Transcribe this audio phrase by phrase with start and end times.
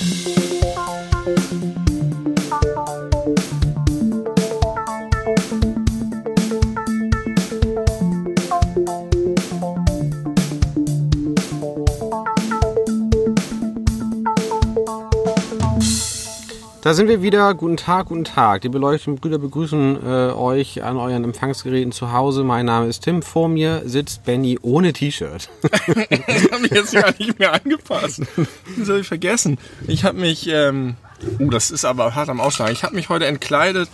[0.00, 0.57] Da
[16.98, 17.54] sind wir wieder.
[17.54, 18.62] Guten Tag, guten Tag.
[18.62, 22.42] Die beleuchteten Brüder begrüßen äh, euch an euren Empfangsgeräten zu Hause.
[22.42, 23.22] Mein Name ist Tim.
[23.22, 25.48] Vor mir sitzt Benny ohne T-Shirt.
[25.62, 25.80] das
[26.50, 28.22] habe ich jetzt gar nicht mehr angepasst.
[28.76, 29.58] Das habe ich vergessen.
[29.86, 30.96] Ich habe mich, ähm,
[31.38, 32.72] uh, das ist aber hart am Ausschlag.
[32.72, 33.88] Ich habe mich heute entkleidet,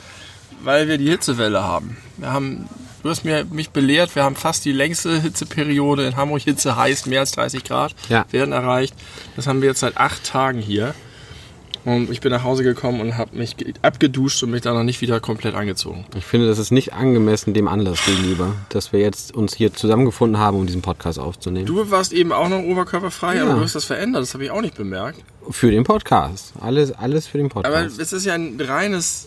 [0.63, 1.99] weil wir die Hitzewelle haben.
[2.17, 2.71] Wir haben,
[3.03, 6.41] du hast mir, mich belehrt, wir haben fast die längste Hitzeperiode in Hamburg.
[6.41, 8.25] Hitze heißt mehr als 30 Grad Ja.
[8.31, 8.95] werden erreicht.
[9.37, 10.95] Das haben wir jetzt seit acht Tagen hier.
[11.85, 14.85] Und ich bin nach Hause gekommen und habe mich ge- abgeduscht und mich dann noch
[14.85, 16.07] nicht wieder komplett angezogen.
[16.17, 20.39] Ich finde, das ist nicht angemessen dem Anlass gegenüber, dass wir jetzt uns hier zusammengefunden
[20.39, 21.67] haben, um diesen Podcast aufzunehmen.
[21.67, 23.43] Du warst eben auch noch oberkörperfrei, Ja.
[23.45, 24.23] aber du hast das verändert.
[24.23, 25.21] Das habe ich auch nicht bemerkt.
[25.51, 26.55] Für den Podcast.
[26.61, 27.99] Alles, alles für den Aber Podcast.
[28.01, 29.27] es ist ja ein reines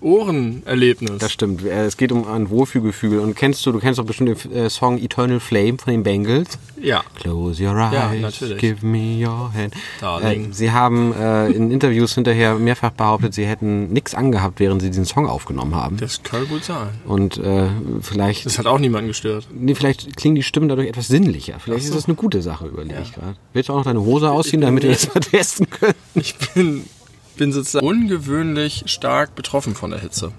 [0.00, 1.18] Ohrenerlebnis.
[1.18, 1.64] Das stimmt.
[1.64, 3.18] Äh, Es geht um ein Wohlfühlgefühl.
[3.20, 6.58] Und kennst du, du kennst doch bestimmt den äh, Song Eternal Flame von den Bengals.
[6.80, 7.02] ja.
[7.20, 8.58] Close your eyes, Ja, natürlich.
[8.58, 9.74] give me your hand.
[10.00, 10.50] Darling.
[10.50, 14.88] Äh, sie haben äh, in Interviews hinterher mehrfach behauptet, sie hätten nichts angehabt, während sie
[14.88, 15.96] diesen Song aufgenommen haben.
[15.98, 16.88] Das kann gut sein.
[17.06, 17.66] Und äh,
[18.00, 19.48] vielleicht, Das hat auch niemanden gestört.
[19.52, 21.56] nee, vielleicht klingen die Stimmen dadurch etwas sinnlicher.
[21.58, 23.36] Vielleicht ist das eine gute Sache, überlege ich gerade.
[23.52, 25.94] Willst du auch noch deine Hose ausziehen, damit wir das mal testen können?
[26.14, 26.84] Ich bin,
[27.40, 30.32] bin sozusagen ungewöhnlich stark betroffen von der Hitze.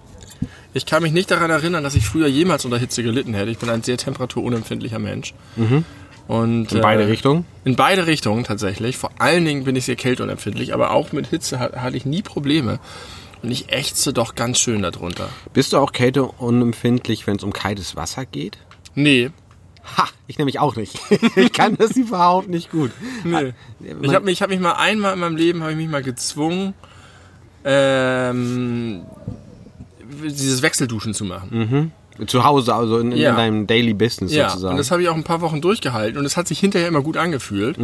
[0.73, 3.49] Ich kann mich nicht daran erinnern, dass ich früher jemals unter Hitze gelitten hätte.
[3.51, 5.33] Ich bin ein sehr temperaturunempfindlicher Mensch.
[6.27, 7.45] Und, In beide äh, Richtungen?
[7.65, 8.97] In beide Richtungen tatsächlich.
[8.97, 12.21] Vor allen Dingen bin ich sehr kälteunempfindlich, aber auch mit Hitze ha- hatte ich nie
[12.21, 12.79] Probleme.
[13.41, 15.27] Und ich ächze doch ganz schön darunter.
[15.53, 18.57] Bist du auch kälteunempfindlich, wenn es um kaltes Wasser geht?
[18.95, 19.31] Nee,
[19.97, 20.99] Ha, ich nämlich auch nicht.
[21.35, 22.91] ich kann das überhaupt nicht gut.
[23.23, 23.53] Nee.
[24.03, 26.03] Ich habe mich, ich hab mich mal einmal in meinem Leben habe ich mich mal
[26.03, 26.75] gezwungen,
[27.65, 29.01] ähm,
[30.23, 31.91] dieses Wechselduschen zu machen.
[32.27, 33.35] Zu Hause, also in, in Ja.
[33.35, 34.73] deinem Daily Business Ja, sozusagen.
[34.73, 37.01] und das habe ich auch ein paar Wochen durchgehalten und es hat sich hinterher immer
[37.01, 37.77] gut angefühlt.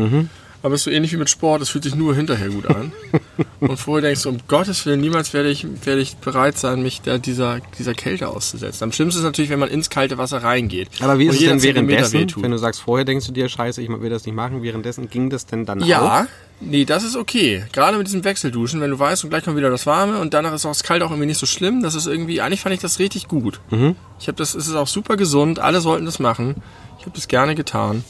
[0.64, 2.92] Aber es ist so ähnlich wie mit Sport, es fühlt sich nur hinterher gut an.
[3.60, 7.02] und vorher denkst du, um Gottes Willen, niemals werde ich, werde ich bereit sein, mich
[7.02, 8.84] da dieser, dieser Kälte auszusetzen.
[8.84, 10.90] Am schlimmsten ist natürlich, wenn man ins kalte Wasser reingeht.
[11.00, 13.90] Aber wie ist es denn währenddessen, wenn du sagst, vorher denkst du dir, scheiße, ich
[13.90, 15.88] will das nicht machen, währenddessen ging das denn dann auch?
[15.88, 16.28] Ja,
[16.60, 17.66] nee, das ist okay.
[17.72, 20.54] Gerade mit diesem Wechselduschen, wenn du weißt, und gleich kommt wieder das Warme und danach
[20.54, 21.84] ist auch das Kalte auch irgendwie nicht so schlimm.
[21.84, 23.60] Das ist irgendwie, eigentlich fand ich das richtig gut.
[24.20, 25.60] Ich habe das, es ist auch super gesund.
[25.60, 26.56] Alle sollten das machen.
[27.00, 28.04] Ich habe das gerne getan,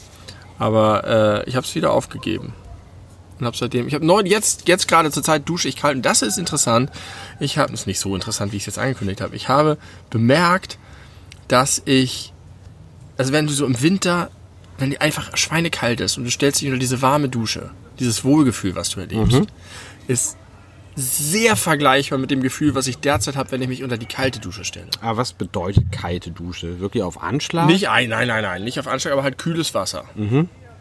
[0.58, 2.54] aber äh, ich habe es wieder aufgegeben.
[3.38, 6.02] Und habe seitdem, ich habe neu, jetzt, jetzt gerade zur Zeit dusche ich kalt und
[6.04, 6.90] das ist interessant.
[7.38, 9.36] Ich habe, es nicht so interessant, wie ich es jetzt angekündigt habe.
[9.36, 9.78] Ich habe
[10.10, 10.78] bemerkt,
[11.46, 12.32] dass ich,
[13.16, 14.30] also wenn du so im Winter,
[14.78, 17.70] wenn die einfach schweinekalt ist und du stellst dich unter diese warme Dusche,
[18.00, 19.42] dieses Wohlgefühl, was du erlebst,
[20.06, 20.36] ist
[20.96, 24.40] sehr vergleichbar mit dem Gefühl, was ich derzeit habe, wenn ich mich unter die kalte
[24.40, 24.88] Dusche stelle.
[25.00, 26.80] Aber was bedeutet kalte Dusche?
[26.80, 27.66] Wirklich auf Anschlag?
[27.66, 30.04] Nicht ein, nein, nein, nein, nicht auf Anschlag, aber halt kühles Wasser.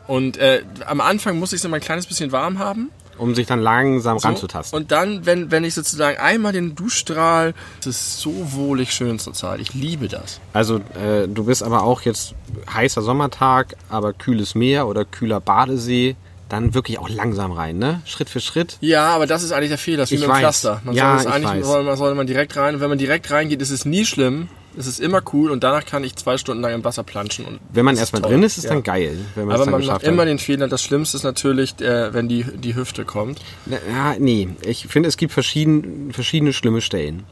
[0.07, 2.89] Und äh, am Anfang muss ich es immer ein kleines bisschen warm haben.
[3.19, 4.28] Um sich dann langsam So.
[4.28, 4.78] ranzutasten.
[4.79, 9.59] Und dann, wenn, wenn ich sozusagen einmal den Duschstrahl, es ist so wohlig schön zurzeit.
[9.59, 10.39] Ich liebe das.
[10.53, 12.35] Also äh, du bist aber auch jetzt
[12.72, 16.16] heißer Sommertag, aber kühles Meer oder kühler Badesee,
[16.50, 18.02] dann wirklich auch langsam rein, ne?
[18.06, 18.78] Schritt für Schritt.
[18.81, 19.97] Ja, aber das ist eigentlich der Fehler.
[20.03, 20.40] Das ist wie mit dem.
[20.40, 20.81] Pflaster.
[20.84, 22.75] Man Ja, soll eigentlich soll, man, soll man direkt rein.
[22.75, 24.47] Und wenn man direkt reingeht, ist es nie schlimm.
[24.80, 27.46] Es ist immer cool und danach kann ich zwei Stunden lang im Wasser planschen.
[27.46, 28.69] Und Wenn man erstmal drin ist, ist Ja.
[28.69, 30.68] dann geil, wenn man Aber man macht immer den Fehler.
[30.68, 33.40] Das Schlimmste ist natürlich, äh, wenn die, die Hüfte kommt.
[33.66, 37.24] Ja, nee, ich finde, es gibt verschieden, verschiedene schlimme Stellen.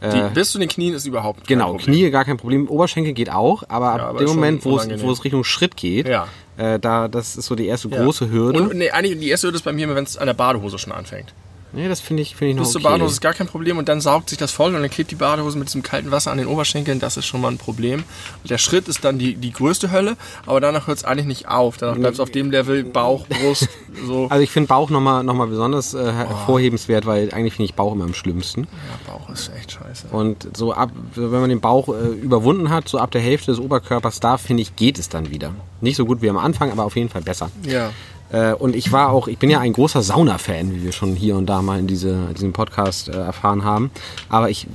[0.00, 1.48] Die, bis zu den Knien ist überhaupt kein Äh.
[1.48, 1.94] Genau, Problem.
[1.96, 5.10] Knie gar kein Problem, Oberschenkel geht auch, aber ab aber dem Moment, wo es, wo
[5.10, 6.28] es Richtung Schritt geht, Ja.
[6.58, 8.02] Äh, da, das ist so die erste Ja.
[8.02, 8.60] große Hürde.
[8.62, 10.78] Und nee, eigentlich die erste Hürde ist bei mir immer, wenn es an der Badehose
[10.78, 11.32] schon anfängt.
[11.72, 12.92] Nee, das finde ich, finde ich noch Bis zur okay.
[12.92, 15.16] Badehose ist gar kein Problem und dann saugt sich das voll und dann klebt die
[15.16, 17.00] Badehose mit diesem kalten Wasser an den Oberschenkeln.
[17.00, 18.04] Das ist schon mal ein Problem.
[18.42, 21.48] Und der Schritt ist dann die, die größte Hölle, aber danach hört es eigentlich nicht
[21.48, 21.76] auf.
[21.76, 23.68] Danach bleibt es auf dem Level Bauch, Brust,
[24.06, 24.26] so.
[24.28, 27.92] Also ich finde Bauch nochmal noch mal besonders äh, hervorhebenswert, weil eigentlich finde ich Bauch
[27.92, 28.62] immer am schlimmsten.
[28.62, 30.08] Ja, Bauch ist echt scheiße.
[30.10, 33.60] Und so ab, wenn man den Bauch äh, überwunden hat, so ab der Hälfte des
[33.60, 35.52] Oberkörpers, da finde ich, geht es dann wieder.
[35.80, 37.50] Nicht so gut wie am Anfang, aber auf jeden Fall besser.
[37.62, 37.90] Ja.
[38.30, 41.36] Äh, und ich war auch, ich bin ja ein großer Sauna-Fan, wie wir schon hier
[41.36, 43.90] und da mal in diese, diesem Podcast äh, erfahren haben.
[44.28, 44.68] Aber ich äh,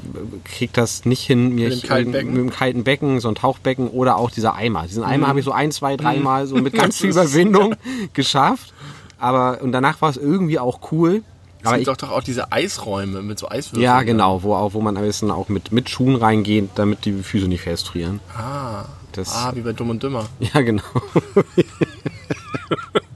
[0.44, 2.29] krieg das nicht hin, mir Mit dem ich- kalten Becken?
[2.31, 4.85] mit dem kalten Becken, so ein Tauchbecken oder auch dieser Eimer.
[4.88, 7.17] Diesen Eimer habe ich so ein, zwei, dreimal so mit ganz viel Mhm.
[7.17, 7.75] Überwindung
[8.13, 8.73] geschafft.
[9.19, 11.21] Aber und danach war es irgendwie auch cool.
[11.61, 13.83] Es Aber gibt ich, doch, doch auch diese Eisräume mit so Eiswürfeln.
[13.83, 17.13] ja, genau, wo, auch, wo man am besten auch mit, mit Schuhen reingeht, damit die
[17.23, 18.19] Füße nicht festfrieren.
[18.38, 18.85] Ah.
[19.13, 20.25] Das- ah, wie bei Dumm und Dümmer.
[20.53, 20.81] Ja, genau.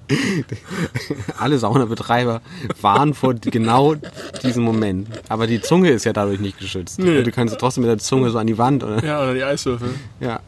[1.37, 2.41] Alle Saunabetreiber
[2.81, 3.95] warnen vor genau
[4.43, 5.07] diesem Moment.
[5.29, 6.99] Aber die Zunge ist ja dadurch nicht geschützt.
[6.99, 7.23] Nee.
[7.23, 8.83] Du kannst trotzdem mit der Zunge so an die Wand.
[8.83, 9.03] Oder?
[9.03, 9.89] Ja, oder die Eiswürfel.
[10.19, 10.39] Ja.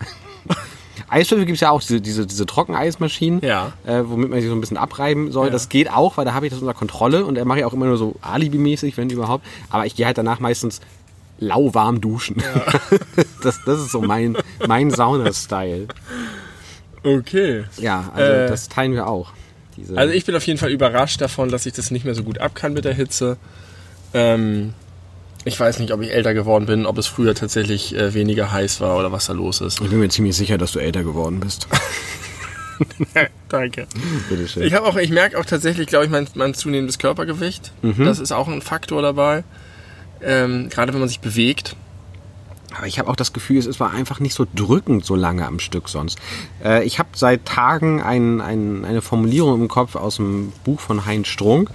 [1.09, 3.73] Eiswürfel gibt es ja auch, diese, diese, diese Trockeneismaschinen, Ja.
[3.85, 5.47] äh, womit man sich so ein bisschen abreiben soll.
[5.47, 5.51] Ja.
[5.51, 7.73] Das geht auch, weil da habe ich das unter Kontrolle und er mache ich auch
[7.73, 9.45] immer nur so alibimäßig, wenn überhaupt.
[9.69, 10.81] Aber ich gehe halt danach meistens
[11.39, 12.44] lauwarm duschen.
[13.44, 15.88] das, das ist so mein, mein Sauna-Style.
[17.03, 17.63] Okay.
[17.77, 18.47] Ja, also Äh.
[18.50, 19.31] das teilen wir auch.
[19.80, 22.24] Diese, Also ich bin auf jeden Fall überrascht davon, dass ich das nicht mehr so
[22.24, 23.38] gut ab kann mit der Hitze.
[24.14, 24.74] Ähm,
[25.46, 28.81] ich weiß nicht, ob ich älter geworden bin, ob es früher tatsächlich äh, weniger heiß
[28.81, 29.80] war oder was da los ist.
[29.81, 31.68] ich bin mir ziemlich sicher, dass du älter geworden bist.
[33.50, 33.88] Danke.
[34.30, 34.64] Bitteschön.
[34.64, 37.72] Ich habe auch, ich merke auch tatsächlich, glaube ich, mein, mein zunehmendes Körpergewicht.
[38.06, 39.44] Das ist auch ein Faktor dabei.
[40.22, 41.76] Ähm, gerade wenn man sich bewegt.
[42.77, 45.60] Aber ich habe auch das Gefühl, es war einfach nicht so drückend so lange am
[45.60, 46.19] Stück sonst.
[46.63, 51.06] Äh, ich habe seit Tagen ein, ein, eine Formulierung im Kopf aus dem Buch von
[51.06, 51.71] Heinz Strunk,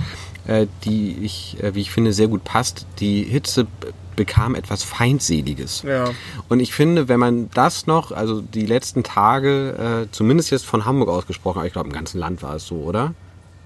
[0.46, 2.86] äh, die ich, äh, wie ich finde, sehr gut passt.
[3.00, 3.66] Die Hitze
[4.14, 5.82] bekam etwas Feindseliges.
[5.82, 6.10] Ja.
[6.48, 10.84] Und ich finde, wenn man das noch, also die letzten Tage, äh, zumindest jetzt von
[10.84, 13.14] Hamburg ausgesprochen, aber ich glaube im ganzen Land war es so, oder?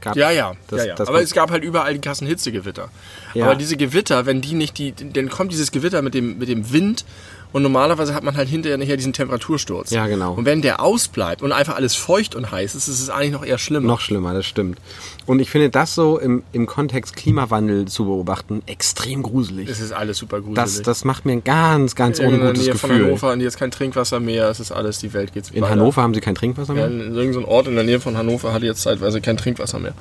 [0.00, 0.54] Gab- Ja, ja.
[0.68, 0.94] Das- ja, ja.
[0.94, 2.88] das Aber es gab halt überall die krassen Hitzegewitter.
[3.34, 3.46] Ja.
[3.46, 6.72] Aber diese Gewitter, wenn die nicht die, dann kommt dieses Gewitter mit dem, mit dem
[6.72, 7.04] Wind
[7.52, 9.90] und normalerweise hat man halt hinterher nachher diesen Temperatursturz.
[9.90, 10.34] Ja, genau.
[10.34, 13.44] Und wenn der ausbleibt und einfach alles feucht und heiß ist, ist es eigentlich noch
[13.44, 13.86] eher schlimmer.
[13.86, 14.78] Noch schlimmer, das stimmt.
[15.26, 19.68] Und ich finde das so im, im Kontext Klimawandel zu beobachten extrem gruselig.
[19.68, 20.56] Es ist alles super gruselig.
[20.56, 23.06] Das, das macht mir ein ganz, ganz in der ungutes Nähe von Gefühl.
[23.06, 25.70] Hannover und jetzt kein Trinkwasser mehr, es ist alles, die Welt geht's In weiter.
[25.72, 27.06] Hannover haben sie kein Trinkwasser Ja, mehr?
[27.06, 29.94] in irgendeinem Ort in der Nähe von Hannover hatte jetzt zeitweise kein Trinkwasser mehr.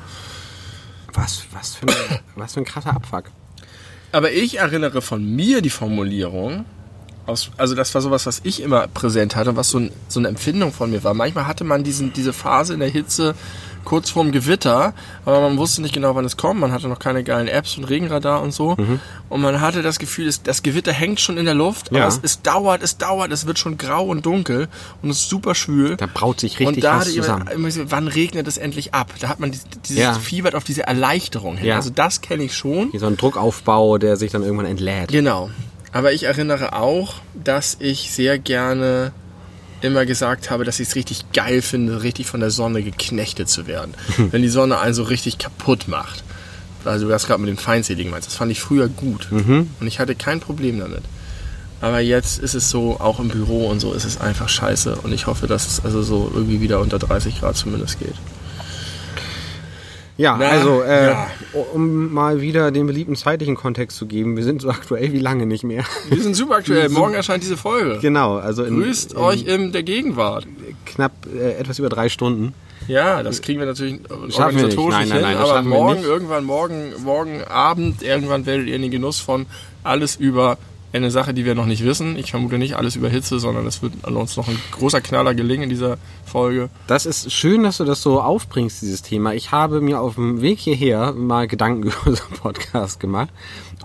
[1.13, 3.25] Was, was, für ein, was für ein krasser Abfuck.
[4.11, 6.65] Aber ich erinnere von mir die Formulierung,
[7.27, 10.29] aus, also das war sowas, was ich immer präsent hatte, was so, ein, so eine
[10.29, 11.13] Empfindung von mir war.
[11.13, 13.35] Manchmal hatte man diesen, diese Phase in der Hitze
[13.85, 14.93] kurz vorm Gewitter,
[15.23, 16.59] aber man wusste nicht genau, wann es kommt.
[16.59, 18.75] Man hatte noch keine geilen Apps und Regenradar und so.
[19.29, 21.99] Und man hatte das Gefühl, es, das Gewitter hängt schon in der Luft, Ja.
[21.99, 24.67] aber es, es dauert, es dauert, es wird schon grau und dunkel
[25.01, 25.95] und es ist super schwül.
[25.95, 27.47] Da braut sich und richtig da was hatte ich zusammen.
[27.47, 29.13] immer, wann regnet es endlich ab?
[29.21, 30.13] Da hat man dieses, Ja.
[30.15, 31.67] Fiebert auf diese Erleichterung hin.
[31.67, 31.75] Ja.
[31.77, 32.91] Also das kenne ich schon.
[32.91, 35.09] Hier so ein Druckaufbau, der sich dann irgendwann entlädt.
[35.11, 35.49] Genau.
[35.97, 39.13] Aber ich erinnere auch, dass ich sehr gerne
[39.81, 43.65] immer gesagt habe, dass ich es richtig geil finde, richtig von der Sonne geknechtet zu
[43.65, 43.95] werden.
[44.17, 46.23] Wenn die Sonne einen so richtig kaputt macht.
[46.85, 48.27] Also du hast gerade mit dem Feindseligen meinst.
[48.27, 49.27] Das fand ich früher gut.
[49.79, 51.01] Und ich hatte kein Problem damit.
[51.81, 54.97] Aber jetzt ist es so, auch im Büro und so ist es einfach scheiße.
[54.97, 58.13] Und ich hoffe, dass es also so irgendwie wieder unter 30 Grad zumindest geht.
[60.17, 61.27] Ja, Na, also, äh, ja.
[61.73, 65.45] um mal wieder den beliebten zeitlichen Kontext zu geben, wir sind so aktuell wie lange
[65.45, 65.83] nicht mehr.
[66.09, 66.89] Wir sind super aktuell.
[66.89, 67.99] Morgen erscheint diese Folge.
[68.01, 70.47] genau, also in, Grüßt in euch in der Gegenwart.
[70.85, 72.53] knapp äh, etwas über drei Stunden.
[72.87, 73.99] Ja, das kriegen wir natürlich
[74.29, 74.77] Schaffen wir nicht.
[74.77, 78.45] organisatorisch Nein, nicht nein, hin, nein, das aber wir morgen, irgendwann, morgen, morgen Abend, irgendwann
[78.45, 79.45] werdet ihr in den Genuss von
[79.83, 80.57] alles über
[80.93, 82.17] eine Sache, die wir noch nicht wissen.
[82.17, 85.63] Ich vermute nicht alles über Hitze, sondern es wird uns noch ein großer Knaller gelingen
[85.63, 86.69] in dieser Folge.
[86.87, 89.33] Das ist schön, dass du das so aufbringst, dieses Thema.
[89.33, 93.29] Ich habe mir auf dem Weg hierher mal Gedanken über unseren Podcast gemacht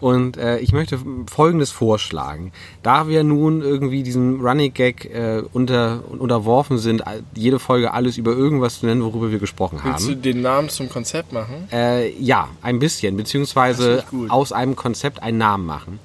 [0.03, 0.99] und äh, ich möchte
[1.31, 2.53] Folgendes vorschlagen.
[2.83, 7.05] Da wir nun irgendwie diesem Running Gag äh, unter, unterworfen sind,
[7.37, 10.23] jede Folge alles über irgendwas zu nennen, worüber wir gesprochen Willst du haben.
[10.23, 11.69] den Namen zum Konzept machen?
[11.71, 16.01] Äh, ja, ein bisschen, beziehungsweise aus einem Konzept einen Namen machen.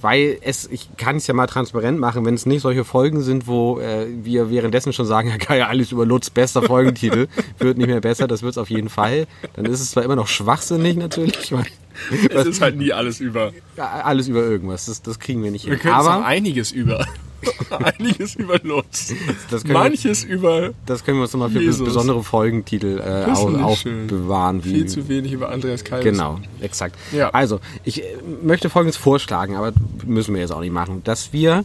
[0.00, 3.46] Weil es, ich kann es ja mal transparent machen, wenn es nicht solche Folgen sind,
[3.46, 7.28] wo äh, wir währenddessen schon sagen, ja geil, alles über Lutz, bester Folgentitel,
[7.58, 9.26] wird nicht mehr besser, das wird es auf jeden Fall.
[9.54, 11.66] Dann ist es zwar immer noch schwachsinnig natürlich, weil
[12.30, 13.52] Es ist halt nie alles über.
[13.76, 15.80] alles über irgendwas, das, das kriegen wir nicht Wir hin.
[15.82, 17.06] können sagen Aber einiges über.
[17.70, 19.08] einiges über Lutz.
[19.48, 21.84] können, wir, Manches über das können wir uns nochmal für Jesus.
[21.84, 24.62] besondere Folgentitel äh, aufbewahren.
[24.62, 26.04] Viel zu wenig über Andreas Kalbes.
[26.10, 26.96] Genau, exakt.
[27.12, 27.30] Ja.
[27.30, 28.06] Also, ich äh,
[28.42, 29.72] möchte Folgendes vorschlagen, aber
[30.04, 31.64] müssen wir jetzt auch nicht machen, dass wir,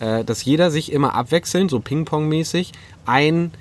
[0.00, 2.72] äh, dass jeder sich immer abwechselnd, so Ping-Pong-mäßig,
[3.06, 3.52] ein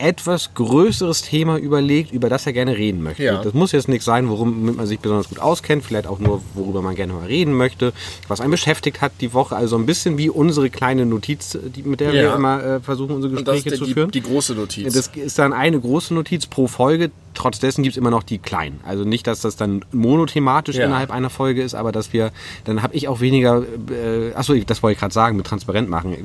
[0.00, 3.22] etwas größeres Thema überlegt, über das er gerne reden möchte.
[3.22, 3.42] Ja.
[3.42, 6.80] Das muss jetzt nichts sein, worum man sich besonders gut auskennt, vielleicht auch nur, worüber
[6.82, 7.92] man gerne mal reden möchte,
[8.26, 9.54] was einen beschäftigt hat die Woche.
[9.56, 12.34] Also ein bisschen wie unsere kleine Notiz, die, mit der wir Ja.
[12.34, 14.10] immer äh, versuchen, unsere Gespräche zu die, führen.
[14.10, 14.92] die große Notiz.
[14.94, 17.10] Das ist dann eine große Notiz pro Folge.
[17.34, 18.80] Trotz dessen gibt es immer noch die kleinen.
[18.84, 20.86] Also nicht, dass das dann monothematisch Ja.
[20.86, 22.32] innerhalb einer Folge ist, aber dass wir,
[22.64, 26.16] dann habe ich auch weniger, äh, achso, das wollte ich gerade sagen, mit transparent machen.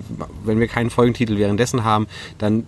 [0.43, 2.07] Wenn wir keinen Folgentitel währenddessen haben,
[2.39, 2.65] dann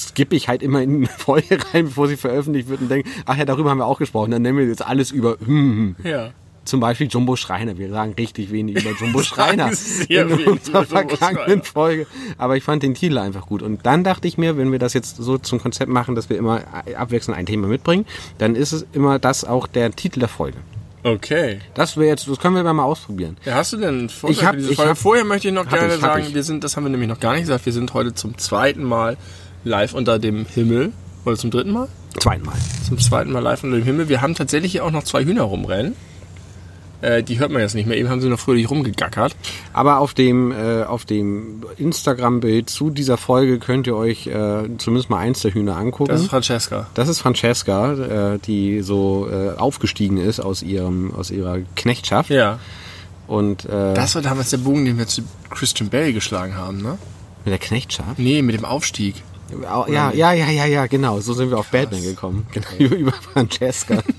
[0.00, 3.36] skippe ich halt immer in eine Folge rein, bevor sie veröffentlicht wird und denke, ach
[3.36, 4.30] ja, darüber haben wir auch gesprochen.
[4.30, 6.30] Dann nennen wir jetzt alles über hm, hm, ja.
[6.64, 7.78] Zum Beispiel Jumbo Schreiner.
[7.78, 9.70] Wir sagen richtig wenig über Jumbo Schreiner
[10.08, 11.62] in unserer vergangenen.
[11.62, 12.06] Folge.
[12.36, 13.62] Aber ich fand den Titel einfach gut.
[13.62, 16.36] Und dann dachte ich mir, wenn wir das jetzt so zum Konzept machen, dass wir
[16.36, 16.60] immer
[16.94, 18.04] abwechselnd ein Thema mitbringen,
[18.36, 20.58] dann ist es immer das auch der Titel der Folge.
[21.04, 21.60] Okay.
[21.72, 23.38] Das wäre jetzt, das können wir mal ausprobieren.
[23.46, 24.90] Ja, hast du denn Vorschlag Ich hab- für diese Folge?
[24.90, 26.34] hab- Vorher möchte ich noch gerne ich, sagen, ich.
[26.34, 28.82] wir sind, das haben wir nämlich noch gar nicht gesagt, wir sind heute zum zweiten
[28.82, 29.16] Mal
[29.68, 30.92] live unter dem Himmel.
[31.24, 31.88] Oder zum dritten Mal?
[32.18, 32.56] Zweimal.
[32.86, 34.08] Zum zweiten Mal live unter dem Himmel.
[34.08, 35.94] Wir haben tatsächlich hier auch noch zwei Hühner rumrennen.
[37.00, 37.96] Äh, die hört man jetzt nicht mehr.
[37.96, 39.36] Eben haben sie noch fröhlich rumgegackert.
[39.72, 45.08] Aber auf dem, äh, auf dem Instagram-Bild zu dieser Folge könnt ihr euch äh, zumindest
[45.10, 46.10] mal eins der Hühner angucken.
[46.10, 46.88] Das ist Francesca.
[46.94, 52.30] Das ist Francesca, äh, die so äh, aufgestiegen ist aus ihrem aus ihrer Knechtschaft.
[52.30, 52.58] Ja.
[53.28, 56.98] Und äh, Das war damals der Bogen, den wir zu Christian Bale geschlagen haben, ne?
[57.44, 58.18] mit der Knechtschaft.
[58.18, 59.14] Nee, mit dem Aufstieg.
[59.62, 61.20] Ja, ja, ja, ja, ja, genau.
[61.20, 62.46] So sind wir auf Batman gekommen.
[62.52, 64.02] Genau, über, über Francesca.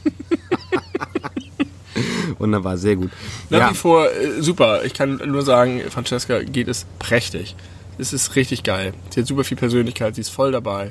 [2.39, 3.12] Wunderbar, sehr gut.
[3.50, 4.86] Nach Ja, wie vor äh, super.
[4.86, 7.55] Ich kann nur sagen, Francesca geht es prächtig.
[7.98, 8.93] Es ist richtig geil.
[9.09, 10.89] Sie hat super viel Persönlichkeit, sie ist voll dabei.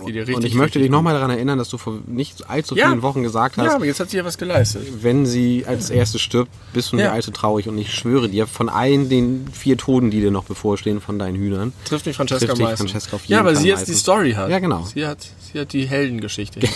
[0.00, 0.36] Es geht richtig.
[0.36, 2.88] und ich möchte dich nochmal daran erinnern, dass du vor nicht allzu Ja.
[2.88, 4.82] vielen Wochen gesagt hast, Ja, aber jetzt hat sie ja was geleistet.
[5.02, 7.04] wenn sie als erste stirbt, bist du Ja.
[7.04, 7.68] nicht allzu traurig.
[7.68, 11.36] Und ich schwöre dir, von allen den vier Toten, die dir noch bevorstehen, von deinen
[11.36, 12.90] Hühnern, Trifft mich Francesca Trifft meistens.
[12.90, 13.94] Francesca auf jeden ja, Fall sie jetzt die.
[13.94, 14.50] Story hat.
[14.50, 14.84] Ja, genau.
[14.92, 15.18] Sie hat,
[15.52, 16.60] sie hat die Heldengeschichte.
[16.66, 16.70] sich.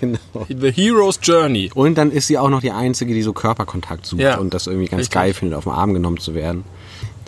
[0.00, 0.18] genau.
[0.48, 1.70] The Hero's Journey.
[1.74, 4.38] Und dann ist sie auch noch die Einzige, die so Körperkontakt sucht Ja.
[4.38, 5.14] und das irgendwie ganz Richtig.
[5.14, 6.64] geil findet, auf den Arm genommen zu werden.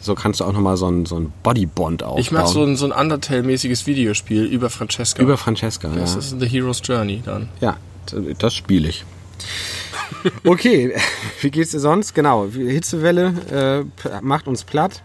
[0.08, 2.18] So kannst du auch nochmal so ein, so ein Bodybond aufbauen.
[2.18, 5.22] Ich mache so ein, so ein Undertale-mäßiges Videospiel über Francesca.
[5.22, 6.18] Über Francesca, das ja.
[6.20, 7.50] ist The Hero's Journey dann.
[7.60, 7.76] Ja,
[8.38, 9.04] das spiele ich.
[10.44, 10.94] Okay,
[11.42, 12.14] wie geht's dir sonst?
[12.14, 15.02] Genau, Hitzewelle äh, macht uns platt.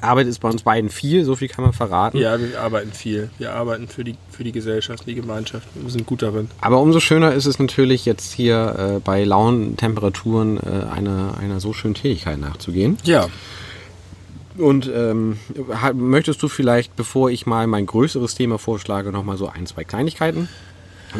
[0.00, 2.18] Arbeit ist bei uns beiden viel, so viel kann man verraten.
[2.18, 3.30] Ja, wir arbeiten viel.
[3.38, 5.66] Wir arbeiten für die, für die Gesellschaft, die Gemeinschaft.
[5.74, 6.48] Wir sind gut darin.
[6.60, 11.58] Aber umso schöner ist es natürlich jetzt hier äh, bei lauen Temperaturen äh, einer, einer
[11.58, 12.98] so schönen Tätigkeit nachzugehen.
[13.02, 13.26] Ja.
[14.58, 15.38] Und ähm,
[15.94, 20.48] möchtest du vielleicht, bevor ich mal mein größeres Thema vorschlage, nochmal so ein, zwei Kleinigkeiten?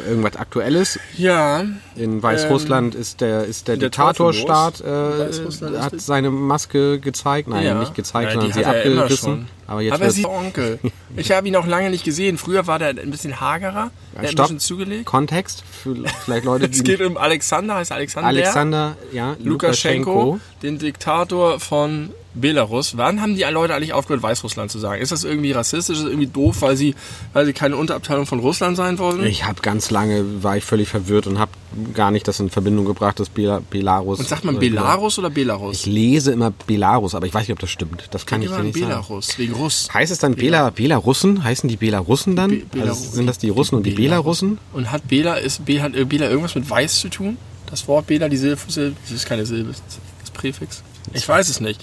[0.06, 0.98] Irgendwas Aktuelles.
[1.16, 1.64] Ja,
[1.94, 7.48] In Weißrussland ist der, ist der, der Diktatorstaat, äh, hat seine Maske gezeigt.
[7.48, 7.78] Nein, ja.
[7.78, 9.48] nicht gezeigt, Nein, sondern sie er abgerissen.
[9.66, 10.78] Aber jetzt Aber sie ist Onkel.
[11.16, 12.36] Ich habe ihn auch lange nicht gesehen.
[12.36, 13.90] Früher war der ein bisschen hagerer.
[14.14, 15.06] Der hat ein bisschen zugelegt.
[15.06, 18.28] Kontext für vielleicht Leute, Es die geht um Alexander, heißt Alexander.
[18.28, 22.96] Alexander, ja, Lukaschenko, den Diktator von Belarus.
[22.96, 25.00] Wann haben die Leute eigentlich aufgehört, Weißrussland zu sagen?
[25.02, 25.96] Ist das irgendwie rassistisch?
[25.96, 26.94] Ist das irgendwie doof, weil sie,
[27.32, 29.24] weil sie keine Unterabteilung von Russland sein wollen?
[29.26, 31.50] Ich habe ganz lange, war ich völlig verwirrt und habe
[31.94, 34.18] gar nicht das in Verbindung gebracht, dass Bela- Belarus...
[34.20, 35.80] Und sagt man Belarus oder Belarus?
[35.80, 38.04] Ich lese immer Belarus, aber ich weiß nicht, ob das stimmt.
[38.10, 38.86] Das kann ich Immer dir nicht sagen.
[38.88, 39.88] Belarus, wegen Russ.
[39.92, 41.42] Heißt es dann Bela, Belarussen?
[41.44, 42.50] Heißen die Belarussen dann?
[42.50, 44.58] Be- Belarus- also sind das die Russen und die Belarussen?
[44.72, 47.36] Und hat Bela, ist, Be, hat Bela irgendwas mit Weiß zu tun?
[47.68, 50.82] Das Wort Bela, die Silbe, Silbe das ist keine Silbe, das ist das Präfix.
[51.12, 51.80] Ich weiß es nicht.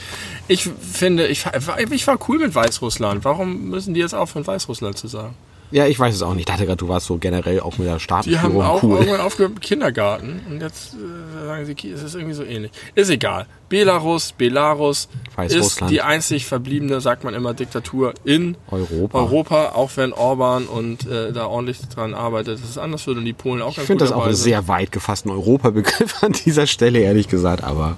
[0.48, 3.24] Ich finde, ich, war- ich war cool mit Weißrussland.
[3.26, 5.34] Warum müssen die jetzt aufhören, Weißrussland zu sagen?
[5.72, 6.42] Ja, ich weiß es auch nicht.
[6.42, 8.98] Ich dachte gerade, du warst so generell auch mit der Die haben auch cool.
[9.00, 12.72] irgendwann aufgehört mit Kindergarten und jetzt äh, sagen sie, es ist irgendwie so ähnlich.
[12.94, 13.48] Ist egal.
[13.70, 15.08] Belarus, Belarus
[15.48, 19.18] ist die einzig verbliebene, sagt man immer, Diktatur in Europa.
[19.18, 23.26] Europa, auch wenn Orban und äh, da ordentlich dran arbeitet, dass es anders wird und
[23.26, 26.34] die Polen auch Ich ganz finde gut das auch einen sehr weit gefassten Europabegriff an
[26.34, 27.98] dieser Stelle, ehrlich gesagt, aber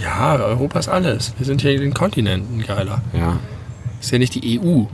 [0.00, 1.32] Ja, Europa ist alles.
[1.38, 3.02] Wir sind hier in den Kontinenten, geiler.
[3.12, 3.38] ja.
[4.00, 4.84] Ist ja nicht die EU.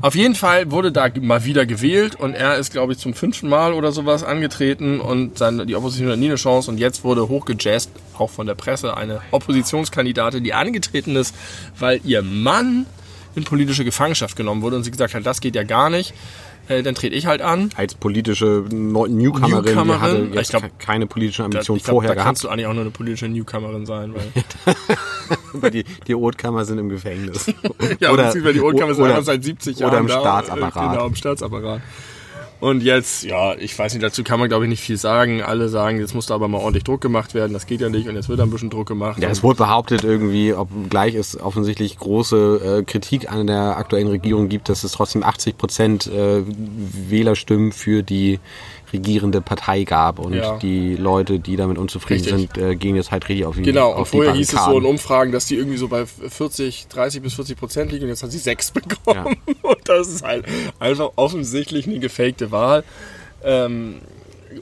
[0.00, 3.48] Auf jeden Fall wurde da mal wieder gewählt und er ist, glaube ich, zum fünften
[3.48, 7.28] Mal oder sowas angetreten und seine, die Opposition hat nie eine Chance und jetzt wurde
[7.28, 11.34] hochgejazzt, auch von der Presse, eine Oppositionskandidatin, die angetreten ist,
[11.78, 12.86] weil ihr Mann
[13.36, 16.14] in politische Gefangenschaft genommen wurde und sie gesagt hat, das geht ja gar nicht.
[16.78, 17.70] Äh, dann trete ich halt an.
[17.76, 21.84] Als politische Newcomerin, die Newcomerin, hatte ich jetzt glaub, ke- keine politische Da, Ambition ich
[21.84, 22.26] glaub, vorher da gehabt.
[22.26, 24.14] kannst du eigentlich auch nur eine politische Newcomerin sein,
[25.54, 27.46] weil die, die Rotkammer sind im Gefängnis.
[28.00, 30.92] Ja, beziehungsweise die Oldkammer sind oder- seit 70 Jahren Oder im da, Staatsapparat.
[30.92, 31.80] Genau, im Staatsapparat.
[32.62, 35.42] Und jetzt, ja, ich weiß nicht, dazu kann man glaube ich nicht viel sagen.
[35.42, 37.52] Alle sagen, jetzt muss da aber mal ordentlich Druck gemacht werden.
[37.52, 39.20] Das geht ja nicht und jetzt wird da ein bisschen Druck gemacht.
[39.20, 44.48] Ja, es wurde behauptet irgendwie, obgleich es offensichtlich große äh, Kritik an der aktuellen Regierung
[44.48, 48.38] gibt, dass es trotzdem 80 Prozent äh, Wählerstimmen für die
[48.92, 50.58] regierende Partei gab und Ja.
[50.58, 52.50] die Leute, die damit unzufrieden Richtig.
[52.54, 54.64] sind, äh, gehen jetzt halt richtig auf die Genau, und auf die vorher hieß es
[54.64, 54.84] so in.
[54.84, 58.30] Umfragen, dass die irgendwie so bei 40, 30 bis 40 Prozent liegen und jetzt hat
[58.32, 59.36] sie 6 bekommen.
[59.62, 60.44] Und das ist halt
[60.78, 62.84] einfach offensichtlich eine gefakte Wahl.
[63.44, 63.96] Ähm,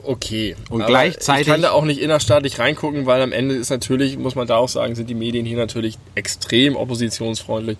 [0.05, 0.57] okay.
[0.71, 4.19] Und Aber gleichzeitig- Ich kann da auch nicht innerstaatlich reingucken, weil am Ende ist natürlich,
[4.19, 7.79] muss man da auch sagen, sind die Medien hier natürlich extrem oppositionsfreundlich.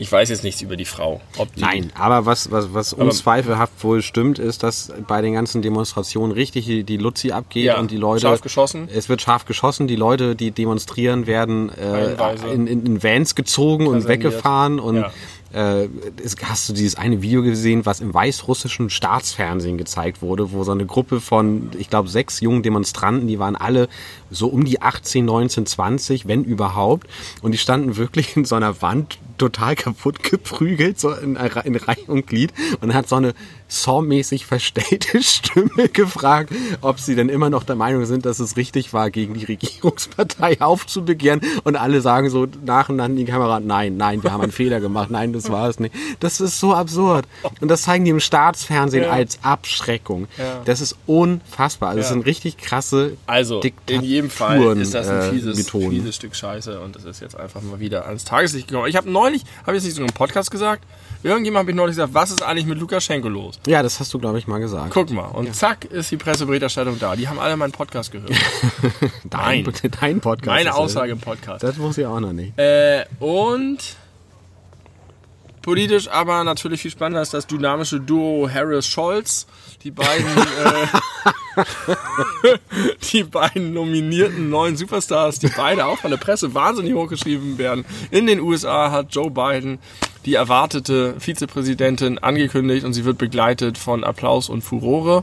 [0.00, 1.20] Ich weiß jetzt nichts über die Frau.
[1.56, 6.30] Die, Nein, aber was, was, was unzweifelhaft wohl stimmt, ist, dass bei den ganzen Demonstrationen
[6.30, 8.20] richtig die, Luzi abgeht Ja, und die Leute.
[8.22, 8.88] scharf geschossen.
[8.94, 9.88] Es wird scharf geschossen.
[9.88, 12.14] Die Leute, die demonstrieren, werden äh,
[12.54, 14.24] in, in, in Vans gezogen und Kaserniert.
[14.24, 14.78] weggefahren.
[14.78, 15.10] Und Ja.
[15.52, 15.88] Äh,
[16.42, 20.86] hast du dieses eine Video gesehen, was im weißrussischen Staatsfernsehen gezeigt wurde, wo so eine
[20.86, 23.88] Gruppe von, ich glaube, sechs jungen Demonstranten, die waren alle
[24.30, 27.06] so um die 18, 19, 20, wenn überhaupt.
[27.42, 31.96] Und die standen wirklich in so einer Wand total kaputt geprügelt, so in, in Reihe
[32.06, 33.34] und Glied und hat so eine
[33.68, 38.92] Saw-mäßig verstellte Stimme gefragt, ob sie denn immer noch der Meinung sind, dass es richtig
[38.92, 41.40] war, gegen die Regierungspartei aufzubegehren.
[41.64, 45.10] Und alle sagen so nacheinander in die Kamera, nein, nein, wir haben einen Fehler gemacht,
[45.10, 45.94] nein, das war es nicht.
[46.20, 47.26] Das ist so absurd.
[47.60, 49.10] Und das zeigen die im Staatsfernsehen Ja.
[49.10, 50.28] als Abschreckung.
[50.38, 50.62] Ja.
[50.64, 51.90] Das ist unfassbar.
[51.90, 52.12] Also Das Ja.
[52.14, 55.90] sind richtig krasse Also, in jedem Fall Diktaturen, ist das ein äh, fieses, Methoden.
[55.90, 58.88] fieses Stück Scheiße und das ist jetzt einfach mal wieder ans Tageslicht gekommen.
[58.88, 60.84] Ich habe neulich, habe ich jetzt nicht so im Podcast gesagt,
[61.22, 63.58] irgendjemand habe ich neulich gesagt, was ist eigentlich mit Lukaschenko los?
[63.66, 64.90] Ja, das hast du, glaube ich, mal gesagt.
[64.90, 67.16] Guck mal, und zack ist die Presseberichterstattung da.
[67.16, 68.30] Die haben alle meinen Podcast gehört.
[69.24, 69.74] Dein, Nein.
[70.00, 70.46] dein Podcast.
[70.46, 71.62] Meine Aussage im Podcast.
[71.62, 72.58] Das wusste ich auch noch nicht.
[72.58, 73.78] Äh, und
[75.68, 79.46] politisch aber natürlich viel spannender ist das dynamische Duo Harris-Scholz.
[79.84, 80.86] Die beiden, äh,
[83.12, 87.84] die beiden nominierten neuen Superstars, die beide auch von der Presse wahnsinnig hochgeschrieben werden.
[88.10, 89.78] In den USA hat Joe Biden
[90.24, 95.22] die erwartete Vizepräsidentin angekündigt und sie wird begleitet von Applaus und Furore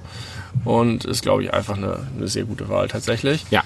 [0.63, 3.43] und ist, glaube ich, einfach eine, eine sehr gute Wahl tatsächlich.
[3.49, 3.63] Ja.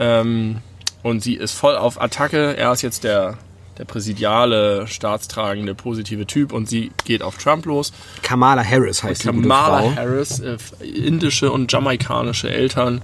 [0.00, 0.62] Ähm,
[1.02, 2.56] und sie ist voll auf Attacke.
[2.56, 3.36] Er ist jetzt der,
[3.78, 7.92] der präsidiale, staatstragende, positive Typ und sie geht auf Trump los.
[8.22, 9.96] Kamala Harris heißt die gute Kamala Frau.
[9.96, 13.00] Harris, äh, indische und jamaikanische Eltern.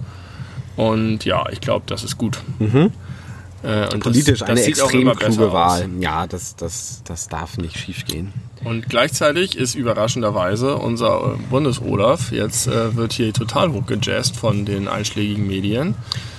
[0.77, 2.39] Und ja, ich glaube, das ist gut.
[2.61, 4.01] Äh, und Mhm.
[4.01, 5.53] Politisch das, eine das extrem kluge aus.
[5.53, 5.89] Wahl.
[5.99, 8.33] Ja, das, das, das darf nicht schief gehen.
[8.65, 14.87] Und gleichzeitig ist überraschenderweise unser äh, Bundes-Olaf, jetzt äh, wird hier total hochgejazzt von den
[14.89, 15.95] einschlägigen Medien.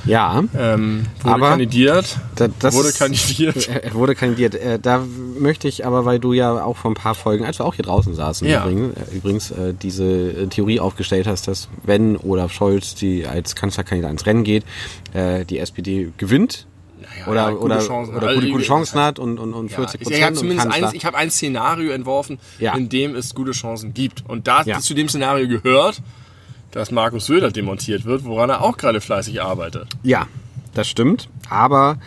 [0.05, 2.17] Ja, Ähm, wurde Aber kandidiert.
[2.35, 3.67] da, das wurde kandidiert.
[3.69, 4.55] Er er wurde kandidiert.
[4.55, 5.03] Äh, Da
[5.37, 7.85] möchte ich aber, weil du ja auch vor ein paar Folgen, als wir auch hier
[7.85, 8.63] draußen saßen, Ja.
[8.65, 13.55] übrigens, äh, übrigens äh, diese äh, Theorie aufgestellt hast, dass wenn Olaf Scholz die als
[13.55, 14.63] Kanzlerkandidat ins Rennen geht,
[15.13, 16.65] äh, die SPD gewinnt.
[17.01, 18.15] Naja, oder gute oder, Chancen.
[18.15, 20.83] oder gute, gute Chancen hat und, und, und 40 ich ich habe Prozent und zumindest
[20.83, 22.75] eins, ich habe ein Szenario entworfen, Ja.
[22.75, 24.23] in dem es gute Chancen gibt.
[24.27, 24.79] Und da Ja.
[24.79, 26.01] zu dem Szenario gehört,
[26.71, 29.87] dass Markus Söder demontiert wird, woran er auch gerade fleißig arbeitet.
[30.03, 30.27] Ja,
[30.73, 31.29] das stimmt.
[31.49, 31.97] Aber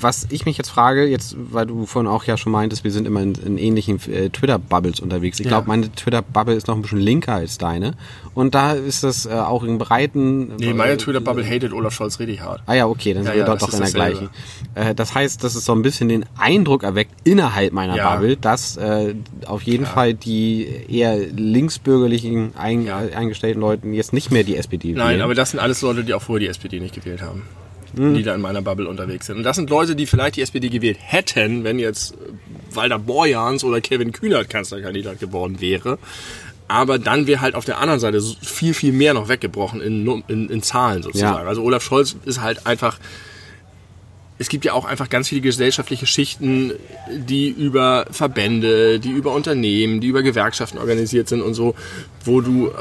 [0.00, 3.06] was ich mich jetzt frage, jetzt, weil du vorhin auch ja schon meintest, wir sind
[3.06, 5.40] immer in, in ähnlichen äh, Twitter-Bubbles unterwegs.
[5.40, 5.50] Ich Ja.
[5.50, 7.94] glaube, meine Twitter-Bubble ist noch ein bisschen linker als deine.
[8.34, 10.56] Und da ist das äh, auch in breiten.
[10.56, 12.62] Nee, meine Twitter-Bubble hatet Olaf Scholz richtig hart.
[12.66, 14.28] Ah ja, okay, dann Ja, sind wir ja, dort doch in der gleichen.
[14.74, 18.14] Äh, das heißt, dass es so ein bisschen den Eindruck erweckt innerhalb meiner Ja.
[18.14, 19.14] Bubble, dass äh,
[19.46, 22.98] auf jeden Fall die eher linksbürgerlichen ein, Ja.
[22.98, 25.22] eingestellten Leuten jetzt nicht mehr die SPD Nein, wählen.
[25.22, 27.42] aber das sind alles Leute, die auch vorher die SPD nicht gewählt haben.
[27.96, 28.14] Hm.
[28.14, 29.38] Die da in meiner Bubble unterwegs sind.
[29.38, 32.16] Und das sind Leute, die vielleicht die SPD gewählt hätten, wenn jetzt äh,
[32.74, 35.98] Walter Borjans oder Kevin Kühnert Kanzlerkandidat geworden wäre.
[36.68, 40.50] Aber dann wäre halt auf der anderen Seite viel, viel mehr noch weggebrochen in, in,
[40.50, 41.44] in Zahlen sozusagen.
[41.44, 41.48] Ja.
[41.48, 42.98] Also Olaf Scholz ist halt einfach
[44.38, 46.72] es gibt ja auch einfach ganz viele gesellschaftliche Schichten,
[47.10, 51.74] die über Verbände, die über Unternehmen, die über Gewerkschaften organisiert sind und so,
[52.28, 52.72] wo du äh,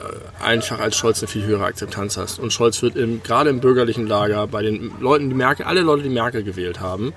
[0.43, 2.37] einfach als Scholz eine viel höhere Akzeptanz hast.
[2.37, 6.03] Und Scholz wird im, gerade im bürgerlichen Lager bei den Leuten, die Merkel, alle Leute,
[6.03, 7.13] die Merkel gewählt haben,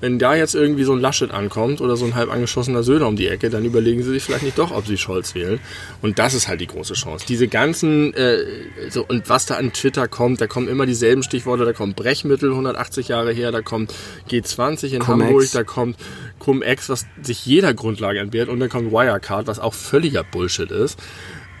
[0.00, 3.16] wenn da jetzt irgendwie so ein Laschet ankommt oder so ein halb angeschossener Söder um
[3.16, 5.58] die Ecke, dann überlegen sie sich vielleicht nicht doch, ob sie Scholz wählen.
[6.02, 7.24] Und das ist halt die große Chance.
[7.26, 8.44] Diese ganzen, äh,
[8.90, 12.50] so, und was da an Twitter kommt, da kommen immer dieselben Stichworte, da kommt Brechmittel
[12.50, 13.94] 180 Jahre her, da kommt
[14.30, 15.08] G20 in Cum-Ex.
[15.08, 15.96] Hamburg, da kommt
[16.38, 20.98] Cum-Ex, was sich jeder Grundlage entbehrt, und dann kommt Wirecard, was auch völliger Bullshit ist.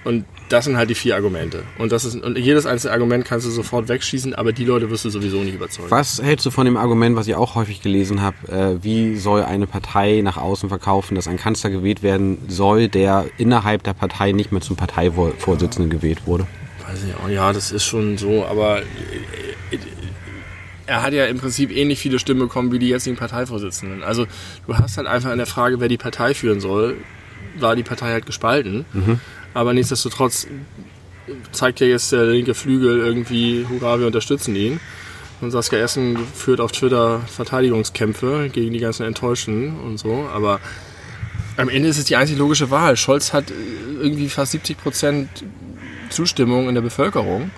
[0.02, 1.62] Und das sind halt die vier Argumente.
[1.78, 5.04] Und das ist, und jedes einzelne Argument kannst du sofort wegschießen, aber die Leute wirst
[5.04, 5.90] du sowieso nicht überzeugen.
[5.90, 9.42] Was hältst du von dem Argument, was ich auch häufig gelesen habe, äh, wie soll
[9.42, 14.32] eine Partei nach außen verkaufen, dass ein Kanzler gewählt werden soll, der innerhalb der Partei
[14.32, 16.46] nicht mehr zum Parteivorsitzenden gewählt wurde?
[16.88, 18.84] Weiß ich auch, ja, das ist schon so, aber äh,
[20.86, 24.02] er hat ja im Prinzip ähnlich viele Stimmen bekommen wie die jetzigen Parteivorsitzenden.
[24.02, 24.26] Also
[24.66, 26.96] du hast halt einfach in der Frage, wer die Partei führen soll,
[27.58, 28.84] war die Partei halt gespalten.
[29.54, 30.46] Aber nichtsdestotrotz
[31.52, 34.80] zeigt ja jetzt der linke Flügel irgendwie, hurra, wir unterstützen ihn.
[35.40, 40.28] Und Saskia Essen führt auf Twitter Verteidigungskämpfe gegen die ganzen Enttäuschten und so.
[40.32, 40.60] Aber
[41.56, 42.96] am Ende ist es die einzig logische Wahl.
[42.96, 43.44] Scholz hat
[44.00, 45.28] irgendwie fast 70 Prozent
[46.10, 47.50] Zustimmung in der Bevölkerung.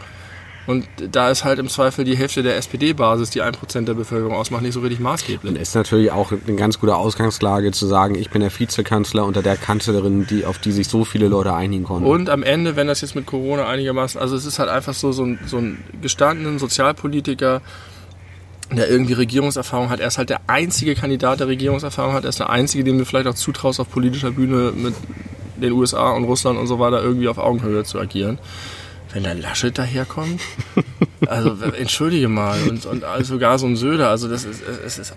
[0.67, 4.63] Und da ist halt im Zweifel die Hälfte der SPD-Basis, die 1% der Bevölkerung ausmacht,
[4.63, 5.51] nicht so richtig maßgeblich.
[5.51, 9.43] Und ist natürlich auch eine ganz gute Ausgangslage zu sagen, ich bin der Vizekanzler unter
[9.43, 12.09] der Kanzlerin, die, auf die sich so viele Leute einigen konnten.
[12.09, 15.11] Und am Ende, wenn das jetzt mit Corona einigermaßen, also es ist halt einfach so,
[15.11, 17.61] so ein, so ein gestandenen Sozialpolitiker,
[18.71, 20.01] der irgendwie Regierungserfahrung hat.
[20.01, 22.25] Er ist halt der einzige Kandidat, der Regierungserfahrung hat.
[22.25, 24.95] Er ist der einzige, dem du vielleicht auch zutraust, auf politischer Bühne mit
[25.57, 28.39] den USA und Russland und so weiter irgendwie auf Augenhöhe zu agieren.
[29.13, 30.41] Wenn der Laschet daherkommt,
[31.27, 35.15] also entschuldige mal, und, und sogar so ein Söder, also das ist, es ist,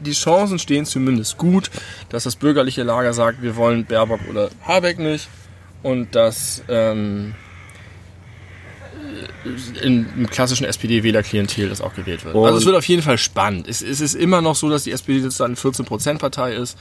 [0.00, 1.70] die Chancen stehen zumindest gut,
[2.08, 5.28] dass das bürgerliche Lager sagt, wir wollen Baerbock oder Habeck nicht
[5.82, 7.34] und dass ähm,
[9.82, 12.34] in, im klassischen SPD-Wählerklientel das auch gewählt wird.
[12.34, 13.68] Und also es wird auf jeden Fall spannend.
[13.68, 16.76] Es, es ist immer noch so, dass die SPD sozusagen eine 14%-Partei ist.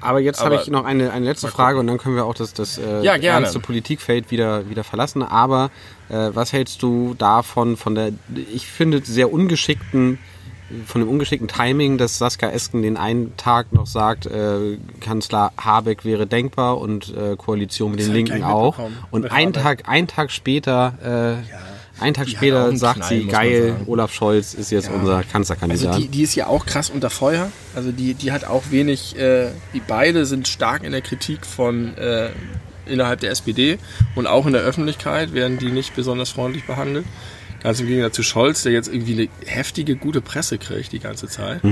[0.00, 2.52] Aber jetzt habe ich noch eine, eine letzte Frage und dann können wir auch das,
[2.52, 3.44] das äh, Ja, gerne.
[3.44, 5.22] ernste Politikfeld wieder, wieder verlassen.
[5.22, 5.70] Aber
[6.08, 8.12] äh, was hältst du davon, von der,
[8.52, 10.18] ich finde, sehr ungeschickten,
[10.86, 16.04] von dem ungeschickten Timing, dass Saskia Esken den einen Tag noch sagt, äh, Kanzler Habeck
[16.04, 18.78] wäre denkbar und äh, Koalition mit den Linken auch.
[19.10, 19.54] Und einen.
[19.54, 21.52] Tag, einen Tag später, äh,
[22.00, 23.76] einen Tag die später einen sagt Knall, sie, geil.
[23.86, 25.88] Olaf Scholz ist jetzt unser Kanzlerkandidat.
[25.88, 27.50] Also die, die ist ja auch krass unter Feuer.
[27.74, 31.96] Also die, die hat auch wenig, äh, die beide sind stark in der Kritik von
[31.96, 32.30] äh,
[32.86, 33.78] innerhalb der SPD
[34.14, 37.04] und auch in der Öffentlichkeit werden die nicht besonders freundlich behandelt.
[37.62, 41.26] Ganz im Gegensatz zu Scholz, der jetzt irgendwie eine heftige, gute Presse kriegt die ganze
[41.26, 41.62] Zeit.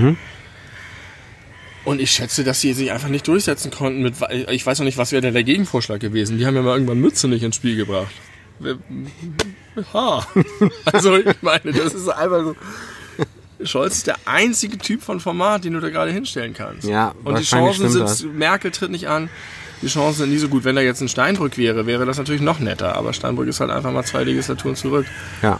[1.84, 4.02] Und ich schätze, dass sie sich einfach nicht durchsetzen konnten.
[4.02, 4.14] Mit,
[4.50, 6.36] ich weiß noch nicht, was wäre denn der Gegenvorschlag gewesen.
[6.36, 8.12] Die haben ja mal irgendwann Mütze nicht ins Spiel gebracht.
[9.92, 10.26] Ha.
[10.92, 12.56] Also ich meine, das ist einfach so.
[13.64, 16.86] Scholz ist der einzige Typ von Format, den du da gerade hinstellen kannst.
[16.86, 19.30] Ja, Und die Chancen sind, Merkel tritt nicht an,
[19.82, 20.64] die Chancen sind nie so gut.
[20.64, 22.96] Wenn da jetzt ein Steinbrück wäre, wäre das natürlich noch netter.
[22.96, 25.06] Aber Steinbrück ist halt einfach mal zwei Legislaturen zurück.
[25.42, 25.58] ja,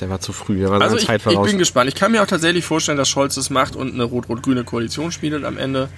[0.00, 1.46] der war zu früh, der war Also ich, Zeit ich voraus.
[1.46, 1.88] bin gespannt.
[1.90, 5.44] Ich kann mir auch tatsächlich vorstellen, dass Scholz das macht und eine rot-rot-grüne Koalition schmiedet
[5.44, 5.88] am Ende.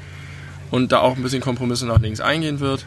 [0.72, 2.84] Und da auch ein bisschen Kompromisse nach links eingehen wird.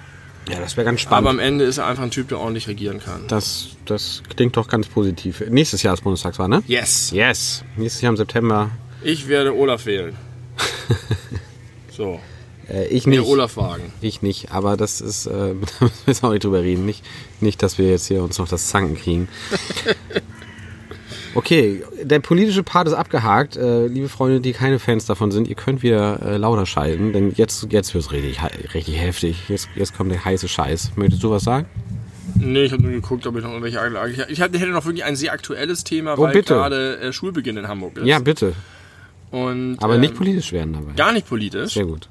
[0.49, 1.27] Ja, das wäre ganz spannend.
[1.27, 3.27] Aber am Ende ist er einfach ein Typ, der ordentlich regieren kann.
[3.27, 5.43] Das, das klingt doch ganz positiv.
[5.49, 6.63] Nächstes Jahr ist Bundestagswahl, ne?
[6.67, 7.11] Yes.
[7.11, 7.63] Yes.
[7.77, 8.71] Nächstes Jahr im September.
[9.03, 10.15] Ich werde Olaf wählen.
[11.95, 12.19] So.
[12.69, 13.27] Äh, ich Nee, nicht.
[13.27, 13.93] Olaf Wagen.
[14.01, 16.85] Ich nicht, aber das ist, äh, da müssen wir jetzt auch nicht drüber reden.
[16.85, 17.03] Nicht,
[17.39, 19.27] nicht, dass wir jetzt hier uns noch das Zanken kriegen.
[21.35, 23.57] Okay, der politische Part ist abgehakt.
[23.57, 27.33] Äh, liebe Freunde, die keine Fans davon sind, ihr könnt wieder äh, lauter schalten, denn
[27.35, 29.49] jetzt, jetzt wird's richtig, hei- richtig heftig.
[29.49, 30.93] Jetzt, jetzt kommt der heiße Scheiß.
[30.95, 31.65] Möchtest du was sagen?
[32.37, 34.13] Nee, ich habe nur geguckt, ob ich noch irgendwelche Anlagen.
[34.13, 37.67] Ich, ich hätte noch wirklich ein sehr aktuelles Thema, Oh, weil gerade äh, Schulbeginn in
[37.67, 38.05] Hamburg ist.
[38.07, 38.53] Ja, bitte.
[39.31, 40.93] Und, Aber ähm, nicht politisch werden dabei.
[40.95, 41.73] Gar nicht politisch.
[41.73, 42.07] Sehr gut.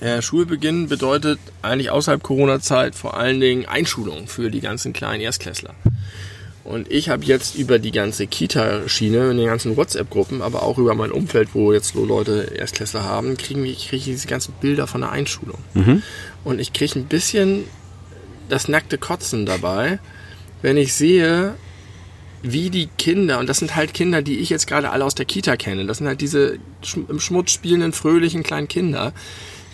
[0.00, 5.74] Äh, Schulbeginn bedeutet eigentlich außerhalb Corona-Zeit vor allen Dingen Einschulung für die ganzen kleinen Erstklässler.
[6.64, 10.94] Und ich habe jetzt über die ganze Kita-Schiene, in den ganzen WhatsApp-Gruppen, aber auch über
[10.94, 14.86] mein Umfeld, wo jetzt so Leute Erstklässler haben, kriege ich, krieg ich diese ganzen Bilder
[14.86, 15.58] von der Einschulung.
[16.42, 17.64] Und ich kriege ein bisschen
[18.48, 19.98] das nackte Kotzen dabei,
[20.62, 21.54] wenn ich sehe,
[22.42, 25.26] wie die Kinder, und das sind halt Kinder, die ich jetzt gerade alle aus der
[25.26, 26.58] Kita kenne, das sind halt diese
[27.08, 29.12] im Schmutz spielenden, fröhlichen kleinen Kinder,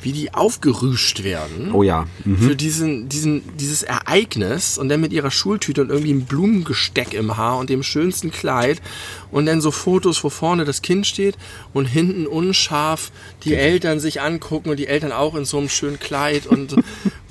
[0.02, 2.06] wie die aufgerüscht werden Oh ja.
[2.24, 2.38] Mhm.
[2.38, 7.36] für diesen, diesen, dieses Ereignis und dann mit ihrer Schultüte und irgendwie einem Blumengesteck im
[7.36, 8.80] Haar und dem schönsten Kleid
[9.30, 11.36] und dann so Fotos, wo vorne das Kind steht
[11.72, 13.12] und hinten unscharf
[13.44, 16.76] die Eltern sich angucken und die Eltern auch in so einem schönen Kleid und,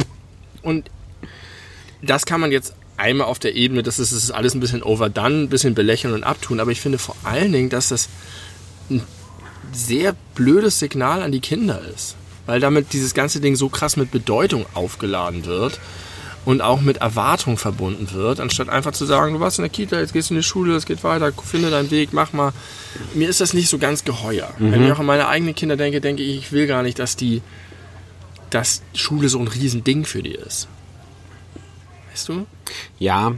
[0.61, 0.89] und
[2.01, 4.83] das kann man jetzt einmal auf der Ebene, das ist, das ist alles ein bisschen
[4.83, 8.09] overdone, ein bisschen belächeln und abtun, aber ich finde vor allen Dingen, dass das
[8.89, 9.01] ein
[9.71, 12.15] sehr blödes Signal an die Kinder ist.
[12.49, 15.79] Weil damit dieses ganze Ding so krass mit Bedeutung aufgeladen wird
[16.45, 19.99] und auch mit Erwartung verbunden wird, anstatt einfach zu sagen, du warst in der Kita,
[19.99, 22.51] jetzt gehst du in die Schule, es geht weiter, finde deinen Weg, mach mal.
[23.13, 24.51] Mir ist das nicht so ganz geheuer.
[24.57, 27.15] Wenn ich auch an meine eigenen Kinder denke, denke ich, ich will gar nicht, dass
[27.15, 27.43] die,
[28.49, 30.67] dass Schule so ein Riesending für die ist.
[32.09, 32.47] Weißt du?
[32.97, 33.33] Ja,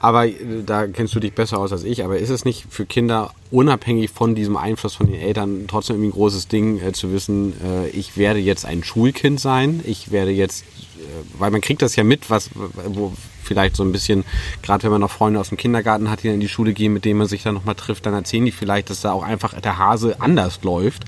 [0.00, 2.04] aber äh, da kennst du dich besser aus als ich.
[2.04, 6.08] Aber ist es nicht für Kinder unabhängig von diesem Einfluss von den Eltern trotzdem irgendwie
[6.08, 10.30] ein großes Ding äh, zu wissen, äh, ich werde jetzt ein Schulkind sein, ich werde
[10.30, 14.24] jetzt, äh, weil man kriegt das ja mit, was, wo vielleicht so ein bisschen,
[14.62, 16.92] gerade wenn man noch Freunde aus dem Kindergarten hat, die dann in die Schule gehen,
[16.92, 19.58] mit denen man sich dann nochmal trifft, dann erzählen die vielleicht, dass da auch einfach
[19.60, 21.04] der Hase anders läuft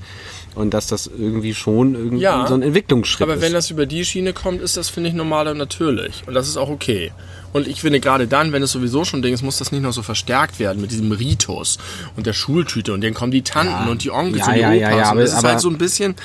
[0.55, 3.41] und dass das irgendwie schon irgendwie Ja, so ein Entwicklungsschritt Aber ist.
[3.41, 6.23] wenn das über die Schiene kommt, ist das, finde ich, normal und natürlich.
[6.27, 7.11] Und das ist auch okay.
[7.53, 9.93] Und ich finde gerade dann, wenn es sowieso schon Ding ist, muss das nicht noch
[9.93, 11.77] so verstärkt werden mit diesem Ritus
[12.15, 13.91] und der Schultüte und dann kommen die Tanten Ja.
[13.91, 14.79] und die Onkels Ja, und die ja, Opas.
[14.81, 16.15] ja, ja, aber- das ist aber- halt so ein bisschen,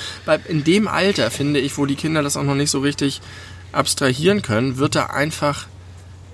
[0.47, 3.21] in dem Alter, finde ich, wo die Kinder das auch noch nicht so richtig
[3.71, 5.65] abstrahieren können, wird da einfach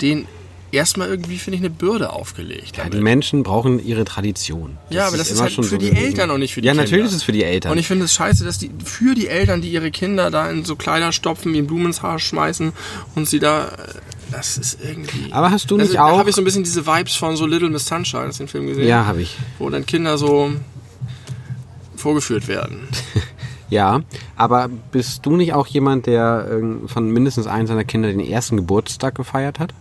[0.02, 0.28] den
[0.72, 2.78] erstmal irgendwie, finde ich, eine Bürde aufgelegt.
[2.78, 4.78] Ja, die Menschen brauchen ihre Tradition.
[4.90, 6.06] Ja, aber das ist immer halt schon für die gewesen.
[6.06, 6.84] Eltern und nicht für die Ja, Kinder.
[6.84, 7.72] natürlich ist es für die Eltern.
[7.72, 10.64] Und ich finde es scheiße, dass die für die Eltern, die ihre Kinder da in
[10.66, 12.74] so Kleider stopfen, ihnen Blumen ins Haar schmeißen
[13.16, 13.66] und sie da.
[13.66, 13.72] äh,
[14.32, 15.32] Das ist irgendwie.
[15.34, 17.36] Aber hast du also, nicht Da auch- habe ich so ein bisschen diese Vibes von
[17.36, 18.88] so Little Miss Sunshine, hast du den Film gesehen?
[18.88, 19.38] ja, habe ich.
[19.60, 20.52] Wo dann Kinder so
[21.96, 22.88] vorgeführt werden.
[23.70, 24.02] Ja,
[24.36, 28.58] aber bist du nicht auch jemand, der ähm, von mindestens einem seiner Kinder den ersten
[28.58, 29.74] Geburtstag gefeiert hat?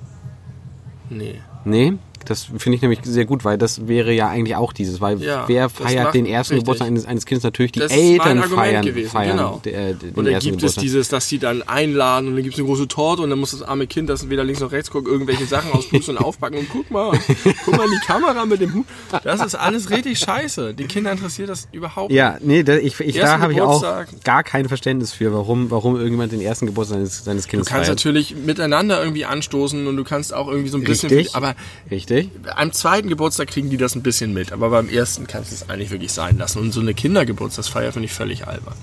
[1.11, 1.41] Nee.
[1.65, 5.21] Nee, das finde ich nämlich sehr gut, weil das wäre ja eigentlich auch dieses, weil
[5.23, 6.65] Ja, wer feiert den ersten richtig.
[6.65, 7.45] Geburtstag eines, eines Kindes?
[7.45, 9.61] Natürlich die Das Eltern feiern, gewesen, feiern genau.
[9.65, 10.83] de- äh, den Und dann gibt es Geburtstag.
[10.83, 13.53] dieses, dass die dann einladen und dann gibt es eine große Torte und dann muss
[13.53, 16.69] das arme Kind, das weder links noch rechts guckt, irgendwelche Sachen auspusten und aufpacken und
[16.71, 17.19] guck mal,
[17.65, 18.87] guck mal in die Kamera mit dem Hut.
[19.25, 20.75] Das ist alles richtig scheiße.
[20.75, 23.83] Die Kinder interessiert das überhaupt ja, nee, da, ich, ich, da habe ich auch
[24.25, 27.87] gar kein Verständnis für, warum, warum irgendjemand den ersten Geburtstag seines, seines Kindes Du kannst
[27.87, 27.99] feiert.
[27.99, 31.35] natürlich miteinander irgendwie anstoßen und du kannst auch irgendwie so ein bisschen, Richtig.
[31.35, 31.55] aber
[31.91, 32.20] Richtig?
[32.57, 35.69] Am zweiten Geburtstag kriegen die das ein bisschen mit, aber beim ersten kannst du es
[35.71, 36.59] eigentlich wirklich sein lassen.
[36.61, 38.75] Und so eine Kindergeburtstagsfeier finde ich völlig albern.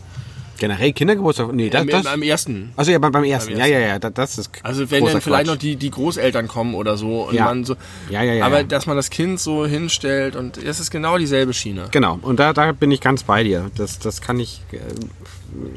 [0.59, 1.53] Generell Kindergeburtstag?
[1.53, 2.71] Nee, das, Am- das, am ersten.
[2.75, 3.51] also ja, beim, beim ersten.
[3.51, 5.53] Beim Ja, ja, ja, das, ist Also wenn dann vielleicht Quatsch.
[5.53, 7.45] noch die, die Großeltern kommen oder so und Ja.
[7.45, 7.75] man so.
[8.09, 8.63] Ja, ja, ja, Aber ja.
[8.63, 11.89] dass man das Kind so hinstellt und es ist genau dieselbe Schiene.
[11.91, 13.69] Genau, und da, da bin ich ganz bei dir.
[13.75, 14.79] Das, das kann ich, äh,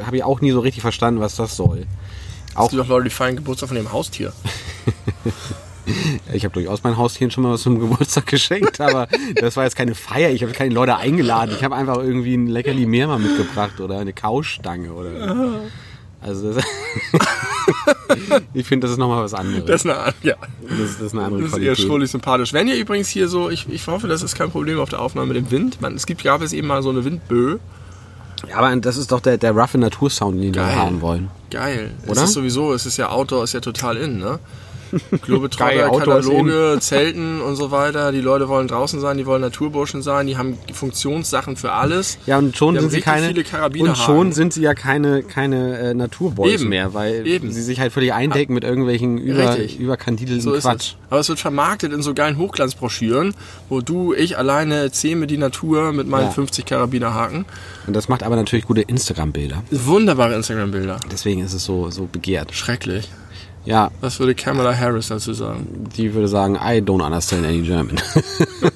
[0.02, 1.86] habe ich auch nie so richtig verstanden, was das soll.
[2.54, 4.32] Auch, Es gibt auch Leute, die feiern Geburtstag von ihrem Haustier.
[6.32, 9.76] ich habe durchaus meinen Haustieren schon mal was zum Geburtstag geschenkt, aber das war jetzt
[9.76, 10.30] keine Feier.
[10.30, 11.54] Ich habe keine Leute eingeladen.
[11.56, 15.60] Ich habe einfach irgendwie ein Leckerli mehr mal mitgebracht oder eine Kaustange oder.
[16.22, 16.64] Also das,
[18.52, 19.64] ich finde, das ist nochmal was anderes.
[19.64, 21.86] Das ist eine, ja, Das, das ist eine andere das ist eher Qualität.
[21.86, 22.52] schrullig sympathisch.
[22.52, 25.32] Wenn ihr übrigens hier so, ich, ich hoffe, das ist kein Problem auf der Aufnahme
[25.32, 25.80] mit dem Wind.
[25.80, 27.58] Man, es gibt, gab es eben mal so eine Windböe.
[28.48, 30.74] Ja, aber das ist doch der, der roughe Natursound, den Geil.
[30.76, 31.30] haben wollen.
[31.50, 31.90] Geil.
[32.06, 32.12] Oder?
[32.12, 34.38] Es ist sowieso, es ist ja Outdoor, ist ja total in, ne?
[35.22, 38.12] Globetrotter, Kataloge, Zelten und so weiter.
[38.12, 42.18] Die Leute wollen draußen sein, die wollen Naturburschen sein, die haben Funktionssachen für alles.
[42.26, 43.32] Ja, und schon Die sind sie keine
[43.80, 46.68] und schon sind sie ja keine keine äh, Naturboys Eben.
[46.70, 47.50] mehr, weil Eben.
[47.52, 49.78] sie sich halt völlig eindecken mit irgendwelchen über, Richtig.
[49.78, 50.80] überkandidelten So Quatsch.
[50.92, 50.96] es.
[51.10, 53.34] Aber es wird vermarktet in so geilen Hochglanzbroschüren,
[53.68, 56.30] wo du, ich alleine zähme die Natur mit meinen Ja.
[56.30, 57.44] 50 Karabinerhaken.
[57.86, 59.62] Und das macht aber natürlich gute Instagram-Bilder.
[59.70, 61.00] Wunderbare Instagram-Bilder.
[61.10, 62.52] Deswegen ist es so so begehrt.
[62.54, 63.10] Schrecklich.
[63.64, 65.88] Ja, Was würde Kamala Harris dazu sagen?
[65.96, 68.00] die würde sagen, I don't understand any German.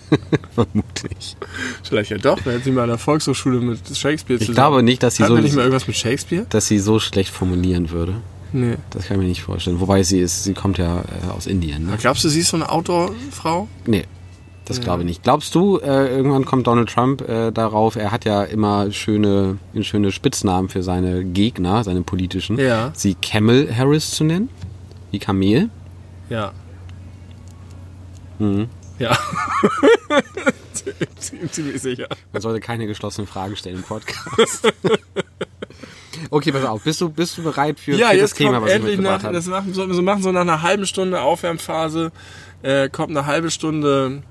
[0.54, 1.36] Vermutlich.
[1.82, 5.16] Vielleicht ja doch, wenn sie mal an der Volkshochschule mit Shakespeare Ich glaube nicht, dass
[5.16, 6.46] sie Hatten so nicht mal irgendwas mit Shakespeare?
[6.50, 8.14] dass sie so schlecht formulieren würde.
[8.52, 8.76] Nee.
[8.90, 9.80] Das kann ich mir nicht vorstellen.
[9.80, 11.86] Wobei sie ist, sie kommt ja äh, aus Indien.
[11.86, 11.96] Ne?
[12.00, 13.66] Glaubst du, sie ist so eine Outdoor-Frau?
[13.86, 14.04] Nee,
[14.64, 15.22] das glaube ich nicht.
[15.24, 20.12] Glaubst du, äh, irgendwann kommt Donald Trump äh, darauf, er hat ja immer schöne, schöne
[20.12, 22.92] Spitznamen für seine Gegner, seine politischen, Ja.
[22.94, 24.48] sie Camel Harris zu nennen?
[25.14, 25.70] Wie Kamel?
[26.28, 26.52] Ja.
[28.40, 28.68] Mhm.
[28.98, 29.16] Ja.
[31.52, 32.08] Ziemlich sicher.
[32.32, 34.72] Man sollte keine geschlossenen Fragen stellen im Podcast.
[36.30, 36.82] okay, pass auf.
[36.82, 39.24] Bist du, bist du bereit für, Ja, für das Thema, was ich endlich mitgebracht nach,
[39.26, 39.34] habe?
[39.36, 42.10] das machen, sollten wir so machen, so nach einer halben Stunde Aufwärmphase,
[42.62, 44.24] äh, kommt eine halbe Stunde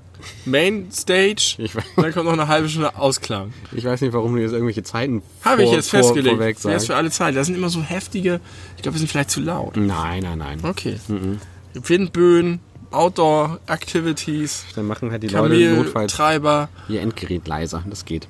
[0.44, 3.52] Mainstage, Ich weiß- dann kommt noch eine halbe Stunde Ausklang.
[3.72, 6.36] Ich weiß nicht, warum du jetzt irgendwelche Zeiten Habe ich jetzt vor- festgelegt.
[6.36, 6.86] vorweg sagst.
[6.86, 7.36] für alle Zeit.
[7.36, 8.40] Das sind immer so heftige,
[8.76, 9.76] ich glaube, wir sind vielleicht zu laut.
[9.76, 10.60] Nein, nein, nein.
[10.62, 10.98] Okay.
[11.08, 11.38] Mhm.
[11.74, 12.60] Windböen,
[12.90, 17.82] Outdoor-Activities, Dann machen halt die Leute notfalls Kameltreiber, ihr Endgerät leiser.
[17.88, 18.28] Das geht.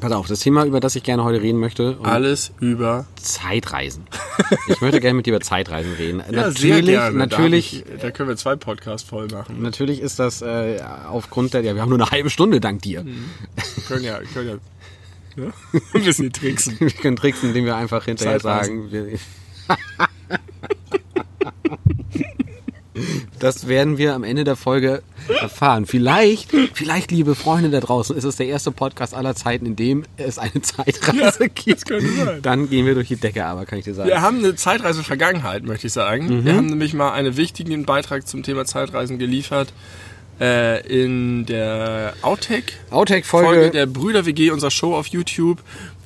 [0.00, 4.04] Pass auf, das Thema, über das ich gerne heute reden möchte, um alles über Zeitreisen.
[4.68, 6.22] Ich möchte gerne mit dir über Zeitreisen reden.
[6.30, 7.16] Ja, natürlich, sehr gerne.
[7.18, 9.60] natürlich, Da, ich, da können wir zwei Podcasts voll machen.
[9.62, 13.04] natürlich ist das äh, aufgrund der, ja, wir haben nur eine halbe Stunde dank dir.
[13.04, 14.60] Wir können ja, können
[15.36, 15.50] ja, ja?
[15.94, 16.76] ein bisschen tricksen.
[16.80, 19.18] Wir können tricksen, indem wir einfach hinterher sagen, wir,
[23.38, 25.02] Das werden wir am Ende der Folge
[25.40, 25.86] erfahren.
[25.86, 30.04] Vielleicht, vielleicht, liebe Freunde da draußen, ist es der erste Podcast aller Zeiten, in dem
[30.16, 31.86] es eine Zeitreise gibt.
[31.86, 32.42] könnte sein.
[32.42, 34.08] Dann gehen wir durch die Decke, aber kann ich dir sagen.
[34.08, 36.44] Wir haben eine Zeitreise Vergangenheit, möchte ich sagen.
[36.44, 39.72] Wir haben nämlich mal einen wichtigen Beitrag zum Thema Zeitreisen geliefert
[40.40, 43.70] äh, in der Outtake Folge Outtake-Folge.
[43.70, 45.58] der Brüder WG, unserer Show auf YouTube,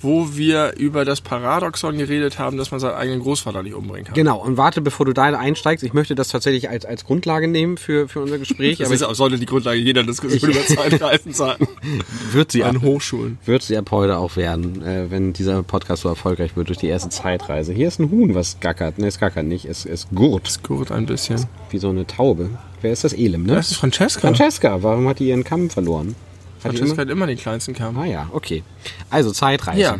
[0.02, 4.14] wo wir über das Paradoxon geredet haben, dass man seinen eigenen Großvater nicht umbringen kann.
[4.14, 7.76] Genau, und warte, bevor du da einsteigst, ich möchte das tatsächlich als, als Grundlage nehmen
[7.76, 11.32] für, für unser Gespräch, Das aber ist auch, sollte die Grundlage jeder Diskussion über Zeitreisen
[11.32, 11.56] sein.
[12.32, 13.38] wird sie, ab, An Hochschulen.
[13.44, 16.88] wird sie ab heute auch werden, äh, wenn dieser Podcast so erfolgreich wird durch die
[16.88, 17.72] erste Zeitreise.
[17.72, 18.98] Hier ist ein Huhn, was gackert.
[18.98, 21.46] Ne, es gackert nicht, es, es gurt, Gurt ein bisschen.
[21.70, 22.50] wie so eine Taube.
[22.80, 23.12] Wer ist das?
[23.12, 23.54] Elem, ne?
[23.54, 24.20] Das ist Francesca.
[24.20, 26.14] Francesca, warum hat die ihren Kamm verloren?
[26.62, 27.02] Francesca immer?
[27.02, 27.98] hat immer den kleinsten Kamm.
[27.98, 28.62] Ah ja, okay.
[29.10, 29.80] Also Zeitreise.
[29.80, 29.98] Ja.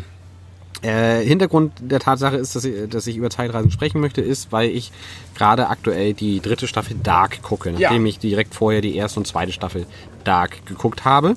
[0.83, 4.71] Äh, Hintergrund der Tatsache ist, dass ich, dass ich über Zeitreisen sprechen möchte, ist, weil
[4.71, 4.91] ich
[5.37, 8.09] gerade aktuell die dritte Staffel Dark gucke, nachdem Ja.
[8.09, 9.87] ich direkt vorher die erste und zweite Staffel
[10.25, 11.35] Dark geguckt habe.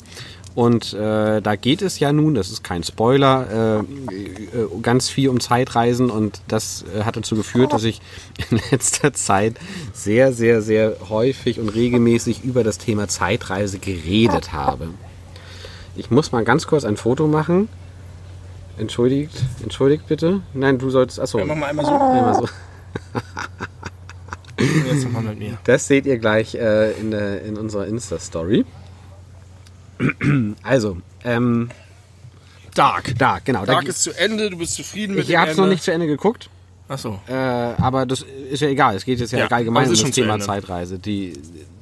[0.56, 4.16] Und äh, da geht es ja nun, das ist kein Spoiler, äh,
[4.58, 8.00] äh, ganz viel um Zeitreisen und das äh, hat dazu geführt, dass ich
[8.50, 9.56] in letzter Zeit
[9.94, 14.88] sehr, sehr, sehr häufig und regelmäßig über das Thema Zeitreise geredet habe.
[15.95, 17.69] Ich muss mal ganz kurz ein Foto machen.
[18.77, 20.41] Entschuldigt, entschuldigt bitte.
[20.53, 21.19] Nein, du sollst.
[21.19, 21.91] Achso, Ja, mach mal einmal so.
[21.93, 22.49] einmal so.
[24.60, 25.58] Jetzt mit mir.
[25.65, 28.65] Das seht ihr gleich äh, in, der, in unserer Insta-Story.
[30.63, 31.69] Also, ähm,
[32.73, 33.13] Dark.
[33.17, 33.65] da, genau.
[33.65, 35.84] Dark da, ist zu Ende, du bist zufrieden mit ich dem habe es noch nicht
[35.84, 36.49] zu Ende geguckt,
[36.89, 37.19] Achso.
[37.27, 38.95] äh, aber das ist ja egal.
[38.95, 40.39] Es geht jetzt ja, Ja, allgemein um das Thema.
[40.39, 40.99] Zeitreise.
[40.99, 41.34] Die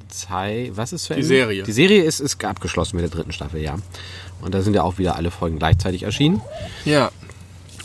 [0.08, 1.26] Zei, was ist zu Ende?
[1.26, 1.62] Serie.
[1.62, 3.76] Die Serie ist, ist abgeschlossen mit der dritten Staffel, ja.
[4.40, 6.40] Und da sind ja auch wieder alle Folgen gleichzeitig erschienen.
[6.84, 7.10] Ja.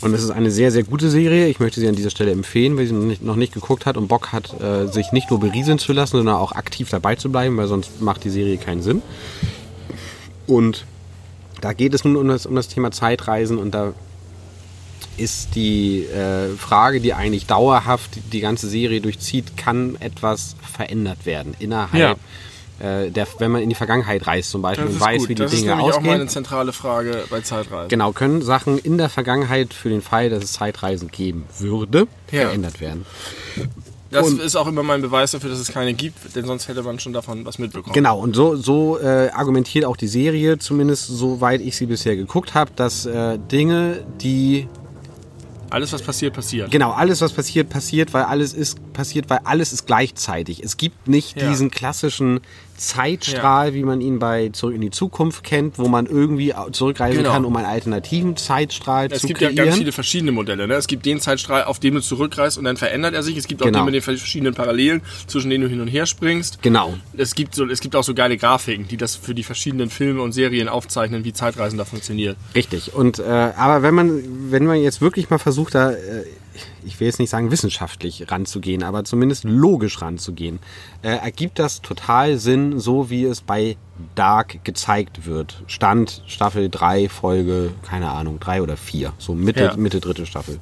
[0.00, 1.48] Und es ist eine sehr, sehr gute Serie.
[1.48, 3.96] Ich möchte sie an dieser Stelle empfehlen, wer sie noch nicht, noch nicht geguckt hat
[3.96, 7.30] und Bock hat, äh, sich nicht nur berieseln zu lassen, sondern auch aktiv dabei zu
[7.30, 9.02] bleiben, weil sonst macht die Serie keinen Sinn.
[10.46, 10.86] Und
[11.60, 13.92] da geht es nun um das, um das Thema Zeitreisen und da
[15.20, 21.54] ist die äh, Frage, die eigentlich dauerhaft die ganze Serie durchzieht, kann etwas verändert werden
[21.58, 22.18] innerhalb
[22.80, 25.28] äh, der, wenn man in die Vergangenheit reist zum Beispiel Das und ist weiß, gut.
[25.28, 26.10] wie die das ist Dinge nämlich auch ausgehen.
[26.16, 27.88] meine zentrale Frage bei Zeitreisen.
[27.90, 32.46] Genau, können Sachen in der Vergangenheit für den Fall, dass es Zeitreisen geben würde, Ja.
[32.46, 33.04] verändert werden.
[34.10, 36.82] Das Und- ist auch immer mein Beweis dafür, dass es keine gibt, denn sonst hätte
[36.82, 37.92] man schon davon was mitbekommen.
[37.92, 42.54] Genau, und so, so äh, argumentiert auch die Serie, zumindest soweit ich sie bisher geguckt
[42.54, 44.66] habe, dass äh, Dinge, die
[45.70, 46.70] Alles, was passiert, passiert.
[46.70, 50.62] Genau, alles was passiert, passiert, weil alles ist passiert, weil alles ist gleichzeitig.
[50.62, 51.48] Es gibt nicht Ja.
[51.48, 52.40] diesen klassischen
[52.80, 57.32] Zeitstrahl, wie man ihn bei Zurück in die Zukunft kennt, wo man irgendwie zurückreisen Genau.
[57.32, 59.56] kann, um einen alternativen Zeitstrahl Es zu gibt kreieren.
[59.56, 60.66] ja ganz viele verschiedene Modelle.
[60.66, 60.74] Ne?
[60.74, 63.36] Es gibt den Zeitstrahl, auf dem du zurückreist und dann verändert er sich.
[63.36, 63.80] Es gibt auch Genau.
[63.80, 66.62] den mit den verschiedenen Parallelen, zwischen denen du hin und her springst.
[66.62, 66.94] Genau.
[67.16, 70.22] Es gibt, so, es gibt auch so geile Grafiken, die das für die verschiedenen Filme
[70.22, 72.36] und Serien aufzeichnen, wie Zeitreisen da funktioniert.
[72.54, 72.94] Richtig.
[72.94, 73.22] Und äh,
[73.56, 75.96] aber wenn man, wenn man jetzt wirklich mal versucht, da, äh,
[76.84, 80.58] ich will jetzt nicht sagen wissenschaftlich ranzugehen, aber zumindest logisch ranzugehen,
[81.02, 83.76] äh, ergibt das total Sinn, so wie es bei
[84.14, 85.62] Dark gezeigt wird.
[85.66, 89.12] Stand Staffel 3, Folge, keine Ahnung, 3 oder 4.
[89.18, 89.76] So Mitte, Ja.
[89.76, 90.58] Mitte dritte Staffel.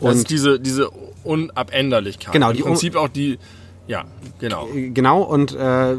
[0.00, 0.90] Das ist Und diese, diese
[1.24, 2.32] Unabänderlichkeit.
[2.32, 3.38] Genau, Im die Un- Prinzip auch die,
[3.86, 4.04] ja,
[4.38, 4.68] genau.
[4.92, 5.96] genau, und äh,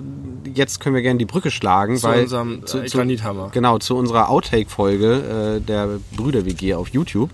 [0.53, 3.49] jetzt können wir gerne die Brücke schlagen, Zu weil unserem, äh, Granithammer.
[3.51, 7.29] Genau, zu unserer Outtake-Folge äh, der Brüder-WG auf YouTube.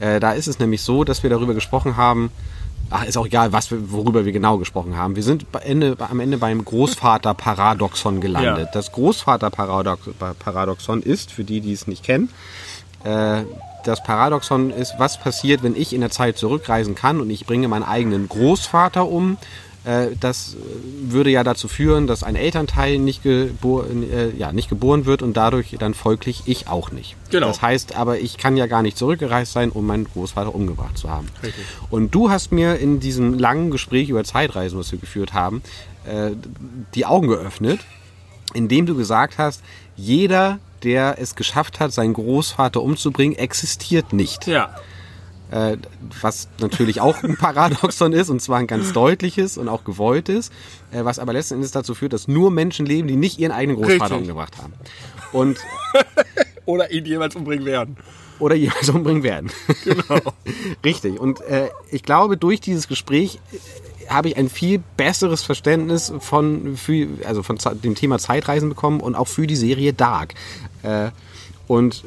[0.00, 2.30] Äh, da ist es nämlich so, dass wir darüber gesprochen haben,
[2.90, 5.14] ach, ist auch egal, was wir, worüber wir genau gesprochen haben.
[5.16, 8.66] Wir sind Ende, am Ende beim Großvater-Paradoxon gelandet.
[8.66, 8.72] Ja.
[8.72, 12.30] Das Großvater-Paradoxon ist, für die, die es nicht kennen,
[13.04, 13.42] äh,
[13.84, 17.68] das Paradoxon ist, was passiert, wenn ich in der Zeit zurückreisen kann und ich bringe
[17.68, 19.38] meinen eigenen Großvater um.
[19.84, 24.68] Äh, Das äh, würde ja dazu führen, dass ein Elternteil nicht, gebor äh, ja, nicht
[24.68, 27.16] geboren wird und dadurch dann folglich ich auch nicht.
[27.30, 27.48] Genau.
[27.48, 31.10] Das heißt aber, ich kann ja gar nicht zurückgereist sein, um meinen Großvater umgebracht zu
[31.10, 31.28] haben.
[31.42, 31.64] Richtig.
[31.90, 35.62] Und du hast mir in diesem langen Gespräch über Zeitreisen, was wir geführt haben,
[36.94, 37.80] die Augen geöffnet,
[38.54, 39.62] indem du gesagt hast,
[39.96, 44.46] jeder, der es geschafft hat, seinen Großvater umzubringen, existiert nicht.
[44.46, 44.74] Ja,
[45.50, 45.78] Äh,
[46.20, 50.50] was natürlich auch ein Paradoxon ist, und zwar ein ganz deutliches und auch gewolltes,
[50.92, 53.76] äh, was aber letzten Endes dazu führt, dass nur Menschen leben, die nicht ihren eigenen
[53.80, 54.18] Großvater Richtig.
[54.18, 54.74] umgebracht haben.
[55.32, 55.58] Und
[56.66, 57.96] oder ihn jemals umbringen werden.
[58.38, 59.50] oder jemals umbringen werden.
[59.84, 60.20] Genau.
[60.84, 61.18] Richtig.
[61.18, 66.76] Und äh, ich glaube, durch dieses Gespräch äh, habe ich ein viel besseres Verständnis von,
[66.76, 70.34] für, also von dem Thema Zeitreisen bekommen und auch für die Serie Dark.
[70.82, 71.10] Äh,
[71.68, 72.02] und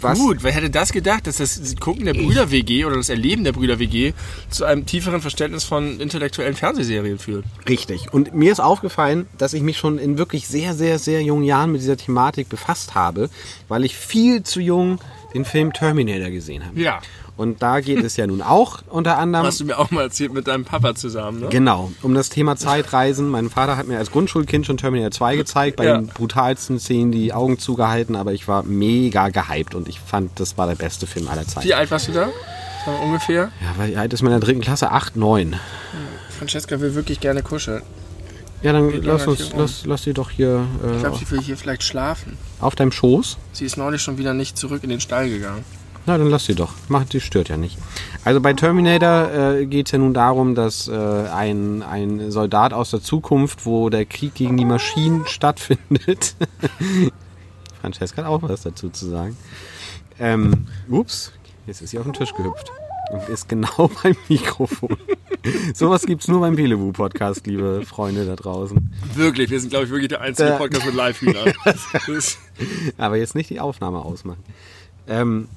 [0.00, 3.52] was Gut, wer hätte das gedacht, dass das Gucken der Brüder-WG oder das Erleben der
[3.52, 4.12] Brüder-WG
[4.50, 7.44] zu einem tieferen Verständnis von intellektuellen Fernsehserien führt?
[7.68, 8.12] Richtig.
[8.12, 11.72] Und mir ist aufgefallen, dass ich mich schon in wirklich sehr, sehr, sehr jungen Jahren
[11.72, 13.30] mit dieser Thematik befasst habe,
[13.68, 15.00] weil ich viel zu jung
[15.34, 16.80] den Film Terminator gesehen habe.
[16.80, 17.00] Ja.
[17.38, 19.46] Und da geht es ja nun auch unter anderem.
[19.46, 21.46] Hast du mir auch mal erzählt mit deinem Papa zusammen, ne?
[21.48, 23.28] Genau, um das Thema Zeitreisen.
[23.30, 25.96] Mein Vater hat mir als Grundschulkind schon Terminator 2 gezeigt, bei Ja.
[25.98, 30.58] den brutalsten Szenen die Augen zugehalten, aber ich war mega gehypt und ich fand, das
[30.58, 31.66] war der beste Film aller Zeiten.
[31.66, 32.28] Wie alt warst du da?
[33.04, 33.50] Ungefähr.
[33.60, 35.54] Ja, weil alt ist man in der dritten Klasse, 8, 9.
[36.38, 37.82] Francesca will wirklich gerne kuscheln.
[38.62, 41.56] Ja, dann lass uns, lass, lass sie doch hier Ich äh, glaube, sie will hier
[41.56, 42.36] vielleicht schlafen.
[42.60, 43.38] auf deinem Schoß.
[43.52, 45.64] Sie ist neulich schon wieder nicht zurück in den Stall gegangen.
[46.08, 46.72] Na, dann lass sie doch.
[46.88, 47.76] Macht, die stört ja nicht.
[48.24, 52.90] Also bei Terminator äh, geht es ja nun darum, dass äh, ein, ein Soldat aus
[52.90, 56.34] der Zukunft, wo der Krieg gegen die Maschinen stattfindet.
[57.82, 59.36] Francesca hat auch was dazu zu sagen.
[60.18, 61.32] Ähm, ups,
[61.66, 62.72] Jetzt ist sie auf den Tisch gehüpft.
[63.12, 64.96] Und ist genau beim Mikrofon.
[65.74, 68.90] Sowas gibt's nur beim Belewu-Podcast, liebe Freunde da draußen.
[69.14, 71.52] Wirklich, wir sind, glaube ich, wirklich der einzige Da- Podcast mit Live-Hühnern.
[72.96, 74.42] Aber jetzt nicht die Aufnahme ausmachen.
[75.06, 75.48] Ähm,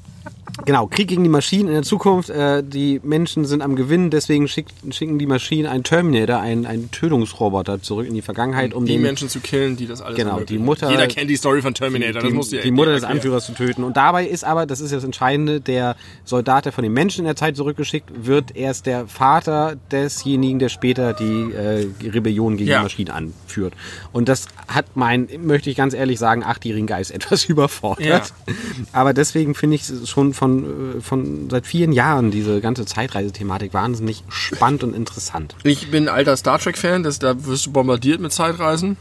[0.66, 2.30] genau, Krieg gegen die Maschinen in der Zukunft.
[2.30, 6.92] Äh, die Menschen sind am Gewinn, deswegen schickt, schicken die Maschinen einen Terminator, einen, einen
[6.92, 10.32] Tötungsroboter zurück in die Vergangenheit, um die den Menschen zu killen, die das alles Genau,
[10.32, 10.62] ermöglichen.
[10.62, 12.94] die Mutter- Jeder kennt die Story von Terminator, das die, musst du ja die Mutter
[12.94, 13.04] des.
[13.04, 13.84] Anführers zu töten.
[13.84, 17.26] Und dabei ist aber, das ist das Entscheidende, der Soldat, der von den Menschen in
[17.26, 22.78] der Zeit zurückgeschickt wird, erst der Vater desjenigen, der später die äh, Rebellion gegen Ja.
[22.80, 23.74] die Maschinen anführt.
[24.12, 28.06] Und das hat mein, möchte ich ganz ehrlich sagen, achtjährigen Geist etwas überfordert.
[28.48, 28.54] Ja.
[28.94, 33.76] Aber deswegen finde ich es schon von, äh, von seit vielen Jahren diese ganze Zeitreisethematik
[33.76, 35.56] wahnsinnig spannend und interessant.
[35.64, 38.98] Ich bin alter Star Trek-Fan, da wirst du bombardiert mit Zeitreisen.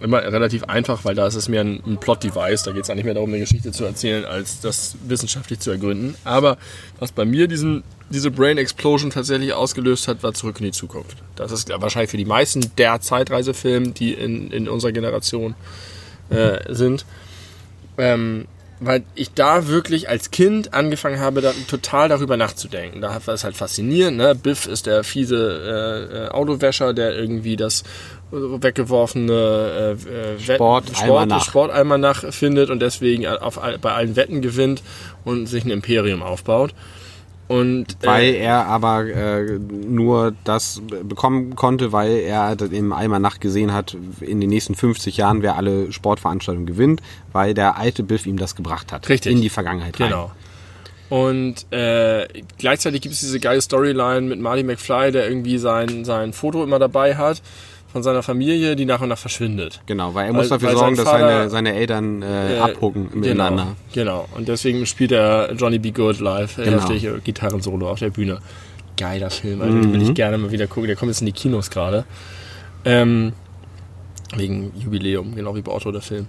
[0.00, 2.64] Immer relativ einfach, weil da ist es mehr ein, ein Plot-Device.
[2.64, 6.16] Da geht es eigentlich mehr darum, eine Geschichte zu erzählen, als das wissenschaftlich zu ergründen.
[6.24, 6.58] Aber
[6.98, 11.18] was bei mir diesen, diese Brain Explosion tatsächlich ausgelöst hat, war Zurück in die Zukunft.
[11.36, 15.54] Das ist wahrscheinlich für die meisten der Zeitreisefilm, die in, in unserer Generation
[16.28, 17.06] äh, sind.
[17.98, 18.48] Ähm,
[18.84, 23.00] weil ich da wirklich als Kind angefangen habe, da total darüber nachzudenken.
[23.00, 24.16] Da war es halt faszinierend.
[24.16, 24.34] Ne?
[24.34, 25.36] Biff ist der fiese
[26.12, 27.82] äh, äh, Autowäscher, der irgendwie das
[28.32, 31.36] äh, weggeworfene äh, äh, Wett- Sportalmanach.
[31.44, 34.82] Sport, Sportalmanach findet und deswegen auf, bei allen Wetten gewinnt
[35.24, 36.74] und sich ein Imperium aufbaut.
[37.48, 43.72] Und äh, Weil er aber äh, nur das bekommen konnte, weil er im Almanach gesehen
[43.72, 48.38] hat, in den nächsten 50 Jahren, wer alle Sportveranstaltungen gewinnt, weil der alte Biff ihm
[48.38, 49.08] das gebracht hat.
[49.08, 49.32] Richtig.
[49.32, 50.00] In die Vergangenheit.
[50.00, 50.08] rein.
[50.08, 50.30] Genau.
[51.10, 52.26] Und äh,
[52.56, 56.78] gleichzeitig gibt es diese geile Storyline mit Marty McFly, der irgendwie sein, sein Foto immer
[56.78, 57.42] dabei hat
[57.92, 59.80] von seiner Familie, die nach und nach verschwindet.
[59.86, 62.60] Genau, weil er Weil- muss dafür weil sorgen, sein dass seine, seine Eltern äh, Äh,
[62.60, 63.76] abgucken miteinander.
[63.92, 64.36] Genau, genau.
[64.36, 65.90] Und deswegen spielt er Johnny B.
[65.90, 66.78] Good live, äh, Genau.
[66.78, 68.38] heftig äh, Gitarrensolo auf der Bühne.
[68.96, 69.92] Geiler Film, also den Mhm.
[69.94, 70.86] will ich gerne mal wieder gucken.
[70.86, 72.04] Der kommt jetzt in die Kinos gerade.
[72.84, 73.32] Ähm,
[74.36, 76.26] wegen Jubiläum, genau wie bei Otto der Film.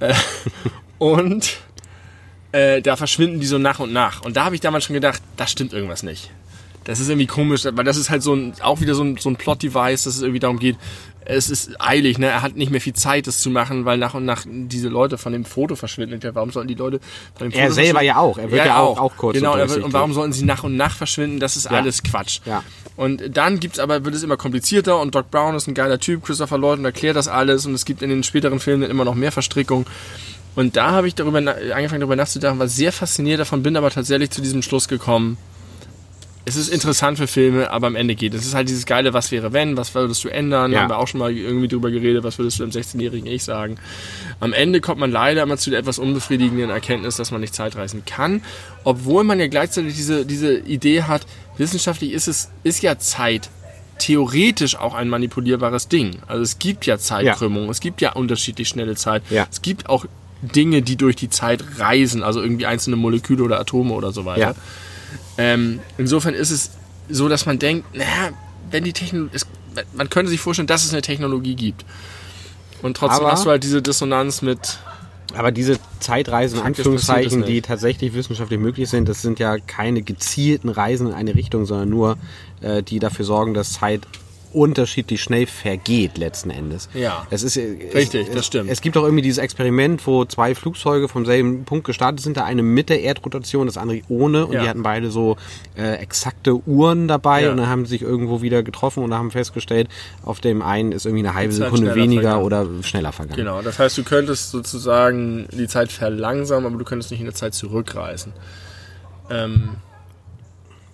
[0.00, 0.14] Äh,
[0.98, 1.56] und
[2.52, 4.22] äh, da verschwinden die so nach und nach.
[4.24, 6.30] Und da habe ich damals schon gedacht, da stimmt irgendwas nicht.
[6.84, 9.28] Das ist irgendwie komisch, weil das ist halt so ein, auch wieder so ein, so
[9.28, 10.76] ein Plot-Device, dass es irgendwie darum geht,
[11.24, 12.26] es ist eilig, ne?
[12.26, 15.18] Er hat nicht mehr viel Zeit, das zu machen, weil nach und nach diese Leute
[15.18, 16.18] von dem Foto verschwinden.
[16.22, 16.98] Ja, Warum sollten die Leute
[17.36, 18.38] von dem Foto Er selber ja auch.
[18.38, 20.76] Er wird ja, auch, auch kurz Genau, und wird, und warum sollten sie nach und
[20.76, 21.38] nach verschwinden?
[21.38, 21.72] Das ist Ja.
[21.72, 22.40] alles Quatsch.
[22.46, 22.64] Ja.
[22.96, 26.24] Und dann gibt's aber, wird es immer komplizierter und Doc Brown ist ein geiler Typ,
[26.24, 29.04] Christopher Lloyd und erklärt das alles und es gibt in den späteren Filmen dann immer
[29.04, 29.86] noch mehr Verstrickung.
[30.56, 34.30] Und da habe ich darüber angefangen darüber nachzudenken, war sehr fasziniert davon, bin aber tatsächlich
[34.30, 35.36] zu diesem Schluss gekommen.
[36.46, 38.32] Es ist interessant für Filme, aber am Ende geht.
[38.34, 40.72] Es ist halt dieses geile, was wäre wenn, was würdest du ändern?
[40.72, 40.80] Ja.
[40.80, 43.76] Haben wir auch schon mal irgendwie drüber geredet, was würdest du dem 16-jährigen Ich sagen?
[44.40, 48.04] Am Ende kommt man leider immer zu der etwas unbefriedigenden Erkenntnis, dass man nicht Zeitreisen
[48.06, 48.42] kann,
[48.84, 51.26] obwohl man ja gleichzeitig diese, diese Idee hat,
[51.58, 53.50] wissenschaftlich ist es, ist ja Zeit
[53.98, 56.16] theoretisch auch ein manipulierbares Ding.
[56.26, 59.22] Also es gibt ja Zeitkrümmung, es gibt ja unterschiedlich schnelle Zeit.
[59.28, 59.46] Ja.
[59.50, 60.06] Es gibt auch
[60.42, 64.54] Dinge, die durch die Zeit reisen, also irgendwie einzelne Moleküle oder Atome oder so weiter.
[65.38, 66.70] Ähm, insofern ist es
[67.08, 68.30] so, dass man denkt, naja,
[68.70, 69.38] wenn die Technologie,
[69.94, 71.84] man könnte sich vorstellen, dass es eine Technologie gibt.
[72.82, 74.78] Und trotzdem Aber- hast du halt diese Dissonanz mit,
[75.34, 80.68] Aber diese Zeitreisen, in Anführungszeichen, die tatsächlich wissenschaftlich möglich sind, das sind ja keine gezielten
[80.68, 82.18] Reisen in eine Richtung, sondern nur,
[82.62, 84.02] äh, die dafür sorgen, dass Zeit
[84.52, 86.88] unterschiedlich schnell vergeht letzten Endes.
[86.94, 87.26] Ja.
[87.30, 88.70] Es ist, Richtig, es, das stimmt.
[88.70, 92.44] Es gibt auch irgendwie dieses Experiment, wo zwei Flugzeuge vom selben Punkt gestartet sind, der
[92.44, 94.62] eine mit der Erdrotation, das andere ohne und Ja.
[94.62, 95.36] die hatten beide so
[95.76, 97.50] äh, exakte Uhren dabei Ja.
[97.50, 99.88] und dann haben sie sich irgendwo wieder getroffen und haben festgestellt,
[100.24, 102.44] auf dem einen ist irgendwie eine halbe Sekunde weniger vergangen.
[102.44, 103.36] oder schneller vergangen.
[103.36, 107.34] genau, das heißt, du könntest sozusagen die Zeit verlangsamen, aber du könntest nicht in der
[107.34, 108.32] Zeit zurückreisen.
[109.30, 109.70] Ähm,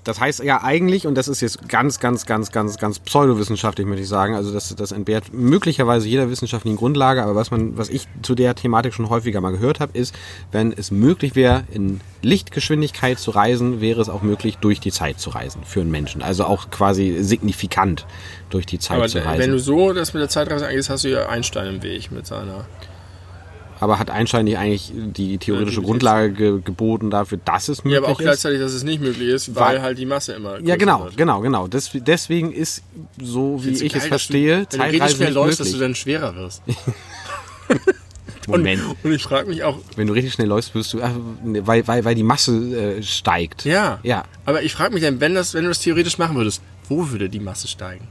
[0.07, 4.03] Das heißt ja eigentlich, und das ist jetzt ganz, ganz, ganz, ganz, ganz pseudowissenschaftlich, möchte
[4.03, 8.07] ich sagen, also das, das entbehrt möglicherweise jeder wissenschaftlichen Grundlage, aber was man, was ich
[8.23, 10.15] zu der Thematik schon häufiger mal gehört habe, ist,
[10.53, 15.19] wenn es möglich wäre, in Lichtgeschwindigkeit zu reisen, wäre es auch möglich, durch die Zeit
[15.19, 16.23] zu reisen für einen Menschen.
[16.23, 18.07] Also auch quasi signifikant
[18.49, 19.59] durch die Zeit aber zu wenn du reisen.
[19.59, 22.67] so das mit der Zeitreise angehst, hast du ja Einstein im Weg mit seiner.
[23.79, 27.93] Aber hat Einstein nicht eigentlich die theoretische Ja, Grundlage ge geboten dafür, dass es möglich
[27.95, 28.24] Ja, aber auch ist?
[28.24, 30.59] gleichzeitig, dass es nicht möglich ist, weil, Weil- halt die Masse immer.
[30.61, 31.16] Ja, genau, wird.
[31.16, 31.66] genau, genau.
[31.68, 32.83] Des, deswegen ist,
[33.20, 35.72] so wie du ich geil, es dass verstehe, du, wenn du richtig schnell läufst, dass
[35.72, 36.62] du dann schwerer wirst.
[38.49, 38.81] Moment.
[39.03, 41.11] Und ich frage mich auch, Wenn du richtig schnell läufst, wirst du, ach,
[41.45, 42.53] ne, weil, weil, weil die Masse
[42.99, 43.64] äh, steigt.
[43.64, 44.24] ja, Ja.
[44.45, 47.29] aber ich frage mich dann, wenn, das, wenn du das theoretisch machen würdest, wo würde
[47.29, 48.07] die Masse steigen?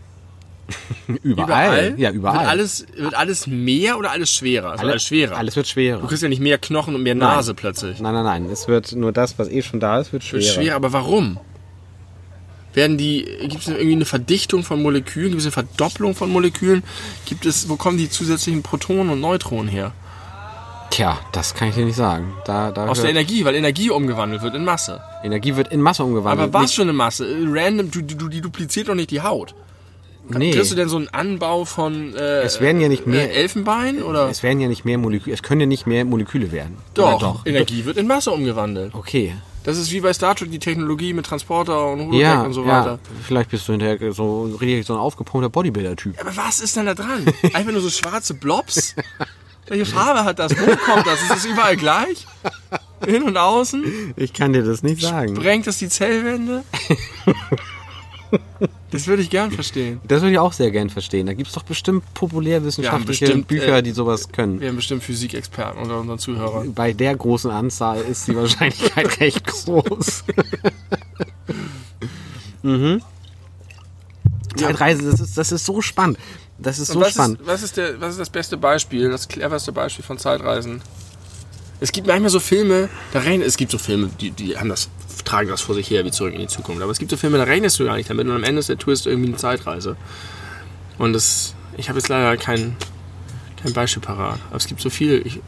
[1.23, 1.93] Überall.
[1.97, 2.39] Ja, überall.
[2.39, 4.71] Wird alles, wird alles mehr oder alles schwerer?
[4.71, 5.37] Also alles schwerer.
[5.37, 5.99] Alles wird schwerer.
[6.01, 7.99] Du kriegst ja nicht mehr Knochen und mehr Nase plötzlich.
[7.99, 8.45] Nein, nein, nein.
[8.51, 10.41] Es wird nur das, was eh schon da ist, wird schwerer.
[10.43, 11.37] Wird schwerer, aber warum?
[12.73, 15.29] Werden die, gibt es irgendwie eine Verdichtung von Molekülen?
[15.29, 16.83] Gibt es eine Verdopplung von Molekülen?
[17.25, 19.93] Gibt es, wo kommen die zusätzlichen Protonen und Neutronen her?
[20.89, 22.33] Tja, das kann ich dir nicht sagen.
[22.45, 25.01] Da, da Aus der Energie, weil Energie umgewandelt wird in Masse.
[25.23, 26.49] Energie wird in Masse umgewandelt.
[26.49, 27.27] Aber was Nicht- für eine Masse?
[27.47, 29.55] Random, du, du, die dupliziert doch nicht die Haut.
[30.29, 30.51] Nee.
[30.51, 34.01] Kriegst du denn so einen Anbau von äh, Es werden ja nicht mehr- äh, Elfenbein?
[34.01, 34.29] Oder?
[34.29, 36.77] Es werden ja nicht mehr Moleküle, es können ja nicht mehr Moleküle werden.
[36.95, 37.45] Doch, doch.
[37.45, 38.93] Energie wird in Masse umgewandelt.
[38.95, 39.35] Okay.
[39.63, 42.63] Das ist wie bei Star Trek die Technologie mit Transporter und Holodeck Ja, und so
[42.65, 42.67] ja.
[42.67, 42.99] weiter.
[43.23, 46.19] Vielleicht bist du hinterher so richtig so ein aufgepumpter Bodybuilder-Typ.
[46.21, 47.25] Aber was ist denn da dran?
[47.53, 48.93] Einfach nur so schwarze Blobs?
[49.67, 50.51] Welche Farbe hat das?
[50.55, 51.19] Wo kommt das?
[51.23, 52.27] Ist das überall gleich?
[53.07, 54.13] In und außen?
[54.17, 55.33] Ich kann dir das nicht sagen.
[55.33, 56.63] Brengt das die Zellwände?
[58.95, 59.99] Das würde ich gern verstehen.
[60.07, 61.27] Das würde ich auch sehr gern verstehen.
[61.27, 64.61] Da gibt es doch bestimmt populärwissenschaftliche bestimmt, Bücher, äh, die sowas können.
[64.61, 66.73] Wir haben bestimmt Physikexperten unter unseren Zuhörern.
[66.73, 70.23] Bei der großen Anzahl ist die Wahrscheinlichkeit recht groß.
[72.63, 73.01] mhm.
[74.55, 76.17] Zeitreise, das ist, das ist so spannend.
[76.57, 77.41] Das ist so was, spannend.
[77.41, 80.81] ist, was, ist der, was ist das beste Beispiel, das cleverste Beispiel von Zeitreisen?
[81.79, 84.89] Es gibt manchmal so Filme, da rein, es gibt so Filme, die, die haben das,
[85.25, 86.81] tragen das vor sich her wie zurück in die Zukunft.
[86.81, 88.69] Aber es gibt so Filme, da rechnest du gar nicht damit und am Ende ist
[88.69, 89.97] der Twist irgendwie eine Zeitreise.
[90.97, 92.77] Und das, ich habe jetzt leider kein,
[93.61, 94.39] kein Beispiel parat.
[94.47, 95.17] Aber es gibt so viele.
[95.17, 95.41] Ich,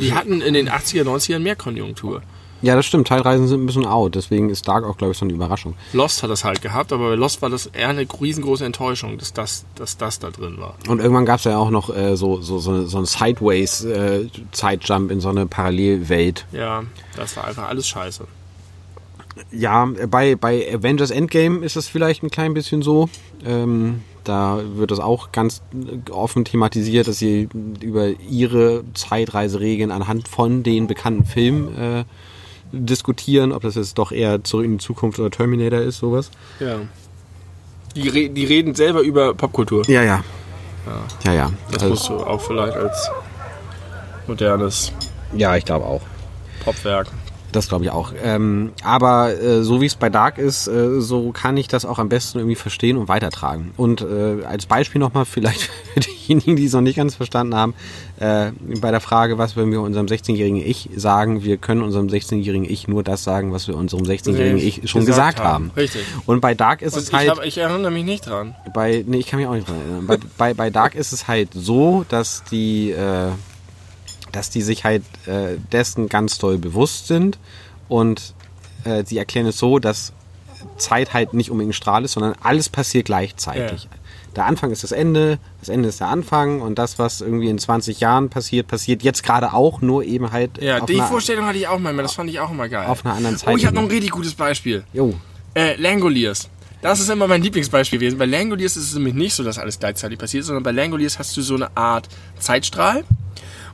[0.00, 2.22] die hatten in den 80er, 90ern mehr Konjunktur.
[2.60, 3.08] Ja, das stimmt.
[3.08, 4.14] Teilreisen sind ein bisschen out.
[4.14, 5.74] Deswegen ist Dark auch, glaube ich, so eine Überraschung.
[5.92, 9.32] Lost hat das halt gehabt, aber bei Lost war das eher eine riesengroße Enttäuschung, dass
[9.32, 10.74] das, dass das da drin war.
[10.88, 15.20] Und irgendwann gab es ja auch noch äh, so, so, so, so einen Sideways-Zeitjump in
[15.20, 16.46] so eine Parallelwelt.
[16.52, 16.82] Ja,
[17.16, 18.24] das war einfach alles scheiße.
[19.52, 23.08] Ja, bei, bei Avengers Endgame ist es vielleicht ein klein bisschen so.
[23.44, 25.62] Ähm, da wird das auch ganz
[26.10, 27.48] offen thematisiert, dass sie
[27.80, 32.04] über ihre Zeitreiseregeln anhand von den bekannten Filmen äh,
[32.72, 36.30] diskutieren, ob das jetzt doch eher zurück in die Zukunft oder Terminator ist, sowas.
[36.60, 36.76] Ja.
[37.94, 39.88] Die, re die reden selber über Popkultur.
[39.88, 40.22] Ja, ja.
[41.24, 41.52] Ja, ja.
[41.70, 43.10] Das Also, musst du auch vielleicht als
[44.26, 44.92] modernes
[45.34, 46.02] ja, ich glaube auch.
[46.64, 47.08] Popwerk.
[47.52, 48.12] Das glaube ich auch.
[48.22, 51.98] Ähm, aber äh, so wie es bei Dark ist, äh, so kann ich das auch
[51.98, 53.72] am besten irgendwie verstehen und weitertragen.
[53.76, 55.62] Und äh, als Beispiel nochmal, vielleicht
[55.94, 57.74] für diejenigen, die es noch nicht ganz verstanden haben,
[58.20, 62.68] äh, bei der Frage, was würden wir unserem 16-jährigen Ich sagen, wir können unserem 16-jährigen
[62.68, 65.68] Ich nur das sagen, was wir unserem 16-jährigen Ich schon gesagt, Gesagt haben.
[65.68, 65.72] haben.
[65.76, 66.02] Richtig.
[66.26, 68.54] Und bei Dark ist Und es ich, halt hab, ich erinnere mich nicht dran.
[68.74, 70.06] bei, nee, ich kann mich auch nicht dran erinnern.
[70.06, 73.30] Bei, bei, bei Dark ist es halt so, dass die, äh,
[74.32, 77.38] dass die sich halt äh, dessen ganz doll bewusst sind
[77.88, 78.34] und
[78.84, 80.12] äh, sie erklären es so, dass
[80.76, 83.84] Zeit halt nicht unbedingt Strahl ist, sondern alles passiert gleichzeitig.
[83.84, 83.90] Ja.
[84.36, 87.58] Der Anfang ist das Ende, das Ende ist der Anfang und das, was irgendwie in
[87.58, 91.66] 20 Jahren passiert, passiert jetzt gerade auch, nur eben halt Ja, die Vorstellung hatte ich
[91.66, 92.86] auch mal, das fand ich auch immer geil.
[92.86, 94.84] auf einer anderen oh, ich habe noch ein richtig gutes Beispiel.
[94.92, 95.14] Jo,
[95.54, 96.48] Äh, Langoliers.
[96.80, 98.18] Das ist immer mein Lieblingsbeispiel gewesen.
[98.18, 101.36] Bei Langoliers ist es nämlich nicht so, dass alles gleichzeitig passiert, sondern bei Langoliers hast
[101.36, 102.08] du so eine Art
[102.38, 103.04] Zeitstrahl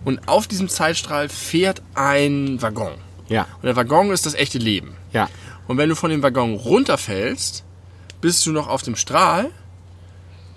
[0.04, 2.92] und auf diesem Zeitstrahl fährt ein Waggon.
[3.28, 4.94] ja, Und der Waggon ist das echte Leben.
[5.12, 5.28] ja,
[5.66, 7.64] Und wenn du von dem Waggon runterfällst,
[8.20, 9.50] bist du noch auf dem Strahl,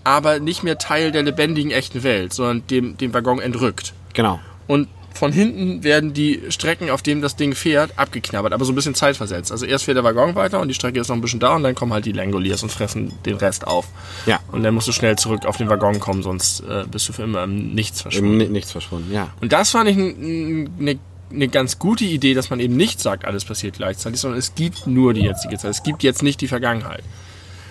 [0.03, 3.93] aber nicht mehr Teil der lebendigen echten Welt, sondern dem, dem Waggon entrückt.
[4.13, 4.39] genau.
[4.67, 8.75] Und von hinten werden die Strecken, auf denen das Ding fährt, abgeknabbert, aber so ein
[8.75, 9.51] bisschen zeitversetzt.
[9.51, 11.63] Also erst fährt der Waggon weiter und die Strecke ist noch ein bisschen da und
[11.63, 13.87] dann kommen halt die Langoliers und fressen den Rest auf.
[14.25, 14.39] Ja.
[14.51, 17.23] Und dann musst du schnell zurück auf den Waggon kommen, sonst äh, bist du für
[17.23, 18.37] immer im Nichts verschwunden.
[18.37, 19.33] Ni- nichts verschwunden, ja.
[19.41, 20.99] Und das fand ich eine
[21.29, 24.87] eine ganz gute Idee, dass man eben nicht sagt, alles passiert gleichzeitig, sondern es gibt
[24.87, 25.71] nur die jetzige Zeit.
[25.71, 27.03] Es gibt jetzt nicht die Vergangenheit.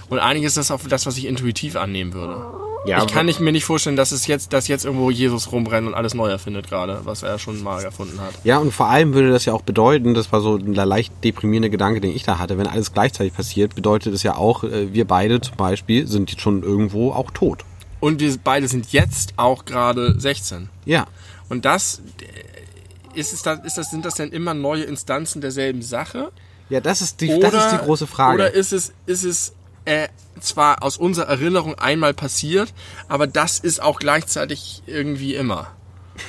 [0.09, 2.45] Und eigentlich ist das auch das, was ich intuitiv annehmen würde.
[2.87, 5.89] Ja, ich kann nicht, mir nicht vorstellen, dass es jetzt, dass jetzt irgendwo Jesus rumrennt
[5.89, 8.35] und alles neu erfindet gerade, was er schon mal erfunden hat.
[8.45, 11.69] Ja, und vor allem würde das ja auch bedeuten, das war so der leicht deprimierende
[11.69, 15.05] Gedanke, den ich da hatte, wenn alles gleichzeitig passiert, bedeutet es ja auch, äh, wir
[15.05, 17.65] beide zum Beispiel sind jetzt schon irgendwo auch tot.
[17.99, 20.69] Und wir beide sind jetzt auch gerade 16.
[20.85, 21.07] Ja.
[21.49, 25.83] Und das äh, ist es dann, ist das, sind das denn immer neue Instanzen derselben
[25.83, 26.31] Sache?
[26.69, 28.35] Ja, das ist die, das ist die große Frage.
[28.35, 29.56] Oder ist es, ist es
[29.87, 30.09] äh,
[30.41, 32.75] zwar aus unserer Erinnerung einmal passiert,
[33.09, 35.69] aber das ist auch gleichzeitig irgendwie immer.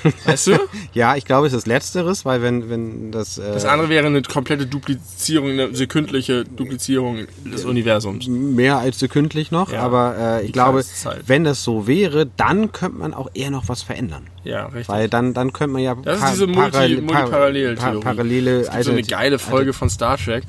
[0.25, 0.59] Weißt du?
[0.93, 4.21] ja, ich glaube, es ist Letzteres, weil wenn, wenn das, äh, Das andere wäre eine
[4.21, 8.27] komplette Duplizierung, eine sekündliche Duplizierung des Universums.
[8.27, 10.83] mehr als sekündlich noch, Ja, aber äh, ich glaube,
[11.25, 14.27] wenn das so wäre, dann könnte man auch eher noch was verändern.
[14.43, 14.89] Ja, richtig.
[14.89, 17.99] Weil dann, dann könnte man ja Das ist diese Multi, parallel- Multiparallel-Theorie.
[18.01, 20.43] pa- parallele es gibt so eine geile Folge von Star Trek,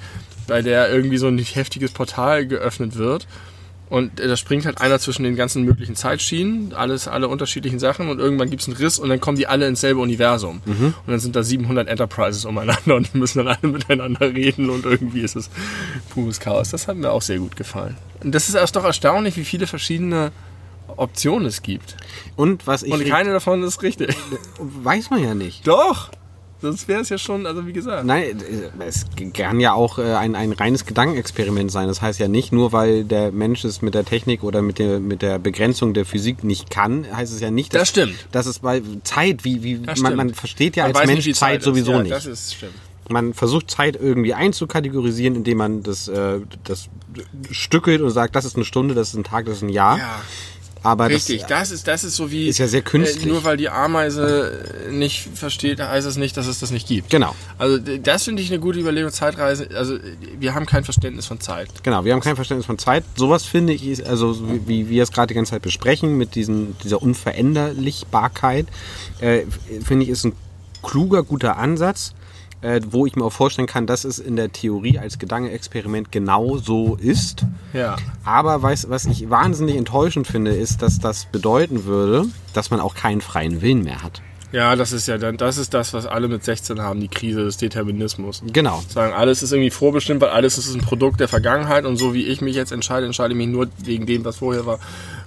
[0.48, 3.28] bei der irgendwie so ein heftiges Portal geöffnet wird
[3.90, 8.18] Und da springt halt einer zwischen den ganzen möglichen Zeitschienen, alles, alle unterschiedlichen Sachen und
[8.18, 10.60] irgendwann gibt's einen Riss und dann kommen die alle ins selbe Universum.
[10.66, 14.84] Und dann sind da 700 Enterprises umeinander und die müssen dann alle miteinander reden und
[14.84, 15.48] irgendwie ist es
[16.10, 16.70] pures Chaos.
[16.70, 17.96] Das hat mir auch sehr gut gefallen.
[18.22, 20.32] Und das ist erst doch erstaunlich, wie viele verschiedene
[20.96, 21.96] Optionen es gibt.
[22.36, 24.14] Und was ich Und keine davon ist richtig.
[24.58, 25.66] weiß man ja nicht.
[25.66, 26.10] Doch!
[26.60, 28.04] Sonst wäre es ja schon, also wie gesagt.
[28.04, 28.40] Nein,
[28.80, 31.86] äh, es kann ja auch äh, ein, ein reines Gedankenexperiment sein.
[31.86, 34.98] Das heißt ja nicht, nur weil der Mensch es mit der Technik oder mit der,
[34.98, 38.26] mit der Begrenzung der Physik nicht kann, heißt es ja nicht, dass, Das stimmt.
[38.32, 41.58] dass es bei Zeit, wie, wie man, man versteht ja Man als Mensch nicht, Zeit,
[41.60, 41.64] ist.
[41.64, 42.12] sowieso ja, nicht.
[42.12, 42.74] Das ist stimmt.
[43.10, 46.88] Man versucht Zeit irgendwie einzukategorisieren, indem man das, äh, das
[47.50, 49.98] stückelt und sagt, das ist eine Stunde, das ist ein Tag, das ist ein Jahr.
[49.98, 50.20] Ja.
[50.82, 52.48] Aber Richtig, das, das ist, das ist so wie.
[52.48, 53.24] Ist ja sehr künstlich.
[53.24, 57.10] Äh, nur weil die Ameise nicht versteht, heißt es nicht, dass es das nicht gibt.
[57.10, 57.34] Genau.
[57.58, 59.10] Also das finde ich eine gute Überlegung.
[59.10, 59.98] Zeitreise, also
[60.38, 61.68] wir haben kein Verständnis von Zeit.
[61.82, 63.04] Genau, wir haben kein Verständnis von Zeit.
[63.16, 66.16] Sowas finde ich, ist, also so wie, wie wir es gerade die ganze Zeit besprechen,
[66.16, 68.66] mit diesen, dieser Unveränderlichbarkeit,
[69.20, 69.42] äh,
[69.84, 70.34] finde ich, ist ein
[70.82, 72.14] kluger, guter Ansatz,
[72.62, 76.58] äh, wo ich mir auch vorstellen kann, dass es in der Theorie als Gedankenexperiment genau
[76.58, 77.44] so ist.
[77.72, 77.96] Ja.
[78.24, 82.94] Aber weiß, was ich wahnsinnig enttäuschend finde, ist, dass das bedeuten würde, dass man auch
[82.94, 84.22] keinen freien Willen mehr hat.
[84.50, 87.44] Ja, das ist ja dann, das ist das, was alle mit 16 haben, die Krise
[87.44, 88.42] des Determinismus.
[88.52, 88.82] Genau.
[88.88, 92.24] Sagen, alles ist irgendwie vorbestimmt, weil alles ist ein Produkt der Vergangenheit und so wie
[92.26, 94.78] ich mich jetzt entscheide, entscheide ich mich nur wegen dem, was vorher war.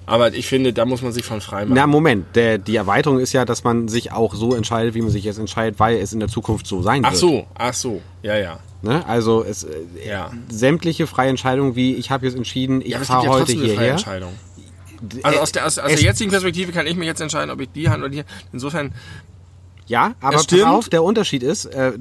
[0.08, 1.76] Aber ich finde, da muss man sich von frei machen.
[1.76, 5.12] Na, Moment, der, die Erweiterung ist ja, dass man sich auch so entscheidet, wie man
[5.12, 7.20] sich jetzt entscheidet, weil es in der Zukunft so sein ach wird.
[7.20, 8.60] so, ach so, ja, ja.
[8.82, 9.06] Ne?
[9.08, 9.70] Also es, äh,
[10.10, 10.32] Ja.
[10.50, 13.70] sämtliche freie Entscheidungen, wie ich habe jetzt entschieden, ich Ja, fahre ja heute eine freie
[13.70, 13.92] hierher.
[13.92, 14.34] Entscheidung.
[15.24, 17.70] Also aus der, aus, aus der jetzigen Perspektive kann ich mich jetzt entscheiden, ob ich
[17.72, 18.24] die Hand oder die.
[18.54, 18.94] Insofern,
[19.88, 21.94] Ja, aber pass auf, der Unterschied ist, äh,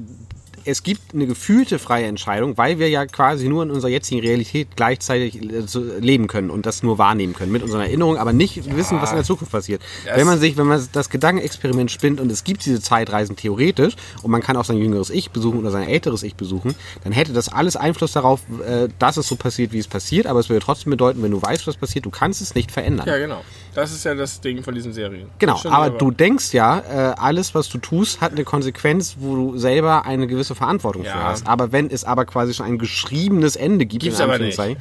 [0.65, 4.69] es gibt eine gefühlte freie Entscheidung, weil wir ja quasi nur in unserer jetzigen Realität
[4.75, 5.63] gleichzeitig äh,
[5.99, 9.15] leben können und das nur wahrnehmen können mit unseren Erinnerungen, aber nicht wissen, was in
[9.17, 9.81] der Zukunft passiert.
[10.05, 13.95] Das- wenn man sich, wenn man das Gedankenexperiment spinnt und es gibt diese Zeitreisen theoretisch
[14.23, 17.33] und man kann auch sein jüngeres Ich besuchen oder sein älteres Ich besuchen, dann hätte
[17.33, 20.63] das alles Einfluss darauf, äh, dass es so passiert, wie es passiert, aber es würde
[20.63, 23.07] trotzdem bedeuten, wenn du weißt, was passiert, du kannst es nicht verändern.
[23.07, 23.41] ja genau.
[23.73, 25.29] Das ist ja das Ding von diesen Serien.
[25.39, 29.57] Genau, aber du denkst ja, äh, alles, was du tust, hat eine Konsequenz, wo du
[29.57, 31.23] selber eine gewisse Verantwortung für Ja.
[31.23, 31.47] hast.
[31.47, 34.77] Aber wenn es aber quasi schon ein geschriebenes Ende gibt, Gibt's in aber Anführungszeichen,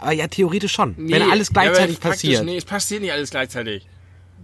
[0.00, 0.94] aber ja, theoretisch schon.
[0.98, 2.44] Nee, wenn alles ja, gleichzeitig praktisch passiert.
[2.44, 3.86] Nee, es passiert nicht alles gleichzeitig.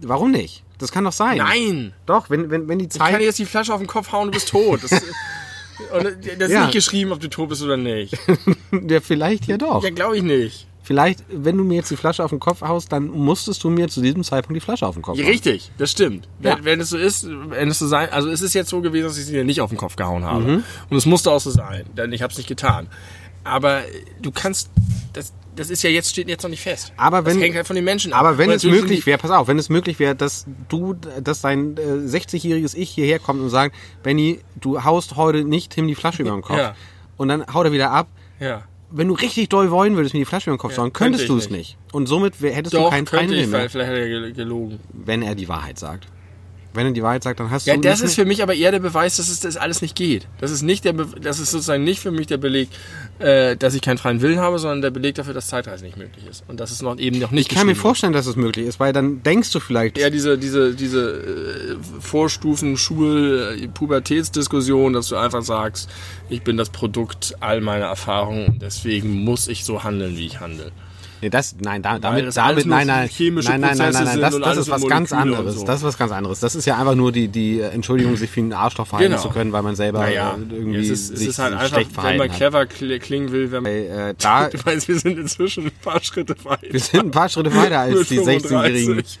[0.01, 0.63] Warum nicht?
[0.79, 1.37] Das kann doch sein.
[1.37, 1.93] Nein!
[2.05, 3.21] Doch, wenn, wenn, wenn die Ich kann dir Zeit.
[3.21, 4.79] jetzt die Flasche auf den Kopf hauen, du bist tot.
[4.83, 4.91] Das,
[5.93, 6.61] und das ist Ja.
[6.61, 8.17] nicht geschrieben, ob du tot bist oder nicht.
[8.87, 9.83] Ja, vielleicht ja doch.
[9.83, 10.65] Ja, glaube ich nicht.
[10.91, 13.87] Vielleicht, wenn du mir jetzt die Flasche auf den Kopf haust, dann musstest du mir
[13.87, 15.25] zu diesem Zeitpunkt die Flasche auf den Kopf hauen.
[15.25, 16.27] richtig, das stimmt.
[16.41, 16.57] Ja.
[16.57, 19.05] Wenn, wenn es so ist, wenn es so sein, also es ist jetzt so gewesen,
[19.05, 20.43] dass ich sie dir nicht auf den Kopf gehauen habe.
[20.43, 20.63] Mhm.
[20.89, 22.87] Und es musste auch so sein, denn ich habe es nicht getan.
[23.45, 23.81] Aber
[24.21, 24.69] du kannst,
[25.13, 26.91] das, das ist ja jetzt steht jetzt noch nicht fest.
[26.97, 28.19] Aber wenn- das hängt halt von den Menschen ab.
[28.19, 31.77] Aber wenn es möglich wäre, pass auf, wenn es möglich wäre, dass du, dass dein
[31.77, 36.21] äh, 60-jähriges Ich hierher kommt und sagt, Benny, du haust heute nicht Tim die Flasche
[36.21, 36.57] über den Kopf.
[36.57, 36.75] Ja.
[37.17, 38.07] Und dann haut er wieder ab.
[38.39, 38.63] ja.
[38.91, 41.33] Wenn du richtig doll wollen würdest, mir die Flasche über den Kopf sagen, könntest könnte
[41.33, 41.77] du es nicht.
[41.93, 43.69] Und somit hättest du Doch, keinen ich, Willen weil mehr.
[43.69, 44.79] vielleicht hat er gel- gelogen.
[44.93, 46.07] Wenn er die Wahrheit sagt.
[46.73, 48.53] Wenn er die Wahrheit sagt, dann hast Ja, du das nicht ist für mich aber
[48.53, 50.27] eher der Beweis, dass es das alles nicht geht.
[50.39, 52.69] Das ist nicht der, Be das ist sozusagen nicht für mich der Beleg,
[53.19, 56.25] äh, dass ich keinen freien Willen habe, sondern der Beleg dafür, dass Zeitreisen nicht möglich
[56.29, 58.67] ist und dass es noch eben noch nicht Ich kann mir vorstellen, dass es möglich
[58.67, 64.93] ist, weil dann denkst du vielleicht, eher diese, diese, diese äh, Vorstufen, Schul, äh, Pubertätsdiskussion,
[64.93, 65.89] dass du einfach sagst,
[66.29, 70.39] ich bin das Produkt all meiner Erfahrungen und deswegen muss ich so handeln, wie ich
[70.39, 70.71] handle.
[71.21, 74.57] Nee, das, nein, da, damit, damit, nein, nein, nein, nein, nein, nein, sind das, das
[74.57, 75.55] ist was ganz anderes.
[75.55, 75.65] so.
[75.65, 76.39] Das ist was ganz anderes.
[76.39, 79.21] Das ist ja einfach nur die, die Entschuldigung, sich wie ein Arschloch verhalten Genau.
[79.21, 81.87] zu können, weil man selber Naja, irgendwie es ist, es sich ist halt einfach, schlecht
[81.89, 82.35] wenn verhalten man hat.
[82.37, 86.01] clever kl- klingen will, wenn man, Äh, da, du meinst, wir sind inzwischen ein paar
[86.03, 86.59] Schritte weit.
[86.73, 89.19] wir sind ein paar Schritte weiter als die 16-jährigen 35.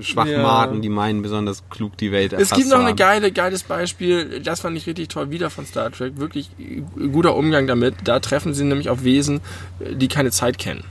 [0.00, 0.80] Schwachmaten, Ja.
[0.82, 4.60] die meinen besonders klug die Welt Es erfasst gibt noch ein geile, geiles Beispiel, das
[4.60, 6.50] fand ich richtig toll, wieder von Star Trek, wirklich
[7.12, 7.94] guter Umgang damit.
[8.04, 9.40] Da treffen sie nämlich auf Wesen,
[9.80, 10.84] die keine Zeit kennen.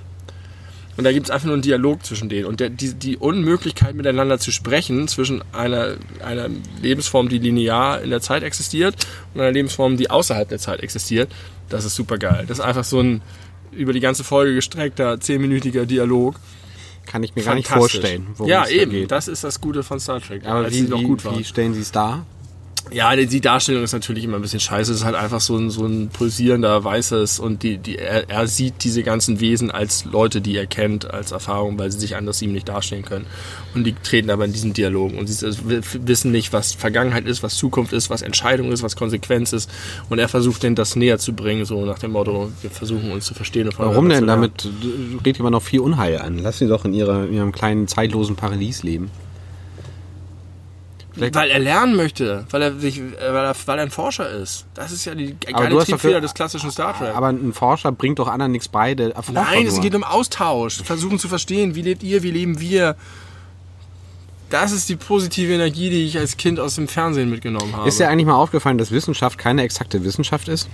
[0.98, 2.46] Und da gibt es einfach nur einen Dialog zwischen denen.
[2.46, 6.48] Und der, die, die Unmöglichkeit, miteinander zu sprechen, zwischen einer, einer
[6.82, 8.96] Lebensform, die linear in der Zeit existiert,
[9.34, 11.30] und einer Lebensform, die außerhalb der Zeit existiert,
[11.68, 12.46] das ist super geil.
[12.48, 13.22] Das ist einfach so ein
[13.72, 16.36] über die ganze Folge gestreckter, zehnminütiger Dialog.
[17.06, 18.92] Kann ich mir gar nicht vorstellen, Ja, eben.
[18.92, 19.12] geht.
[19.12, 20.46] Das ist das Gute von Star Trek.
[20.46, 22.26] Aber wie, wie, wie stellen sie es dar?
[22.92, 24.92] Ja, die, Darstellung ist natürlich immer ein bisschen scheiße.
[24.92, 28.48] Es ist halt einfach so ein, so ein pulsierender Weißes und die, die, er, er
[28.48, 32.42] sieht diese ganzen Wesen als Leute, die er kennt, als Erfahrung, weil sie sich anders
[32.42, 33.26] ihm nicht darstellen können.
[33.74, 35.46] Und die treten aber in diesen Dialog und sie
[36.06, 39.70] wissen nicht, was Vergangenheit ist, was Zukunft ist, was Entscheidung ist, was Konsequenz ist.
[40.10, 43.26] Und er versucht denen das näher zu bringen, so nach dem Motto, wir versuchen uns
[43.26, 43.68] zu verstehen.
[43.68, 44.28] Und Warum denn?
[44.28, 44.70] Damit
[45.26, 46.38] redet immer noch viel Unheil an.
[46.38, 49.10] Lass sie doch in, ihrer, in ihrem kleinen zeitlosen Paradies leben.
[51.16, 54.66] Vielleicht weil er lernen möchte, weil er, sich, weil, er, weil er ein Forscher ist.
[54.74, 57.16] Das ist ja die geile Triebfeder des klassischen Star Trek.
[57.16, 58.96] Aber ein Forscher bringt doch anderen nichts bei.
[58.96, 59.72] Der Nein, nur.
[59.72, 60.84] es geht um Austausch.
[60.84, 62.98] Versuchen zu verstehen, wie lebt ihr, wie leben wir.
[64.50, 67.88] Das ist die positive Energie, die ich als Kind aus dem Fernsehen mitgenommen habe.
[67.88, 70.70] Ist dir eigentlich mal aufgefallen, dass Wissenschaft keine exakte Wissenschaft ist?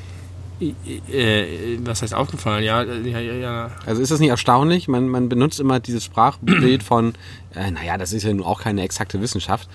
[0.62, 2.64] Äh, was heißt aufgefallen?
[2.64, 3.72] Ja, ja, ja, ja.
[3.86, 4.88] Also ist das nicht erstaunlich?
[4.88, 7.14] Man, man benutzt immer dieses Sprachbild von,
[7.55, 9.68] äh, naja, das ist ja nun auch keine exakte Wissenschaft.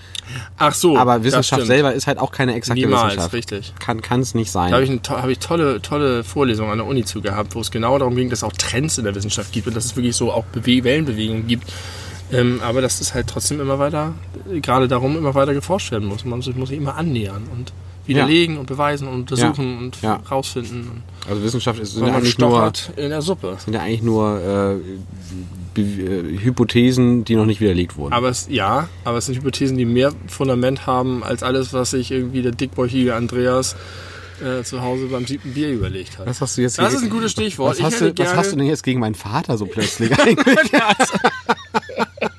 [0.57, 0.97] Ach so.
[0.97, 3.33] Aber Wissenschaft selber ist halt auch keine exakte Niemals, Wissenschaft.
[3.33, 3.73] richtig.
[3.79, 4.71] Kann es nicht sein.
[4.71, 7.69] Da habe ich, hab ich tolle, tolle Vorlesungen an der Uni zu gehabt, wo es
[7.69, 10.15] genau darum ging, dass es auch Trends in der Wissenschaft gibt und dass es wirklich
[10.15, 11.71] so auch Bewe Wellenbewegungen gibt.
[12.31, 14.13] Ähm, aber dass es halt trotzdem immer weiter,
[14.61, 16.25] gerade darum immer weiter geforscht werden muss.
[16.25, 17.71] Man muss sich immer annähern und
[18.07, 18.59] widerlegen ja.
[18.61, 19.77] und beweisen und untersuchen ja.
[19.79, 20.13] und ja.
[20.31, 21.03] rausfinden.
[21.29, 23.57] Also Wissenschaft ist, sind eigentlich nur in der Suppe.
[23.63, 28.13] Sind ja eigentlich nur äh, äh, Hypothesen, die noch nicht widerlegt wurden.
[28.13, 32.11] Aber es, ja, aber es sind Hypothesen, die mehr Fundament haben als alles, was sich
[32.11, 33.75] irgendwie der dickbäuchige Andreas
[34.41, 36.27] äh, zu Hause beim siebten Bier überlegt hat.
[36.27, 37.77] Was hast du jetzt das ist ein gutes Stichwort.
[37.77, 40.71] Was hast, du, was hast du denn jetzt gegen meinen Vater so plötzlich eigentlich?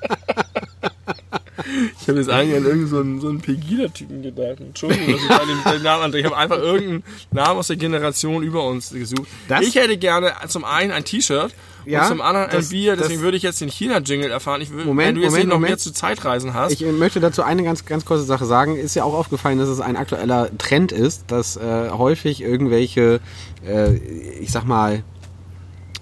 [2.00, 4.60] Ich habe jetzt eigentlich an irgendeinen so einen, so einen Pegida-Typen gedacht.
[4.60, 8.64] Entschuldigung, dass ich den, den Namen Ich habe einfach irgendeinen Namen aus der Generation über
[8.64, 9.28] uns gesucht.
[9.48, 9.66] Das?
[9.66, 11.52] Ich hätte gerne zum einen ein T-Shirt
[11.84, 12.96] ja, und zum anderen das, ein Bier.
[12.96, 14.60] Deswegen würde ich jetzt den China-Jingle erfahren.
[14.60, 15.70] Ich will, Moment, wenn du jetzt Moment, noch Moment.
[15.70, 16.72] mehr zu Zeitreisen hast.
[16.72, 18.76] Ich möchte dazu eine ganz, ganz kurze Sache sagen.
[18.76, 23.20] Ist ja auch aufgefallen, dass es ein aktueller Trend ist, dass äh, häufig irgendwelche,
[23.66, 23.96] äh,
[24.40, 25.02] ich sag mal,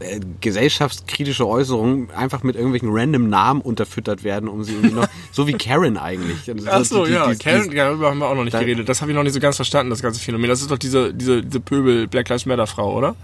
[0.00, 5.46] äh, gesellschaftskritische Äußerungen einfach mit irgendwelchen random Namen unterfüttert werden, um sie irgendwie noch, so
[5.46, 6.38] wie Karen eigentlich.
[6.66, 8.88] Ach so, die, die, ja, die, Karen, darüber haben wir auch noch nicht da, geredet.
[8.88, 10.48] Das habe ich noch nicht so ganz verstanden, das ganze Phänomen.
[10.48, 13.16] Das ist doch diese, diese, diese Pöbel Black Lives Matter Frau, oder?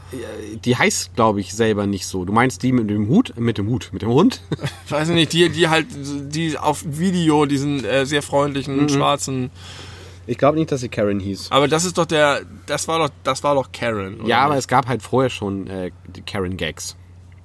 [0.64, 2.24] Die heißt, glaube ich, selber nicht so.
[2.24, 4.40] Du meinst die mit dem Hut, mit dem Hut, mit dem Hund?
[4.88, 8.88] Weiß ich nicht, die, die halt, die auf Video diesen äh, sehr freundlichen, mhm.
[8.88, 9.50] schwarzen
[10.32, 11.48] ich glaube nicht, dass sie Karen hieß.
[11.50, 14.26] Aber das ist doch der, das war doch, das war doch Karen.
[14.26, 15.90] ja, aber es gab halt vorher schon äh,
[16.26, 16.96] Karen Gags.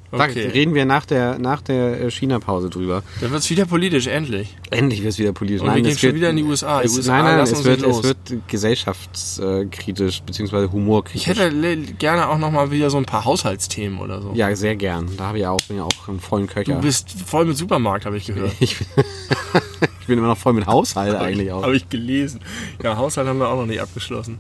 [0.09, 0.45] Okay.
[0.45, 3.03] Da reden wir nach der, nach der äh, China-Pause drüber.
[3.19, 4.55] Dann wird es wieder politisch, endlich.
[4.69, 5.61] Endlich wird es wieder politisch.
[5.61, 6.81] Und nein, wir gehen schon wieder in die USA.
[6.81, 8.17] Es, USA nein, nein, es wird, es wird
[8.47, 10.69] gesellschaftskritisch bzw.
[10.71, 11.21] humorkritisch.
[11.21, 11.51] Ich hätte
[11.99, 14.31] gerne auch nochmal wieder so ein paar Haushaltsthemen oder so.
[14.33, 15.09] Ja, sehr gern.
[15.17, 16.75] Da habe ich auch, bin ja auch einen vollen Köcher.
[16.75, 18.53] Du bist voll mit Supermarkt, habe ich gehört.
[18.61, 18.77] ich,
[20.07, 21.63] ich bin immer noch voll mit Haushalt eigentlich auch.
[21.63, 22.39] Habe ich gelesen.
[22.81, 24.39] Ja, Haushalt haben wir auch noch nicht abgeschlossen.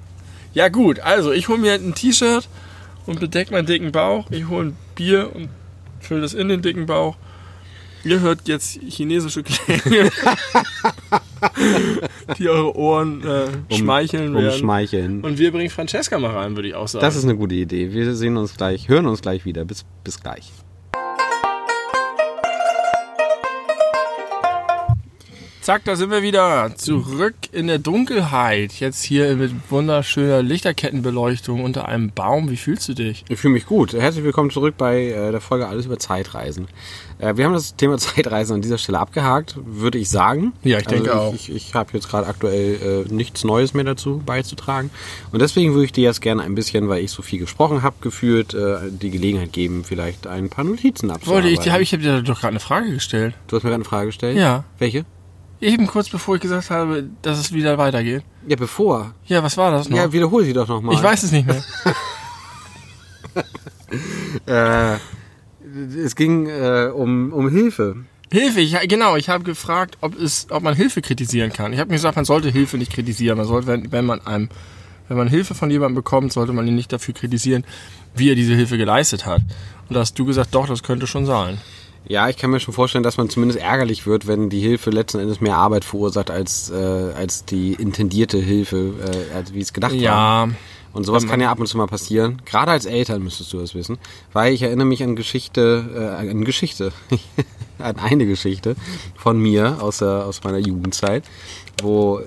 [0.53, 2.47] Ja gut, also ich hole mir ein T-Shirt
[3.05, 4.31] und bedecke meinen dicken Bauch.
[4.31, 5.49] Ich hole ein Bier und
[5.99, 7.17] fülle das in den dicken Bauch.
[8.05, 10.09] Ihr hört jetzt chinesische Klänge,
[12.39, 14.45] die eure Ohren äh, um, schmeicheln werden.
[14.45, 15.21] Umschmeicheln.
[15.21, 17.03] Und wir bringen Francesca mal rein, würde ich auch sagen.
[17.03, 17.91] Das ist eine gute Idee.
[17.91, 19.65] Wir sehen uns gleich, hören uns gleich wieder.
[19.65, 20.53] Bis, bis gleich.
[25.67, 28.79] Zack, da sind wir wieder zurück in der Dunkelheit.
[28.79, 32.49] Jetzt hier mit wunderschöner Lichterkettenbeleuchtung unter einem Baum.
[32.49, 33.25] Wie fühlst du dich?
[33.27, 33.91] Ich fühle mich gut.
[33.91, 36.69] Herzlich willkommen zurück bei äh, der Folge Alles über Zeitreisen.
[37.19, 40.53] Äh, wir haben das Thema Zeitreisen an dieser Stelle abgehakt, würde ich sagen.
[40.63, 41.33] Ja, ich denke also auch.
[41.33, 44.89] Ich, ich habe jetzt gerade aktuell äh, nichts Neues mehr dazu beizutragen.
[45.33, 47.97] Und deswegen würde ich dir jetzt gerne ein bisschen, weil ich so viel gesprochen habe,
[47.99, 51.49] gefühlt, die Gelegenheit geben, vielleicht ein paar Notizen abzuarbeiten.
[51.49, 53.35] Wollte ich, ich habe dir doch gerade eine Frage gestellt.
[53.47, 54.37] Du hast mir gerade eine Frage gestellt?
[54.37, 54.63] Ja.
[54.79, 55.03] Welche?
[55.59, 58.23] Eben kurz bevor ich gesagt habe, dass es wieder weitergeht.
[58.47, 59.13] Ja, bevor.
[59.25, 59.97] Ja, was war das noch?
[59.97, 60.95] Ja, wiederhol sie doch nochmal.
[60.95, 61.63] Ich weiß es nicht mehr.
[64.97, 64.97] äh,
[65.97, 68.05] es ging äh, um, um Hilfe.
[68.31, 69.15] Hilfe, ich, genau.
[69.15, 71.73] Ich habe gefragt, ob, es, ob man Hilfe kritisieren kann.
[71.73, 73.37] Ich habe mir gesagt, man sollte Hilfe nicht kritisieren.
[73.37, 74.49] Man sollte, wenn, wenn man einem,
[75.07, 77.63] wenn man Hilfe von jemandem bekommt, sollte man ihn nicht dafür kritisieren,
[78.15, 79.41] wie er diese Hilfe geleistet hat.
[79.87, 81.57] Und da hast du gesagt, doch, das könnte schon sein.
[82.07, 85.19] Ja, ich kann mir schon vorstellen, dass man zumindest ärgerlich wird, wenn die Hilfe letzten
[85.19, 88.93] Endes mehr Arbeit verursacht als, äh, als die intendierte Hilfe,
[89.31, 90.11] äh, als wie es gedacht ja.
[90.11, 90.49] war.
[90.93, 92.41] Und sowas kann ja ab und zu mal passieren.
[92.45, 93.99] Gerade als Eltern müsstest du das wissen.
[94.33, 96.91] Weil ich erinnere mich an Geschichte, äh, an Geschichte,
[97.77, 98.75] an eine Geschichte
[99.15, 101.23] von mir aus, der, aus meiner Jugendzeit,
[101.81, 102.23] wo äh,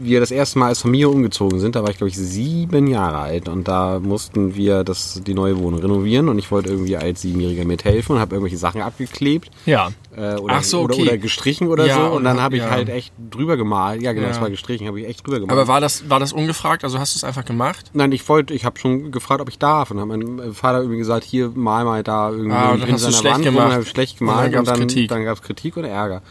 [0.00, 1.74] wir das erste Mal als Familie umgezogen sind.
[1.74, 5.58] Da war ich, glaube ich, sieben Jahre alt und da mussten wir das, die neue
[5.58, 9.50] Wohnung renovieren und ich wollte irgendwie als Siebenjähriger mithelfen und habe irgendwelche Sachen abgeklebt.
[9.66, 9.88] Ja.
[10.16, 11.02] Äh, oder, Ach so, oder, okay.
[11.02, 12.70] oder gestrichen oder Ja, so und und dann hab- habe ich ja.
[12.70, 14.02] halt echt drüber gemalt.
[14.02, 14.32] Ja, genau, Ja.
[14.32, 15.58] das war gestrichen, habe ich echt drüber gemalt.
[15.58, 16.84] Aber war das, war das ungefragt?
[16.84, 17.90] Also hast du es einfach gemacht?
[17.94, 19.90] Nein, ich wollte, ich habe schon gefragt, ob ich darf.
[19.90, 23.12] Und dann hat mein Vater irgendwie gesagt, hier mal mal da irgendwie Ah, in seiner
[23.12, 23.76] schlecht Wand, gemacht.
[23.78, 25.08] rum, schlecht Und dann gemalt und dann, Kritik.
[25.08, 26.22] dann gab's Kritik und Ärger,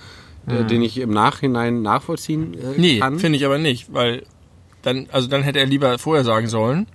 [0.48, 3.20] äh, den ich im Nachhinein nachvollziehen äh, Nee, kann.
[3.20, 4.24] finde ich aber nicht, weil
[4.82, 6.88] dann, also dann hätte er lieber vorher sagen sollen,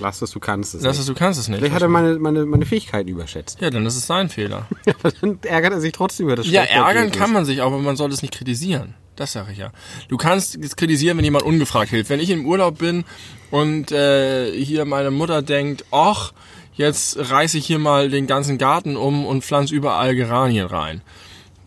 [0.00, 0.82] Lass es, du kannst es.
[0.82, 0.90] nicht.
[0.98, 1.58] es, du kannst es nicht.
[1.60, 3.60] Vielleicht hat er meine, meine, meine Fähigkeiten überschätzt.
[3.60, 4.66] ja, dann ist es sein Fehler.
[4.98, 7.94] Aber dann ärgert er sich trotzdem über das Ja, ärgern kann man sich, aber man
[7.94, 8.94] soll es nicht kritisieren.
[9.14, 9.70] Das sage ich ja.
[10.08, 12.10] Du kannst es kritisieren, wenn jemand ungefragt hilft.
[12.10, 13.04] Wenn ich im Urlaub bin
[13.52, 16.32] und äh, hier meine Mutter denkt, ach,
[16.74, 21.02] jetzt reiße ich hier mal den ganzen Garten um und pflanze überall Geranien rein.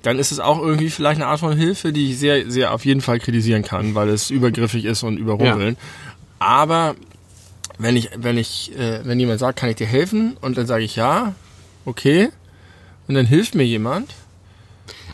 [0.08, 2.86] Dann ist es auch irgendwie vielleicht eine Art von Hilfe, die ich sehr, sehr auf
[2.86, 5.76] jeden Fall kritisieren kann, weil es übergriffig ist und überrumpeln.
[6.40, 6.96] Aber
[7.78, 10.38] wenn ich, wenn ich, äh, wenn jemand sagt, kann ich dir helfen?
[10.40, 11.36] Und dann sage ich ja,
[11.84, 12.30] okay.
[13.10, 14.16] Und dann hilft mir jemand.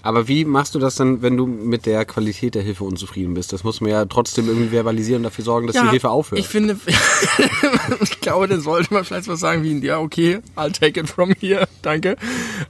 [0.03, 3.51] Aber wie machst du das dann, wenn du mit der Qualität der Hilfe unzufrieden bist?
[3.51, 6.39] Das muss man ja trotzdem irgendwie verbalisieren und dafür sorgen, dass die Hilfe aufhört.
[6.39, 6.77] Ich finde,
[7.99, 11.33] ich glaube, dann sollte man vielleicht was sagen wie, ja, okay, I'll take it from
[11.39, 12.15] here, danke.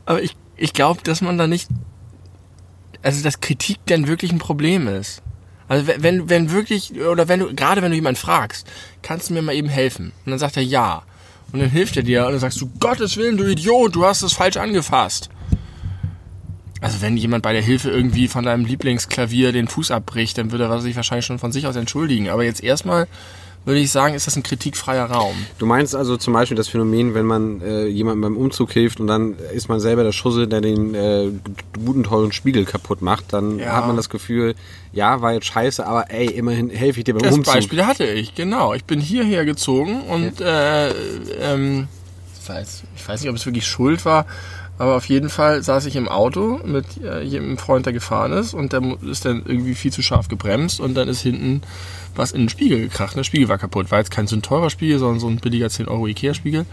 [0.06, 1.68] Aber ich, ich glaube, dass man da nicht,
[3.04, 5.22] also dass Kritik dann wirklich ein Problem ist.
[5.68, 8.68] Also wenn- wenn, wenn wirklich, oder wenn du, gerade wenn du jemanden fragst,
[9.02, 10.12] kannst du mir mal eben helfen?
[10.26, 11.04] Und dann sagt er ja.
[11.52, 14.24] Und dann hilft er dir und dann sagst du, Gottes Willen, du Idiot, du hast
[14.24, 15.30] es falsch angefasst.
[16.82, 20.66] Also wenn jemand bei der Hilfe irgendwie von deinem Lieblingsklavier den Fuß abbricht, dann würde
[20.66, 22.30] er sich wahrscheinlich schon von sich aus entschuldigen.
[22.30, 23.08] Aber jetzt erstmal
[23.66, 25.36] würde ich sagen, ist das ein kritikfreier Raum.
[25.58, 29.08] Du meinst also zum Beispiel das Phänomen, wenn man äh, jemandem beim Umzug hilft und
[29.08, 31.30] dann ist man selber der Schusse, der den äh,
[31.86, 33.74] guten, tollen Spiegel kaputt macht, dann Ja.
[33.74, 34.56] hat man das Gefühl,
[34.92, 37.54] ja, war jetzt scheiße, aber ey, immerhin helfe ich dir beim Das Umzug.
[37.54, 38.74] Beispiel hatte ich, genau.
[38.74, 40.90] Ich bin hierher gezogen und äh,
[41.40, 41.88] ähm,
[42.42, 44.26] ich, weiß, ich weiß nicht, ob es wirklich Schuld war,
[44.78, 48.54] aber auf jeden Fall saß ich im Auto mit äh, jedem Freund, der gefahren ist
[48.54, 51.62] und der ist dann irgendwie viel zu scharf gebremst und dann ist hinten
[52.16, 53.16] was in den Spiegel gekracht.
[53.16, 53.92] Der Spiegel war kaputt.
[53.92, 56.66] War jetzt kein so ein teurer Spiegel, sondern so ein billiger 10 Euro Ikea-Spiegel.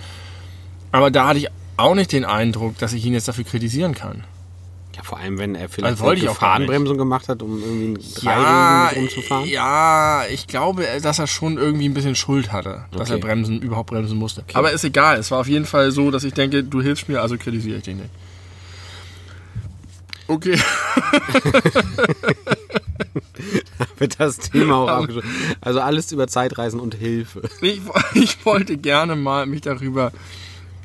[0.92, 4.24] Aber da hatte ich auch nicht den Eindruck, dass ich ihn jetzt dafür kritisieren kann.
[4.96, 6.34] Ja, vor allem, wenn er vielleicht Also eine.
[6.34, 9.48] Fahnenbremsung gemacht hat, um irgendwie einen Ja, Dreirad umzufahren.
[9.48, 13.12] ja, ich glaube, dass er schon irgendwie ein bisschen Schuld hatte, dass Okay.
[13.12, 14.44] er bremsen, überhaupt bremsen musste.
[14.52, 17.22] Aber ist egal, es war auf jeden Fall so, dass ich denke, du hilfst mir,
[17.22, 18.10] also kritisiere ich dich nicht.
[20.26, 20.58] Okay.
[23.98, 25.28] Wird das Thema auch abgeschlossen.
[25.60, 27.42] Also alles über Zeitreisen und Hilfe.
[27.60, 27.80] Ich,
[28.14, 30.12] ich wollte gerne mal mich darüber,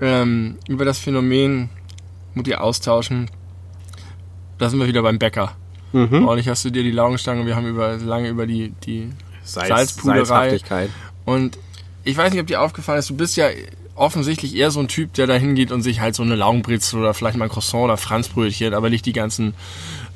[0.02, 1.70] ähm, über das Phänomen
[2.34, 3.30] mit dir austauschen.
[4.58, 5.56] Da sind wir wieder beim Bäcker.
[5.94, 6.24] Mhm.
[6.24, 9.10] Neulich hast du dir die Laugenstange, wir haben über, lange über die, die
[9.44, 10.60] Salz, Salzpuderei.
[11.24, 11.58] Und
[12.04, 13.48] ich weiß nicht, ob dir aufgefallen ist, du bist ja
[13.96, 17.14] offensichtlich eher so ein Typ, der da hingeht und sich halt so eine Laugenbrezel oder
[17.14, 19.54] vielleicht mal ein Croissant oder Franzbrötchen, aber nicht die ganzen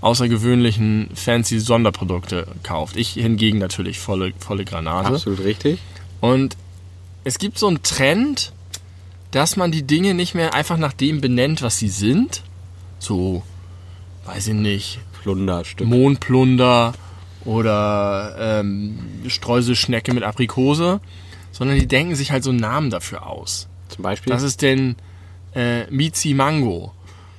[0.02, 2.96] außergewöhnlichen fancy Sonderprodukte kauft.
[2.96, 5.10] Ich hingegen natürlich volle, volle Granate.
[5.10, 5.80] Absolut richtig.
[6.22, 6.56] Und
[7.24, 8.54] es gibt so einen Trend,
[9.32, 12.44] dass man die Dinge nicht mehr einfach nach dem benennt, was sie sind.
[13.00, 13.44] So,
[14.26, 15.88] weiß ich nicht, Plunderstück.
[15.88, 16.94] Mondplunder
[17.46, 21.00] oder ähm, Streuselschnecke mit Aprikose,
[21.52, 23.68] sondern die denken sich halt so einen Namen dafür aus.
[23.90, 24.32] Zum Beispiel.
[24.32, 24.96] Das ist denn
[25.56, 26.94] äh, Mizi Mango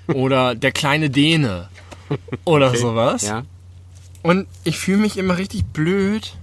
[0.09, 1.69] oder der kleine Däne
[2.45, 3.23] oder sowas.
[3.23, 3.45] ja.
[4.23, 6.37] Und ich fühle mich immer richtig blöd,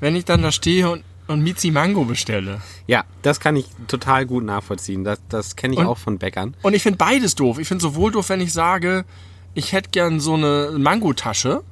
[0.00, 2.60] wenn ich dann da stehe und, und Mizi Mango bestelle.
[2.88, 5.04] ja, das kann ich total gut nachvollziehen.
[5.04, 6.54] Das, das kenne ich Und- auch von Bäckern.
[6.62, 7.58] Und ich finde beides doof.
[7.58, 9.04] Ich finde sowohl doof, wenn ich sage,
[9.54, 11.62] ich hätte gern so eine Mangotasche.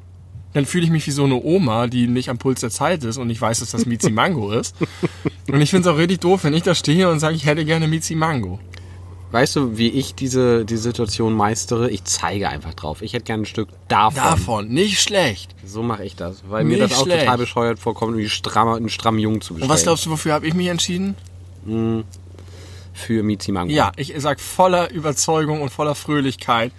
[0.55, 3.17] Dann fühle ich mich wie so eine Oma, die nicht am Puls der Zeit ist
[3.17, 4.77] und ich weiß, dass das Mizi Mango ist.
[5.51, 7.65] Und ich finde es auch richtig doof, wenn ich da stehe und sage, ich hätte
[7.65, 8.61] gerne Mizi Mango.
[9.33, 11.91] Weißt du, wie ich diese die Situation meistere?
[11.91, 13.01] Ich zeige einfach drauf.
[13.01, 14.17] Ich hätte gerne ein Stück davon.
[14.23, 15.55] Davon, nicht schlecht.
[15.65, 17.23] So mache ich das, weil mir Nicht das auch schlecht.
[17.23, 19.71] total bescheuert vorkommt, wie stramm, einen strammen Jungen zu bestellen.
[19.71, 21.17] Und was glaubst du, wofür habe ich mich entschieden?
[22.95, 23.73] Für Mizi Mango.
[23.73, 26.73] Ja, ich sag voller Überzeugung und voller Fröhlichkeit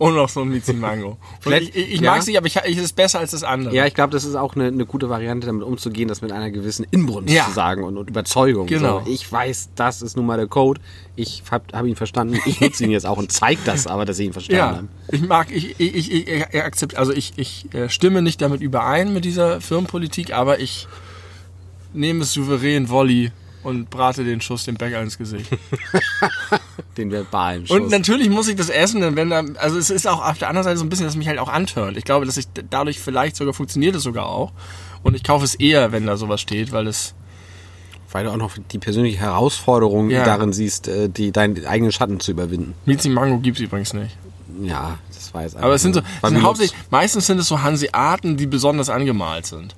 [0.00, 1.08] und noch so ein Mizi Mango.
[1.18, 2.10] Und Vielleicht- ich ich, ja.
[2.12, 3.74] mag es nicht, aber ich, ich es ist besser als das andere.
[3.74, 6.50] Ja, ich glaube, das ist auch eine, eine gute Variante, damit umzugehen, das mit einer
[6.50, 7.44] gewissen Inbrunst Ja.
[7.44, 8.66] zu sagen und, und Überzeugung.
[8.66, 9.02] Genau.
[9.04, 10.80] So, ich weiß, das ist nun mal der Code.
[11.16, 12.38] Ich habe hab ihn verstanden.
[12.46, 14.88] Ich nutze ihn jetzt auch und zeige das aber, dass ich ihn verstanden Ja, habe.
[15.12, 19.12] ich mag, ich, ich, ich, ich, akzept, also ich, ich äh, stimme nicht damit überein
[19.12, 20.88] mit dieser Firmenpolitik, aber ich
[21.92, 23.32] nehme es souverän Volley
[23.62, 25.50] und brate den Schuss dem Bäcker ins Gesicht.
[26.96, 27.76] Den verbalen Schuss.
[27.78, 30.48] Und natürlich muss ich das essen, denn wenn da, also es ist auch auf der
[30.48, 31.96] anderen Seite so ein bisschen, dass es mich halt auch antörnt.
[31.96, 34.52] Ich glaube, dass ich dadurch vielleicht sogar funktioniert es sogar auch.
[35.02, 37.14] Und ich kaufe es eher, wenn da sowas steht, weil es,
[38.12, 40.24] Weil du auch noch die persönliche Herausforderung Ja.
[40.24, 42.74] darin siehst, äh, die, deinen eigenen Schatten zu überwinden.
[42.86, 44.16] Mizi Mango gibt's übrigens nicht.
[44.62, 47.62] Ja, das war jetzt Aber es sind so, es sind hauptsächlich, meistens sind es so
[47.62, 49.76] Hanseaten, die besonders angemalt sind.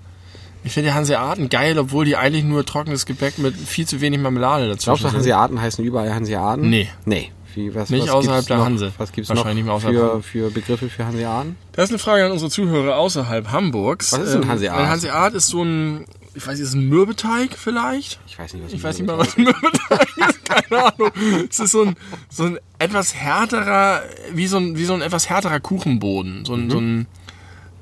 [0.64, 4.20] Ich finde die Hanseaten geil, obwohl die eigentlich nur trockenes Gebäck mit viel zu wenig
[4.20, 5.16] Marmelade dazu Glaubst du, sind.
[5.16, 6.70] Hanseaten heißen überall Hanseaten?
[6.70, 6.88] Nee.
[7.04, 7.32] Nee.
[7.54, 8.92] Wie, was, Nicht was außerhalb gibt's der noch, Hanse.
[8.96, 11.56] Was gibt's noch Wahrscheinlich nicht außerhalb für, für Begriffe für Hanseaten?
[11.72, 14.12] Das ist eine Frage an unsere Zuhörer außerhalb Hamburgs.
[14.12, 14.78] Was ist ein Hanseat?
[14.78, 18.20] Ein Hanseat ist so ein, ich weiß nicht, ist ein Mürbeteig vielleicht?
[18.26, 21.10] Ich weiß nicht, was Ich weiß nicht mal, was ein Mürbeteig ist, keine Ahnung.
[21.50, 21.96] Es ist so ein,
[22.30, 24.02] so ein etwas härterer,
[24.32, 26.46] wie so ein, wie so ein etwas härterer Kuchenboden.
[26.46, 27.06] So ein, so ein,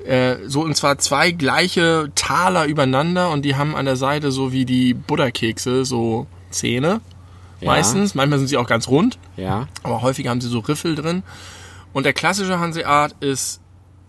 [0.05, 4.53] äh, so und zwar zwei gleiche Taler übereinander und die haben an der Seite so
[4.53, 7.01] wie die Butterkekse so Zähne.
[7.61, 7.67] Ja.
[7.67, 8.15] Meistens.
[8.15, 9.69] Manchmal sind sie auch ganz rund, Ja.
[9.83, 11.23] aber häufig haben sie so Riffel drin.
[11.93, 13.61] Und der klassische Hanseat ist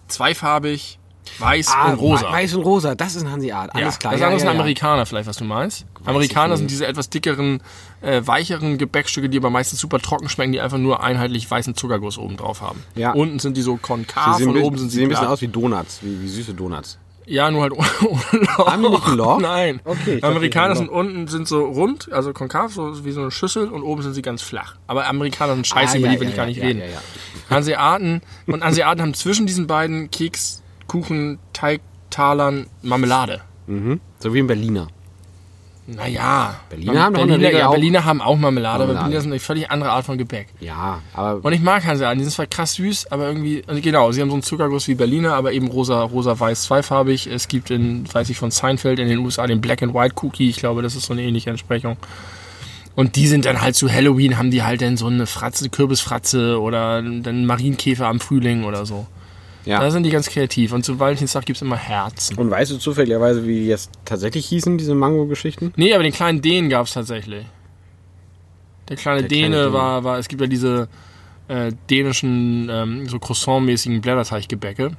[0.08, 1.00] zweifarbig,
[1.40, 2.28] weiß und rosa.
[2.28, 3.74] Ah, Weiß und rosa, das ist ein Hanseat.
[3.76, 4.12] Alles Ja, klar.
[4.14, 4.54] Das ja, andere sind ja.
[4.54, 5.86] Amerikaner vielleicht, was du meinst.
[6.06, 7.62] Amerikaner sind diese etwas dickeren,
[8.02, 12.18] äh, weicheren Gebäckstücke, die aber meistens super trocken schmecken, die einfach nur einheitlich weißen Zuckerguss
[12.18, 12.84] oben drauf haben.
[12.96, 13.12] Ja.
[13.12, 15.28] Unten sind die so konkav Sie sehen, und oben sind sie sie sehen ein bisschen
[15.28, 16.98] aus wie Donuts, wie, wie süße Donuts.
[17.26, 18.68] Ja, nur halt ohne, Loch.
[18.68, 19.40] Haben die nicht ein Loch?
[19.40, 19.80] Nein.
[19.86, 23.84] Okay, Amerikaner sind unten sind so rund, also konkav, so wie so eine Schüssel und
[23.84, 24.76] oben sind sie ganz flach.
[24.88, 26.82] Aber Amerikaner sind scheiße, Ah, über ja, die will ja, ich gar nicht ja, reden.
[27.50, 33.42] Hanseaten und Hanseaten haben zwischen diesen beiden Keks, Kuchen, Teigtalern Marmelade.
[34.20, 34.88] So wie ein Berliner.
[35.96, 36.56] Naja.
[36.70, 39.04] Berliner haben Berliner, ja, auch- Berliner haben auch Marmelade, aber Marmelade.
[39.06, 40.48] Berliner sind eine völlig andere Art von Gebäck.
[40.60, 44.22] Ja, aber Und ich mag Hanseaten, die sind zwar krass süß, aber irgendwie, genau, sie
[44.22, 47.28] haben so einen Zuckerguss wie Berliner, aber eben rosa, rosa, weiß, zweifarbig.
[47.28, 50.50] Es gibt in, weiß ich, von Seinfeld in den USA den Black and White Cookie,
[50.50, 51.98] ich glaube, das ist so eine ähnliche Entsprechung.
[52.96, 56.60] Und die sind dann halt zu Halloween, haben die halt dann so eine Fratze, Kürbisfratze
[56.60, 59.08] oder dann einen Marienkäfer am Frühling oder so.
[59.66, 59.80] Ja.
[59.80, 60.74] Da sind die ganz kreativ.
[60.74, 62.38] Und zu Valentinstag gibt's immer Herzen.
[62.38, 65.74] Und weißt du zufälligerweise, wie die jetzt tatsächlich hießen, diese Mango-Geschichten?
[65.76, 67.46] Nee, aber den kleinen Dänen gab's tatsächlich.
[68.90, 69.74] Der kleine Der Däne kleine Däne.
[69.74, 70.90] war, war, es gibt ja diese
[71.48, 74.92] äh, dänischen, ähm, so Croissant-mäßigen Blätterteiggebäcke.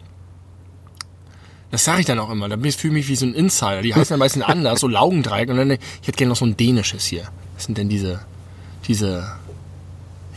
[1.70, 2.48] Das sage ich dann auch immer.
[2.48, 3.82] Da fühle ich mich wie so ein Insider.
[3.82, 5.48] Die heißen dann meistens anders, so Laugendreieck.
[5.48, 7.28] Und dann, ich hätte gerne noch so ein dänisches hier.
[7.54, 8.20] Was sind denn diese,
[8.86, 9.32] diese,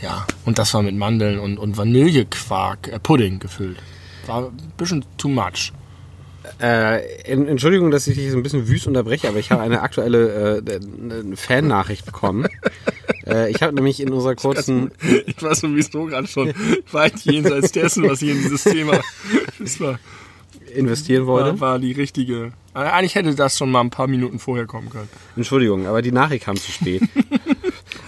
[0.01, 0.25] ja.
[0.45, 3.77] Und das war mit Mandeln und, und Vanillequark, äh, Pudding gefüllt.
[4.27, 5.71] War ein bisschen too much.
[6.61, 9.81] Äh, en- Entschuldigung, dass ich dich so ein bisschen wüst unterbreche, aber ich habe eine
[9.81, 12.47] aktuelle äh, Fan-Nachricht bekommen.
[13.25, 14.91] äh, ich habe nämlich in unserer kurzen...
[15.25, 16.53] Ich weiß sowieso gerade schon
[16.91, 18.99] weit jenseits dessen, was hier in dieses Thema.
[19.79, 19.99] War,
[20.75, 21.59] investieren wollte.
[21.59, 22.51] war, war die richtige.
[22.73, 25.07] Eigentlich hätte das schon mal ein paar Minuten vorher kommen können.
[25.35, 27.01] Entschuldigung, aber die Nachricht kam zu spät.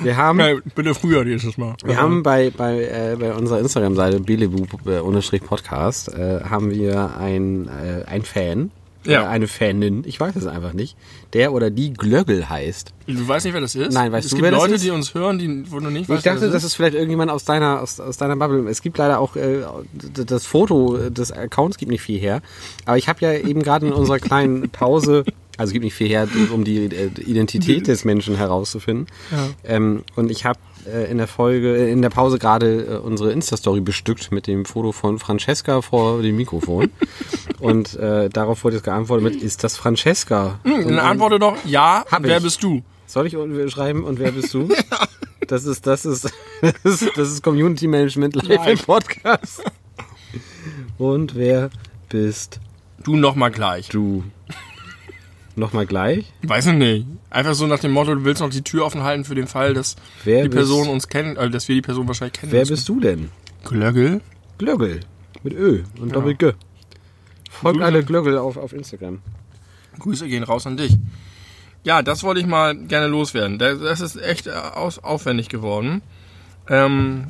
[0.01, 1.75] Wir haben, Ja, bitte früher nächstes Mal.
[1.83, 8.21] wir haben bei, bei, äh, bei unserer Instagram-Seite belebu-podcast äh, haben wir ein, äh, ein
[8.23, 8.71] Fan,
[9.05, 9.27] Ja.
[9.29, 10.97] eine Fanin, ich weiß es einfach nicht,
[11.33, 12.93] der oder die Glöggel heißt.
[13.07, 13.93] Du weißt nicht, wer das ist?
[13.93, 14.83] Nein, weißt es du, gibt wer das Leute, ist?
[14.85, 17.31] die uns hören, die, wo du nicht Ich weißt, wer dachte, das ist vielleicht irgendjemand
[17.31, 18.69] aus deiner, aus, aus deiner Bubble.
[18.69, 19.61] Es gibt leider auch, äh,
[19.93, 22.41] das Foto des Accounts gibt nicht viel her.
[22.85, 25.23] Aber ich habe ja eben gerade in unserer kleinen Pause,
[25.57, 29.07] also es gibt nicht viel her, um die äh, Identität des Menschen herauszufinden.
[29.63, 33.31] Ähm, und ich habe äh, in der Folge, äh, in der Pause gerade äh, unsere
[33.31, 36.89] Insta-Story bestückt mit dem Foto von Francesca vor dem Mikrofon.
[37.59, 40.59] und äh, darauf wurde jetzt geantwortet mit, ist das Francesca?
[40.63, 42.43] Dann antworte doch, ja, wer ich.
[42.43, 42.83] bist du?
[43.07, 44.69] Soll ich un- schreiben und wer bist du?
[45.47, 46.25] Das ist, das ist,
[46.61, 48.77] das ist, das ist Community Management live im.
[48.79, 49.63] Podcast.
[50.97, 51.69] Und wer
[52.09, 52.59] bist
[53.03, 53.87] Du noch mal gleich.
[53.87, 54.23] du?
[55.57, 56.31] Nochmal gleich?
[56.43, 57.07] Weiß ich nicht.
[57.31, 59.73] Einfach so nach dem Motto, du willst noch die Tür offen halten für den Fall,
[59.73, 62.51] dass Wer die bist- Person uns kennen, äh, dass wir die Person wahrscheinlich kennen.
[62.51, 63.29] Wer bist du denn?
[63.65, 64.21] Glöggel?
[64.59, 64.99] Glöggel.
[65.43, 66.53] Mit Ö und Doppel-G.
[67.49, 69.19] Folgt Du- alle Glöggel auf, auf Instagram.
[69.99, 70.95] Grüße gehen raus an dich.
[71.83, 73.57] Ja, das wollte ich mal gerne loswerden.
[73.57, 76.01] Das ist echt äh, aufwendig geworden.
[76.69, 77.27] Ähm,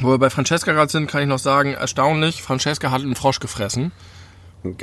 [0.00, 3.40] wo wir bei Francesca gerade sind, kann ich noch sagen, erstaunlich, Francesca hat einen Frosch
[3.40, 3.90] gefressen.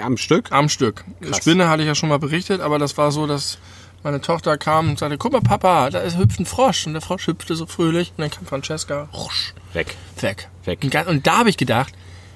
[0.02, 0.52] Am Stück?
[0.52, 1.04] Am Stück.
[1.34, 3.58] Spinne hatte ich ja schon mal berichtet, aber das war so, dass
[4.04, 6.86] meine Tochter kam und sagte, guck mal Papa, da ist hüpft ein Frosch.
[6.88, 9.96] Und der Frosch hüpfte so fröhlich und dann kam Francesca rusch, Weg.
[10.20, 10.50] weg.
[10.64, 10.80] Weg.
[10.84, 11.94] Und, und da habe ich gedacht,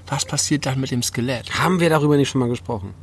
[0.08, 1.52] was passiert dann mit dem Skelett?
[1.60, 2.94] Haben wir darüber nicht schon mal gesprochen?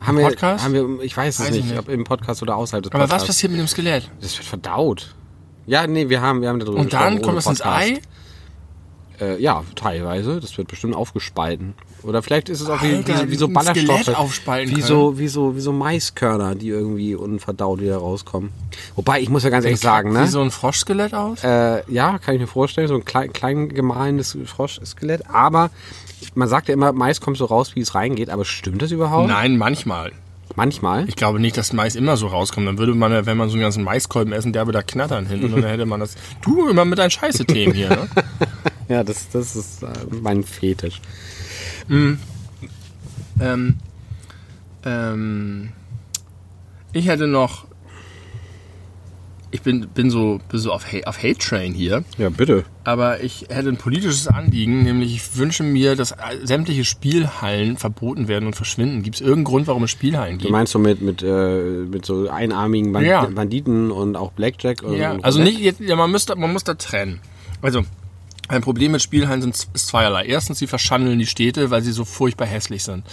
[0.00, 0.64] Haben wir, Podcast?
[0.64, 1.78] Haben wir, ich weiß es Weiß ich nicht, nicht.
[1.78, 3.28] ob im Podcast oder außerhalb des Aber Podcasts.
[3.28, 4.10] was passiert mit dem Skelett?
[4.20, 5.14] Das wird verdaut.
[5.66, 7.64] Ja, nee, wir haben, wir haben darüber Und dann gesprochen, kommt ohne es ins.
[7.64, 8.00] Ei?
[9.22, 10.40] Äh, ja, teilweise.
[10.40, 11.74] Das wird bestimmt aufgespalten.
[12.02, 14.08] Oder vielleicht ist es auch wie, Alter, wie, wie so Ballaststoffe.
[14.66, 18.50] Wie so, wie so, wie so Maiskörner, die irgendwie unverdaut wieder rauskommen.
[18.96, 20.24] Wobei, ich muss ja ganz ehrlich sagen, ne?
[20.24, 21.44] Wie so ein Froschskelett aus?
[21.44, 25.28] Äh, ja, kann ich mir vorstellen, so ein klein, klein gemahlenes Froschskelett.
[25.30, 25.70] Aber
[26.34, 28.30] man sagt ja immer, Mais kommt so raus, wie es reingeht.
[28.30, 29.28] Aber stimmt das überhaupt?
[29.28, 30.12] Nein, manchmal.
[30.54, 31.08] Manchmal.
[31.08, 32.66] Ich glaube nicht, dass Mais immer so rauskommt.
[32.66, 35.52] Dann würde man, wenn man so einen ganzen Maiskolben essen, der würde da knattern hinten
[35.54, 36.14] und dann hätte man das.
[36.42, 38.08] Du immer mit deinen Scheiße-Themen hier, ne?
[38.88, 41.00] Ja, das, das ist äh, mein Fetisch.
[43.40, 43.76] ähm,
[44.84, 45.70] ähm,
[46.92, 47.66] ich hätte noch.
[49.54, 52.64] Ich bin, bin so, bin so auf, Hate, auf Hate Train hier, Ja, bitte.
[52.84, 58.46] aber ich hätte ein politisches Anliegen, nämlich ich wünsche mir, dass sämtliche Spielhallen verboten werden
[58.46, 59.02] und verschwinden.
[59.02, 60.52] Gibt es irgendeinen Grund, warum es Spielhallen Du gibt?
[60.52, 63.26] meinst so mit, mit, äh, mit so einarmigen Band Ja.
[63.26, 64.82] Banditen und auch Blackjack?
[64.82, 67.20] Und, Ja, und also nicht, jetzt- ja, man, müsste, man muss da trennen.
[67.60, 67.82] Also,
[68.48, 70.24] ein Problem mit Spielhallen sind, ist zweierlei.
[70.24, 73.04] Erstens, sie verschandeln die Städte, weil sie so furchtbar hässlich sind.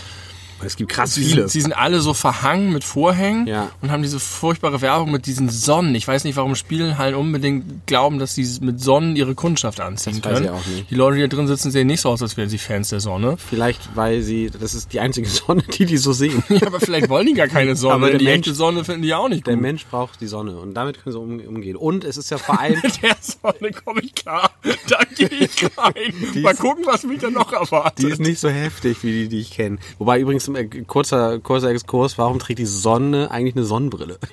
[0.63, 1.41] Es gibt krass Sie viele.
[1.41, 3.71] sind, sie sind alle so verhangen mit Vorhängen Ja.
[3.81, 5.95] und haben diese furchtbare Werbung mit diesen Sonnen.
[5.95, 10.25] Ich weiß nicht, warum Spielhallen unbedingt glauben, dass sie mit Sonnen ihre Kundschaft anziehen Das
[10.31, 10.45] weiß können.
[10.45, 10.89] ich auch nicht.
[10.91, 12.99] Die Leute, die da drin sitzen, sehen nicht so aus, als wären sie Fans der
[12.99, 13.37] Sonne.
[13.37, 16.43] Vielleicht, weil sie, das ist die einzige Sonne, die die so sehen.
[16.49, 17.93] Ja, aber vielleicht wollen die gar keine Sonne.
[17.95, 19.61] Aber der die Mensch- echte Sonne finden die auch nicht Der gut.
[19.61, 21.75] Mensch braucht die Sonne und damit können sie um, umgehen.
[21.75, 24.51] Und es ist ja vor allem, Mit der Sonne komme ich klar.
[24.87, 26.41] Da gehe ich rein.
[26.41, 27.99] Mal gucken, was mich da noch erwartet.
[28.05, 29.77] die ist nicht so heftig wie die, die ich kenne.
[29.97, 34.17] Wobei übrigens, äh, kurzer, kurzer Exkurs, warum trägt die Sonne eigentlich eine Sonnenbrille?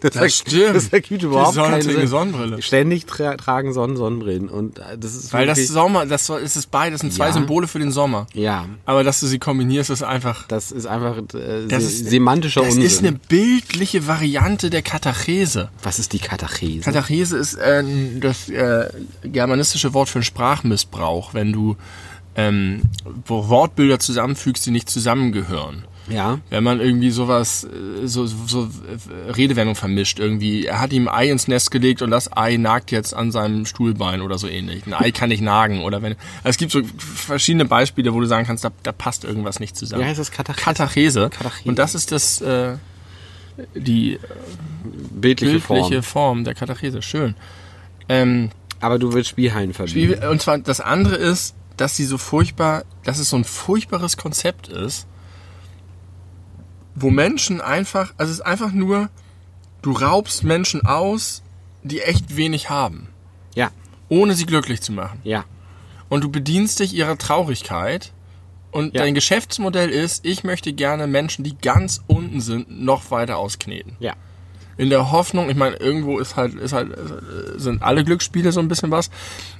[0.00, 0.74] Das, Das stimmt.
[0.76, 2.08] Das ergibt überhaupt Die Sonne keinen trägt eine Sinn.
[2.08, 2.62] Sonnenbrille.
[2.62, 6.94] Ständig tra tragen Sonnen Sonnenbrillen und äh, das ist Weil das Sommer, das ist beides,
[6.94, 7.32] das sind zwei Ja.
[7.32, 8.26] Symbole für den Sommer.
[8.32, 10.46] ja, Aber dass du sie kombinierst, ist einfach.
[10.48, 12.82] das ist einfach äh, Das se ist, semantischer das Unsinn.
[12.84, 15.68] ist eine bildliche Variante der Katachese.
[15.84, 16.80] Was ist die Katachese?
[16.82, 17.82] Katachese ist äh,
[18.20, 18.88] das äh,
[19.24, 21.76] germanistische Wort für einen Sprachmissbrauch, wenn du
[22.36, 22.82] ähm,
[23.26, 25.84] wo Wortbilder zusammenfügst, die nicht zusammengehören.
[26.08, 26.40] ja.
[26.50, 31.14] Wenn man irgendwie sowas, äh, so, so äh, Redewendung vermischt, irgendwie, er hat ihm ein
[31.14, 34.86] Ei ins Nest gelegt und das Ei nagt jetzt an seinem Stuhlbein oder so ähnlich.
[34.86, 38.26] Ein Ei kann nicht nagen oder wenn, also es gibt so verschiedene Beispiele, wo du
[38.26, 40.02] sagen kannst, da, da passt irgendwas nicht zusammen.
[40.02, 40.64] Wie heißt das Katachese?
[40.64, 41.30] Katachese.
[41.30, 41.68] Katachese.
[41.68, 42.76] Und das ist das, äh,
[43.74, 44.18] die
[45.10, 46.02] Bildliche, bildliche Form.
[46.02, 46.44] Form.
[46.44, 47.02] der Katachese.
[47.02, 47.34] Schön.
[48.08, 50.20] Ähm, Aber du willst Spielhallen verbieten.
[50.22, 54.16] wie, und zwar das andere ist, dass sie so furchtbar, dass es so ein furchtbares
[54.16, 55.08] Konzept ist,
[56.94, 59.08] wo Menschen einfach, also es ist einfach nur,
[59.82, 61.42] du raubst Menschen aus,
[61.82, 63.08] die echt wenig haben,
[63.56, 63.70] Ja,
[64.08, 65.18] ohne sie glücklich zu machen.
[65.24, 65.44] ja.
[66.08, 68.12] Und du bedienst dich ihrer Traurigkeit
[68.70, 69.02] und Ja.
[69.02, 73.96] dein Geschäftsmodell ist, ich möchte gerne Menschen, die ganz unten sind, noch weiter auskneten.
[73.98, 74.12] Ja.
[74.76, 76.96] In der Hoffnung, ich meine, irgendwo ist halt, ist halt,
[77.56, 79.10] sind alle Glücksspiele so ein bisschen was,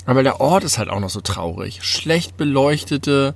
[0.06, 1.80] aber der Ort ist halt auch noch so traurig.
[1.82, 3.34] Schlecht beleuchtete,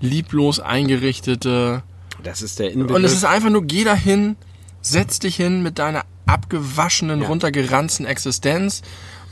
[0.00, 1.82] lieblos eingerichtete.
[2.22, 2.96] Das ist der Inbegriff.
[2.96, 4.36] Und es ist einfach nur, geh dahin,
[4.80, 7.28] setz dich hin mit deiner abgewaschenen, Ja.
[7.28, 8.82] runtergeranzten Existenz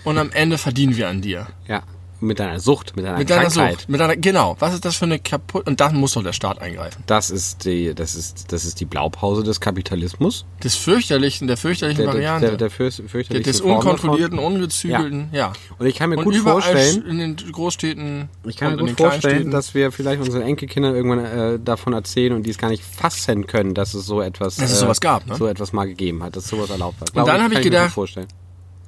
[0.05, 1.47] und am Ende verdienen wir an dir.
[1.67, 1.83] ja.
[2.21, 3.73] Mit deiner Sucht, mit deiner Mit deiner Krankheit.
[3.81, 3.89] Sucht.
[3.89, 4.57] Mit deiner, genau.
[4.59, 7.03] Was ist das für eine kaputt, und dann muss doch der Staat eingreifen.
[7.07, 10.45] Das ist die, das ist, das ist die Blaupause des Kapitalismus.
[10.63, 12.47] Des fürchterlichen, der fürchterlichen Der, der, Variante.
[12.49, 15.53] der, der fürst- fürchterlichste des unkontrollierten, ungezügelten, ja.
[15.79, 19.51] Und ich kann mir Und gut vorstellen, in den Großstädten ich kann mir gut vorstellen,
[19.51, 23.47] dass wir vielleicht unseren Enkelkindern irgendwann äh, davon erzählen und die es gar nicht fassen
[23.47, 25.37] können, dass es so etwas, Dass es sowas gab, ne?
[25.37, 27.09] so etwas mal gegeben hat, dass sowas erlaubt war.
[27.09, 27.95] Und dann Glaube hab ich kann mir gedacht.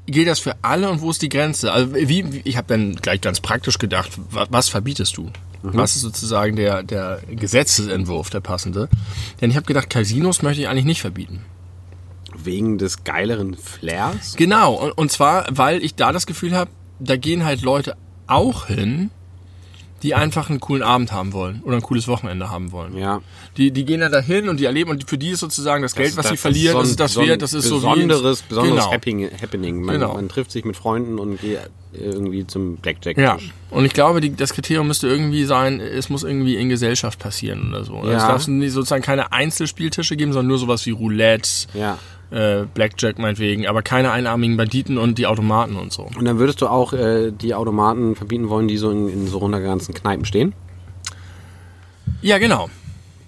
[0.07, 1.73] Gilt das für alle und wo ist die Grenze?
[1.73, 5.31] Also wie, wie ich habe dann gleich ganz praktisch gedacht, was, was verbietest du?
[5.63, 5.75] Mhm.
[5.75, 8.89] Was ist sozusagen der, der Gesetzesentwurf, der passende?
[9.41, 11.45] Denn ich habe gedacht, Casinos möchte ich eigentlich nicht verbieten.
[12.35, 14.35] Wegen des geileren Flairs.
[14.37, 17.97] Genau, und, und zwar, weil ich da das Gefühl habe, da gehen halt Leute
[18.27, 19.11] auch hin,
[20.03, 22.97] die einfach einen coolen Abend haben wollen oder ein cooles Wochenende haben wollen.
[22.97, 23.21] Ja.
[23.57, 26.17] Die, die gehen ja dahin und die erleben und für die ist sozusagen das, Geld,
[26.17, 28.43] was sie verlieren, so ein- das ist das so wert, das ist so wie besonderes,
[28.43, 28.93] besonderes genau.
[28.93, 29.31] Happening.
[29.41, 29.83] Happening.
[29.83, 30.15] Man, Genau.
[30.15, 31.59] man trifft sich mit Freunden und geht
[31.93, 33.19] irgendwie zum Blackjack.
[33.19, 33.39] Ja,
[33.71, 37.69] und ich glaube, die, das Kriterium müsste irgendwie sein, es muss irgendwie in Gesellschaft passieren
[37.69, 37.97] oder so.
[38.05, 38.13] Ja.
[38.17, 41.99] Es darf sozusagen keine Einzelspieltische geben, sondern nur sowas wie Roulette, ja.
[42.33, 46.09] Äh, Blackjack meinetwegen, aber keine einarmigen Banditen und die Automaten und so.
[46.17, 49.39] Und dann würdest du auch äh, die Automaten verbieten wollen, die so in, in so
[49.39, 50.55] runtergeranzten Kneipen stehen?
[52.23, 52.71] Ja, genau.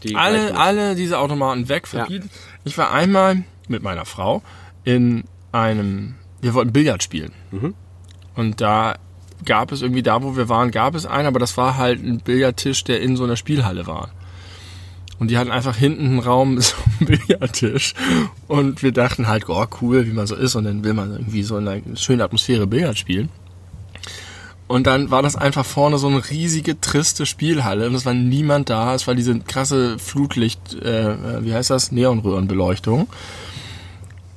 [0.02, 2.30] Die alle, alle diese Automaten weg, verbieten.
[2.64, 4.42] Ich war einmal mit meiner Frau
[4.84, 7.32] in einem, wir wollten Billard spielen.
[7.50, 7.74] Mhm.
[8.34, 8.96] Und da
[9.44, 12.18] gab es irgendwie, da wo wir waren, gab es einen, aber das war halt ein
[12.20, 14.10] Billardtisch, der in so einer Spielhalle war.
[15.18, 17.94] Und die hatten einfach hinten einen Raum mit so einem Billardtisch.
[18.48, 20.54] Und wir dachten halt, oh cool, wie man so ist.
[20.54, 23.28] Und dann will man irgendwie so in einer schönen Atmosphäre Billard spielen.
[24.66, 28.70] Und dann war das einfach vorne so eine riesige, triste Spielhalle und es war niemand
[28.70, 28.94] da.
[28.94, 31.92] Es war diese krasse Flutlicht, äh, wie heißt das?
[31.92, 33.08] Neonröhrenbeleuchtung.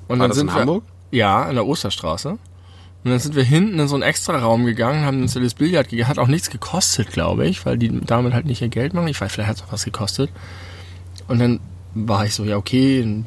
[0.09, 0.83] Und War das in Hamburg?
[1.11, 2.31] Wir, ja, an der Osterstraße.
[2.31, 5.87] Und dann sind wir hinten in so einen extra Raum gegangen, haben uns das Billard
[5.87, 6.09] gegeben.
[6.09, 9.07] Hat auch nichts gekostet, glaube ich, weil die damit halt nicht ihr Geld machen.
[9.07, 10.29] Ich weiß, vielleicht hat es auch was gekostet.
[11.27, 11.59] Und dann
[11.93, 13.25] war ich so, ja, okay, dann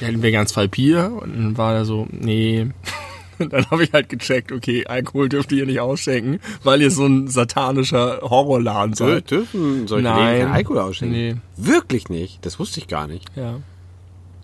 [0.00, 1.12] hätten wir ganz zwei Bier.
[1.20, 2.66] Und dann war er so, nee.
[3.38, 7.06] Und dann habe ich halt gecheckt, okay, Alkohol dürft ihr nicht ausschenken, weil ihr so
[7.06, 9.30] ein satanischer Horrorladen seid.
[9.30, 10.48] dürfen solche Nein.
[10.48, 11.16] Alkohol ausschenken?
[11.16, 11.36] Nee.
[11.56, 12.44] Wirklich nicht?
[12.44, 13.26] Das wusste ich gar nicht.
[13.36, 13.60] Ja.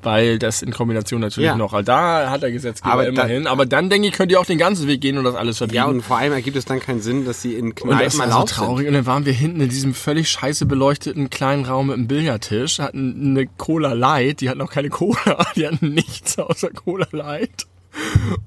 [0.04, 1.56] Weil das in Kombination natürlich Ja.
[1.56, 3.46] noch, also da hat der Gesetzgeber Aber da- immerhin.
[3.46, 5.76] aber dann denke ich, könnt ihr auch den ganzen Weg gehen und das alles verbieten.
[5.76, 8.18] Ja, und vor allem ergibt es dann keinen Sinn, dass sie in Und das Kneipen
[8.32, 8.86] war so traurig.
[8.88, 12.78] Und dann waren wir hinten in diesem völlig scheiße beleuchteten kleinen Raum mit einem Billardtisch,
[12.78, 17.66] hatten eine Cola Light, die hatten auch keine Cola, die hatten nichts außer Cola Light.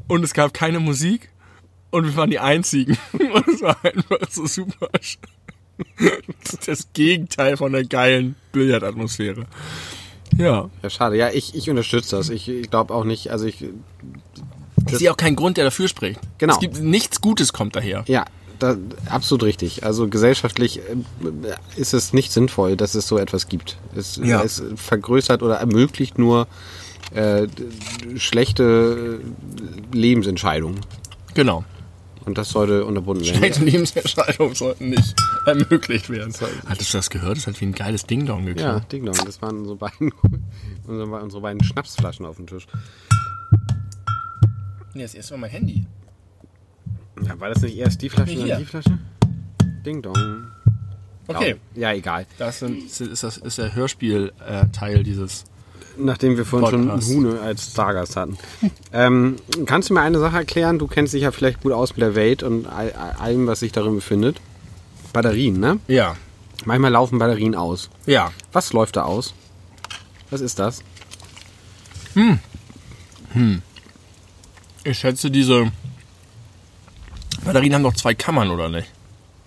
[0.08, 1.30] Und es gab keine Musik
[1.90, 2.98] und wir waren die Einzigen.
[3.14, 4.90] Und es war einfach so super.
[6.66, 9.46] das Gegenteil von der geilen Billardatmosphäre.
[10.38, 10.70] Ja.
[10.84, 11.18] Ja, schade.
[11.18, 12.30] Ja, ich, ich unterstütze das.
[12.30, 13.66] Ich, ich glaube auch nicht, also ich,
[14.90, 16.20] Ich sehe auch keinen Grund, der dafür spricht.
[16.38, 16.54] Genau.
[16.54, 18.04] Es gibt nichts Gutes kommt daher.
[18.08, 18.26] ja,
[18.60, 18.76] da,
[19.10, 19.84] absolut richtig.
[19.84, 20.96] Also gesellschaftlich äh,
[21.76, 23.78] ist es nicht sinnvoll, dass es so etwas gibt.
[23.96, 24.42] Es, Ja.
[24.44, 26.48] es vergrößert oder ermöglicht nur
[27.14, 27.48] äh,
[28.18, 29.20] schlechte
[29.92, 30.80] Lebensentscheidungen.
[31.34, 31.64] Genau.
[32.28, 33.38] Und das sollte unterbunden werden.
[33.38, 36.34] Schlechte Lebensentscheidungen sollten nicht ermöglicht werden.
[36.68, 37.38] Hattest du das gehört?
[37.38, 38.92] Das hat wie ein geiles Ding-Dong Ja, geklappt.
[38.92, 39.16] Ding Dong.
[39.26, 40.12] Das waren unsere beiden,
[40.88, 42.68] unsere, unsere beiden Schnapsflaschen auf dem Tisch.
[44.94, 45.86] Nee, das erste Mal mein Handy.
[47.24, 49.00] Ja, war das nicht erst die Flasche dann die Flasche?
[49.86, 50.48] Ding Dong.
[51.28, 51.56] Okay.
[51.76, 52.26] Ja, egal.
[52.38, 55.46] Das sind, ist, das, ist der Hörspiel-Teil dieses.
[56.00, 57.08] Nachdem wir vorhin Podcast.
[57.08, 58.38] schon Hune als Stargast hatten.
[58.94, 60.78] ähm, kannst du mir eine Sache erklären?
[60.80, 63.62] Du kennst dich ja vielleicht gut aus mit der Welt und all, all- allem, was
[63.62, 64.40] sich darin befindet.
[65.14, 65.80] Batterien, ne?
[65.88, 66.16] Ja.
[66.66, 67.90] Manchmal laufen Batterien aus.
[68.06, 68.32] Ja.
[68.54, 69.34] Was läuft da aus?
[70.30, 70.84] Was ist das?
[74.84, 75.72] Ich schätze, diese
[77.46, 78.88] Batterien haben doch zwei Kammern, oder nicht?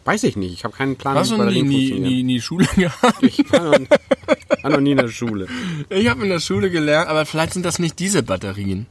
[0.05, 0.53] Weiß ich nicht.
[0.53, 2.13] Ich habe keinen Plan, Hast wie Batterien nie, funktionieren.
[2.15, 3.23] nie, nie Schule gehabt?
[3.23, 3.75] Ich noch,
[4.63, 5.47] war noch nie in der Schule.
[5.89, 8.87] Ich habe in der Schule gelernt, aber vielleicht sind das nicht diese Batterien.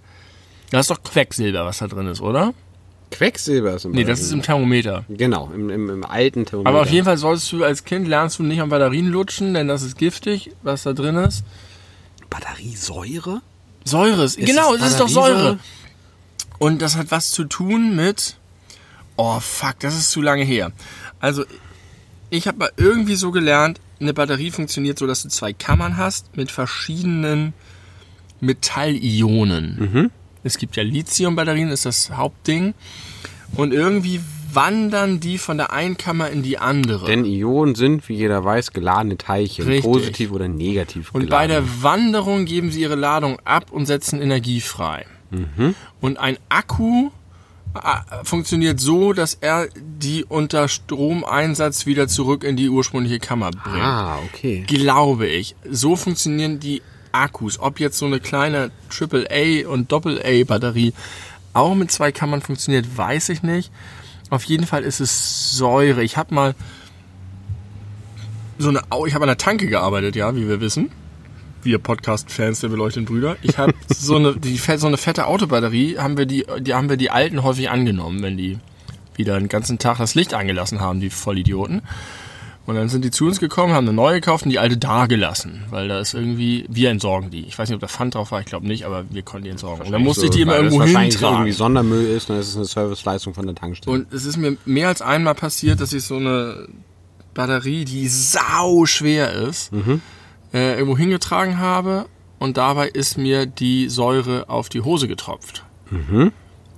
[0.72, 2.54] Da ist doch Quecksilber, was da drin ist, oder?
[3.12, 5.04] Quecksilber ist im Nee, das ist im Thermometer.
[5.10, 6.70] Genau, im, im, im alten Thermometer.
[6.70, 9.68] Aber auf jeden Fall solltest du als Kind lernst du nicht an Batterien lutschen, denn
[9.68, 11.44] das ist giftig, was da drin ist.
[12.30, 13.42] Batteriesäure?
[13.84, 15.10] Säure ist, genau, es es ist doch?
[15.10, 15.58] Säure.
[16.60, 18.36] Und das hat was zu tun mit.
[19.16, 20.72] Oh fuck, das ist zu lange her.
[21.20, 21.44] Also,
[22.30, 26.36] ich habe mal irgendwie so gelernt, eine Batterie funktioniert so, dass du zwei Kammern hast
[26.38, 27.54] mit verschiedenen
[28.40, 30.12] Metallionen.
[30.44, 32.74] Es gibt ja Lithium-Batterien, ist das Hauptding.
[33.56, 34.22] Und irgendwie
[34.54, 37.06] wandern die von der einen Kammer in die andere.
[37.06, 39.66] Denn Ionen sind, wie jeder weiß, geladene Teilchen.
[39.66, 39.84] Richtig.
[39.84, 41.68] Positiv oder negativ Und bei geladen.
[41.68, 45.06] der Wanderung geben sie ihre Ladung ab und setzen Energie frei.
[46.02, 47.12] Und ein Akku
[48.24, 53.84] funktioniert so, dass er die unter Stromeinsatz wieder zurück in die ursprüngliche Kammer bringt.
[53.84, 54.64] Ah, okay.
[54.68, 55.56] Glaube ich.
[55.70, 56.82] So funktionieren die
[57.12, 57.60] Akkus.
[57.60, 60.94] Ob jetzt so eine kleine AAA und AA Batterie
[61.54, 63.72] auch mit zwei Kammern funktioniert, weiß ich nicht.
[64.30, 66.04] Auf jeden Fall ist es Säure.
[66.04, 66.56] Ich habe mal
[68.58, 70.92] so eine, ich habe an der Tanke gearbeitet, ja, wie wir wissen.
[71.64, 73.38] Wir Podcast-Fans der beleuchteten Brüder.
[73.42, 76.98] Ich habe so eine, die, so eine fette Autobatterie, haben wir die, die haben wir
[76.98, 78.60] die alten häufig angenommen, wenn die
[79.16, 81.82] wieder den ganzen Tag das Licht angelassen haben, die Vollidioten.
[82.70, 85.08] Und dann sind die zu uns gekommen, haben eine neue gekauft und die alte da
[85.08, 87.46] gelassen, weil da ist irgendwie, wir entsorgen die.
[87.46, 89.50] Ich weiß nicht, ob da Pfand drauf war, ich glaube nicht, aber wir konnten die
[89.50, 89.88] entsorgen.
[89.88, 91.38] Und dann musste ich die immer irgendwo hintragen.
[91.38, 93.96] irgendwie Sondermüll ist, dann ist es eine Serviceleistung von der Tankstelle.
[93.96, 96.68] Und es ist mir mehr als einmal passiert, dass ich so eine
[97.34, 99.72] Batterie, die sau schwer ist,
[100.54, 102.06] äh, irgendwo hingetragen habe
[102.40, 105.64] und dabei ist mir die Säure auf die Hose getropft.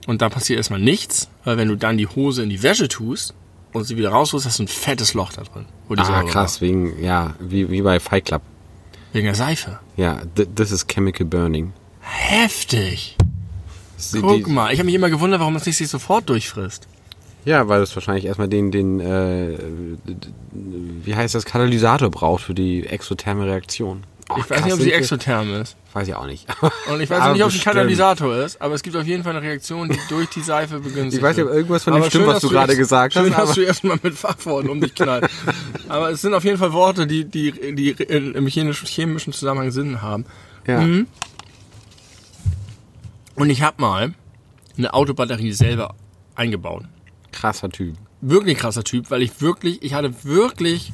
[0.08, 3.34] Und da passiert erstmal nichts, weil wenn du dann die Hose in die Wäsche tust
[3.74, 5.66] und sie wieder rausholst, hast du ein fettes Loch da drin.
[5.88, 8.42] Wo die ah, Säure krass, wegen, ja, wie, wie bei Fight Club.
[8.42, 9.04] War.
[9.14, 9.80] Wegen der Seife.
[9.98, 11.74] Ja, th this is chemical burning.
[12.00, 13.18] Heftig.
[14.14, 16.88] Die- Guck die- mal, ich habe mich immer gewundert, warum das nicht sich sofort durchfrisst.
[17.46, 19.58] Ja, weil es wahrscheinlich erstmal den, den, äh,
[21.04, 24.04] wie heißt das, Katalysator braucht für die exotherme Reaktion.
[24.30, 25.76] Oh, Ich weiß nicht, ob sie exotherm ist.
[25.94, 26.48] Weiß ich auch nicht.
[26.90, 27.76] Und ich weiß auch nicht, ob bestimmt.
[27.76, 31.16] Katalysator ist, aber es gibt auf jeden Fall eine Reaktion, die durch die Seife begünstigt
[31.16, 33.14] Ich weiß nicht, ob irgendwas von dem Aber stimmt, schön, was dass du gerade gesagt
[33.14, 33.32] schön, hast.
[33.38, 35.28] dass aber- du erstmal mit Fachworten um dich knallt.
[35.90, 40.02] aber es sind auf jeden Fall Worte, die, die, die im chemischen, chemischen Zusammenhang Sinn
[40.02, 40.26] haben.
[40.66, 40.80] Ja.
[40.80, 41.08] Mhm.
[43.36, 44.14] Und ich habe mal
[44.78, 45.96] eine Autobatterie selber
[46.36, 46.84] eingebaut.
[47.32, 47.96] Krasser Typ.
[48.22, 50.92] wirklich krasser Typ, weil ich wirklich, ich hatte wirklich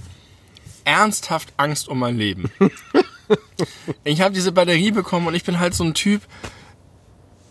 [0.86, 2.50] ernsthaft Angst um mein Leben.
[4.04, 6.22] ich habe diese Batterie bekommen und ich bin halt so ein Typ,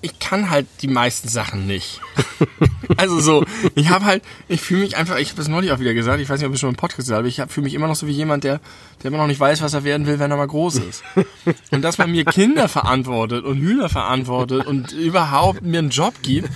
[0.03, 2.01] ich kann halt die meisten Sachen nicht.
[2.97, 3.45] also so,
[3.75, 6.29] ich habe halt, ich fühle mich einfach, ich habe das neulich auch wieder gesagt, ich
[6.29, 8.07] weiß nicht, ob ich schon im Podcast gesagt habe, ich fühle mich immer noch so
[8.07, 8.61] wie jemand, der,
[9.03, 11.03] der immer noch nicht weiß, was er werden will, wenn er mal groß ist.
[11.73, 16.51] Und dass man mir Kinder verantwortet und Hühner verantwortet und überhaupt mir einen Job gibt,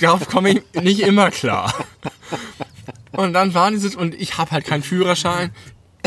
[0.00, 1.74] darauf komme ich nicht immer klar.
[3.12, 5.50] Und dann war diese, und ich habe halt keinen Führerschein,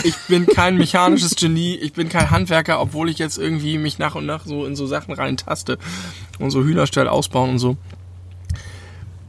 [0.03, 4.15] ich bin kein mechanisches Genie, ich bin kein Handwerker, obwohl ich jetzt irgendwie mich nach
[4.15, 5.77] und nach so in so Sachen reintaste
[6.39, 7.77] und so Hühnerstall ausbauen und so.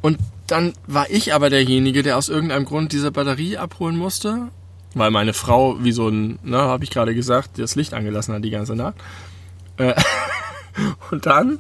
[0.01, 4.49] Und dann war ich aber derjenige, der aus irgendeinem Grund diese Batterie abholen musste,
[4.95, 8.43] weil meine Frau, wie so ein, ne, habe ich gerade gesagt, das Licht angelassen hat
[8.43, 8.95] die ganze Nacht.
[9.77, 9.95] Äh,
[11.11, 11.59] und dann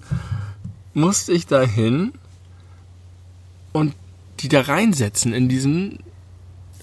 [0.95, 2.13] musste ich da hin
[3.77, 3.95] und
[4.41, 5.99] die da reinsetzen in diesen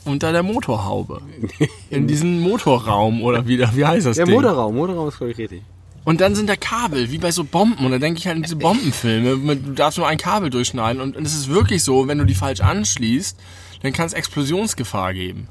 [0.05, 1.21] unter der Motorhaube.
[1.89, 4.35] In diesen Motorraum oder wie, wie heißt das Der Ding?
[4.35, 5.61] Motorraum, Motorraum ist völlig richtig.
[6.03, 7.85] Und dann sind da Kabel, wie bei so Bomben.
[7.85, 9.55] Und da denke ich halt an diese Bombenfilme.
[9.55, 11.01] Du darfst nur ein Kabel durchschneiden.
[11.01, 13.39] Und und es ist wirklich so, wenn du die falsch anschließt,
[13.81, 15.47] dann kann es Explosionsgefahr geben.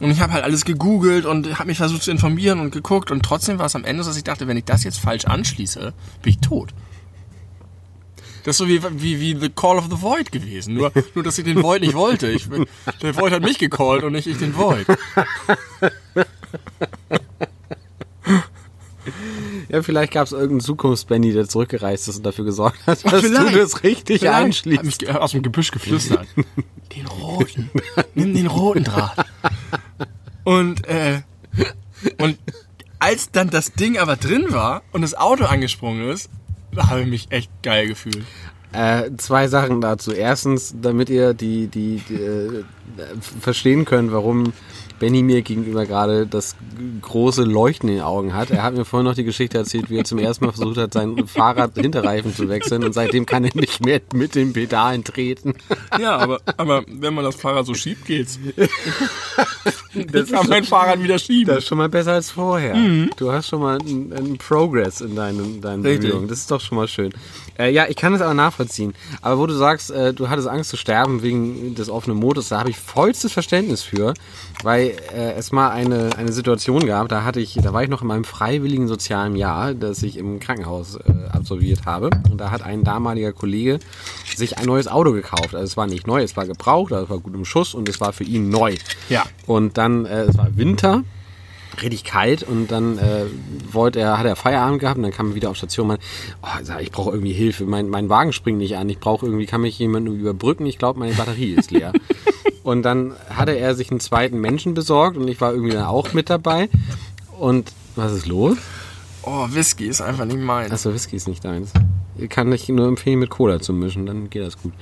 [0.00, 3.12] Und ich habe halt alles gegoogelt und habe mich versucht zu informieren und geguckt.
[3.12, 5.26] Und trotzdem war es am Ende so, dass ich dachte, wenn ich das jetzt falsch
[5.26, 5.92] anschließe,
[6.22, 6.70] bin ich tot.
[8.44, 10.74] Das ist so wie, wie, wie The Call of the Void gewesen.
[10.74, 12.28] Nur, nur dass ich den Void nicht wollte.
[12.30, 12.48] Ich,
[13.02, 14.86] der Void hat mich gecallt und nicht ich den Void.
[19.70, 23.28] Ja, vielleicht gab es irgendeinen Zukunftsbenny, der zurückgereist ist und dafür gesorgt hat, dass du
[23.28, 23.56] vielleicht.
[23.56, 24.36] das richtig Vielleicht.
[24.36, 24.84] Hat anschließt.
[24.84, 26.26] mich ge- aus dem Gebüsch geflüstert.
[26.94, 27.70] Den roten.
[28.14, 29.24] Nimm den roten Draht.
[30.44, 31.22] Und, äh,
[32.18, 32.38] und
[32.98, 36.28] als dann das Ding aber drin war und das Auto angesprungen ist,
[36.76, 38.24] habe ich mich echt geil gefühlt.
[38.72, 40.12] Äh, zwei Sachen dazu.
[40.12, 42.64] Erstens, damit ihr die, die, die äh,
[43.40, 44.52] verstehen könnt, warum
[45.00, 46.54] Benny mir gegenüber gerade das
[47.00, 48.50] große Leuchten in den Augen hat.
[48.50, 50.92] Er hat mir vorhin noch die Geschichte erzählt, wie er zum ersten Mal versucht hat,
[50.92, 55.54] sein Fahrrad Hinterreifen zu wechseln und seitdem kann er nicht mehr mit den Pedalen treten.
[55.98, 58.38] Ja, aber, aber wenn man das Fahrrad so schiebt, geht's.
[60.12, 61.54] Das kann mein Fahrrad wieder schieben.
[61.54, 62.74] Das ist schon mal besser als vorher.
[63.16, 66.08] Du hast schon mal einen, einen Progress in deinen, deinen Richtig.
[66.08, 66.28] Bemühungen.
[66.28, 67.12] Das ist doch schon mal schön.
[67.58, 68.94] Äh, ja, ich kann das aber nachvollziehen.
[69.20, 72.60] Aber wo du sagst, äh, du hattest Angst zu sterben wegen des offenen Motors, da
[72.60, 74.14] habe ich vollstes Verständnis für,
[74.62, 78.02] weil äh, es mal eine, eine Situation gab, da hatte ich, da war ich noch
[78.02, 82.10] in meinem freiwilligen sozialen Jahr, das ich im Krankenhaus äh, absolviert habe.
[82.30, 83.78] Und da hat ein damaliger Kollege
[84.36, 85.54] sich ein neues Auto gekauft.
[85.54, 87.88] Also es war nicht neu, es war gebraucht, also es war gut im Schuss und
[87.88, 88.76] es war für ihn neu.
[89.08, 89.24] Ja.
[89.46, 91.02] Und dann, äh, es war Winter,
[91.82, 93.24] richtig kalt und dann äh,
[93.72, 96.04] wollte er, hat er Feierabend gehabt und dann kam er wieder auf Station und meinte,
[96.42, 99.46] oh, ich ich brauche irgendwie Hilfe, mein, mein Wagen springt nicht an, ich brauche irgendwie,
[99.46, 101.92] kann mich jemand überbrücken, ich glaube, meine Batterie ist leer.
[102.62, 106.12] und dann hatte er sich einen zweiten Menschen besorgt und ich war irgendwie dann auch
[106.12, 106.68] mit dabei
[107.38, 108.58] und was ist los?
[109.22, 110.72] Oh, Whisky ist einfach nicht meins.
[110.72, 111.72] Achso, Whisky ist nicht deins.
[112.28, 114.72] Kann ich nur empfehlen, mit Cola zu mischen, dann geht das gut.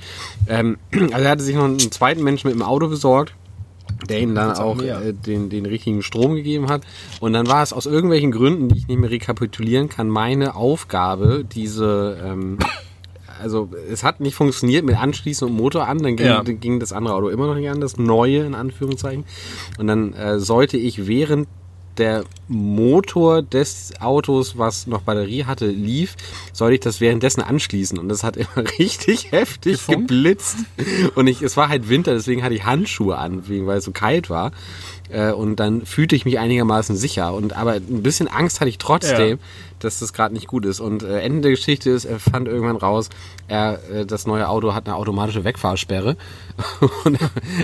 [0.47, 3.33] Ähm, also er hatte sich noch einen zweiten Menschen mit dem Auto besorgt,
[4.09, 6.81] der ihm dann auch äh, den, den richtigen Strom gegeben hat.
[7.19, 11.45] Und dann war es aus irgendwelchen Gründen, die ich nicht mehr rekapitulieren kann, meine Aufgabe,
[11.49, 12.17] diese...
[12.23, 12.57] Ähm,
[13.41, 16.43] also es hat nicht funktioniert mit Anschließen und Motor an, dann ging, Ja.
[16.43, 19.23] dann ging das andere Auto immer noch nicht an, das neue in Anführungszeichen.
[19.77, 21.47] Und dann äh, sollte ich während
[21.99, 26.15] der Motor des Autos, was noch Batterie hatte, lief,
[26.53, 27.97] sollte ich das währenddessen anschließen.
[27.99, 28.49] Und das hat immer
[28.79, 30.07] richtig heftig Gefunkt?
[30.09, 30.57] geblitzt.
[31.15, 34.29] Und ich, es war halt Winter, deswegen hatte ich Handschuhe an, weil es so kalt
[34.29, 34.51] war.
[35.09, 37.33] Äh, Und dann fühlte ich mich einigermaßen sicher.
[37.33, 39.37] Und aber ein bisschen Angst hatte ich trotzdem, Ja.
[39.83, 40.79] Dass das gerade nicht gut ist.
[40.79, 43.09] Und äh, Ende der Geschichte ist, er fand irgendwann raus,
[43.47, 46.15] er, äh, das neue Auto hat eine automatische Wegfahrsperre.
[47.05, 47.17] Und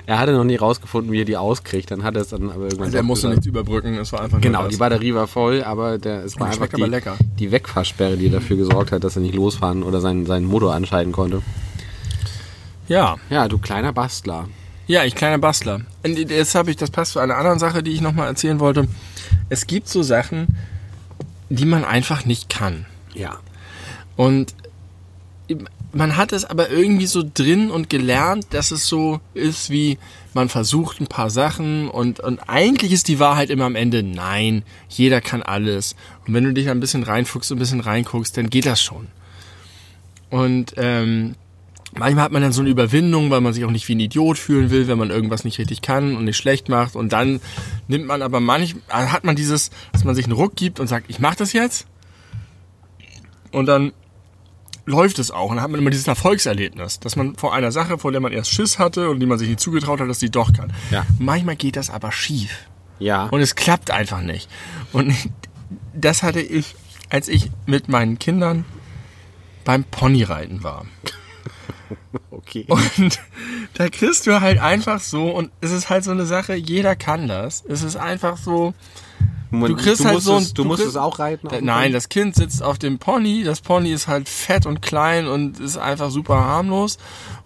[0.05, 1.91] er hatte noch nie rausgefunden, wie er die auskriegt.
[1.91, 2.91] Dann hat er es dann aber irgendwann.
[2.91, 6.23] Der doch musste nichts überbrücken, es war einfach Genau, die Batterie war voll, aber der,
[6.23, 7.01] es war einfach die,
[7.39, 11.11] die Wegfahrsperre, die dafür gesorgt hat, dass er nicht losfahren oder seinen, seinen Motor anschalten
[11.11, 11.41] konnte.
[12.87, 14.47] Ja, Ja, du kleiner Bastler.
[14.87, 15.81] Ja, ich kleiner Bastler.
[16.03, 18.87] Und jetzt habe ich, das passt zu einer anderen Sache, die ich nochmal erzählen wollte.
[19.49, 20.55] Es gibt so Sachen,
[21.49, 22.85] die man einfach nicht kann.
[23.13, 23.39] Ja.
[24.15, 24.55] Und
[25.93, 29.97] man hat es aber irgendwie so drin und gelernt, dass es so ist wie,
[30.33, 34.63] man versucht ein paar Sachen und, und eigentlich ist die Wahrheit immer am Ende, nein,
[34.89, 35.95] jeder kann alles.
[36.27, 39.07] Und wenn du dich ein bisschen reinfuchst und ein bisschen reinguckst, dann geht das schon.
[40.29, 41.35] Und ähm,
[41.97, 44.37] manchmal hat man dann so eine Überwindung, weil man sich auch nicht wie ein Idiot
[44.37, 46.95] fühlen will, wenn man irgendwas nicht richtig kann und nicht schlecht macht.
[46.95, 47.41] Und dann
[47.87, 51.09] nimmt man aber manchmal, hat man dieses, dass man sich einen Ruck gibt und sagt,
[51.09, 51.87] ich mach das jetzt.
[53.51, 53.93] Und dann
[54.85, 55.49] läuft es auch.
[55.49, 58.31] Und dann hat man immer dieses Erfolgserlebnis, dass man vor einer Sache, vor der man
[58.31, 60.73] erst Schiss hatte und die man sich nicht zugetraut hat, dass die doch kann.
[60.91, 61.05] Ja.
[61.19, 62.67] Manchmal geht das aber schief.
[62.99, 63.25] Ja.
[63.25, 64.49] Und es klappt einfach nicht.
[64.93, 65.13] Und
[65.93, 66.75] das hatte ich,
[67.09, 68.65] als ich mit meinen Kindern
[69.63, 70.85] beim Ponyreiten war.
[72.31, 72.65] okay.
[72.67, 73.19] Und
[73.75, 77.27] da kriegst du halt einfach so, und es ist halt so eine Sache, jeder kann
[77.27, 77.63] das.
[77.67, 78.73] Es ist einfach so,
[79.51, 81.47] du kriegst halt musst so ein- es, du, du musst kriegst- es auch reiten.
[81.47, 83.43] Äh, dem Nein, das Kind sitzt auf dem Pony.
[83.43, 86.97] Das Pony ist halt fett und klein und ist einfach super harmlos.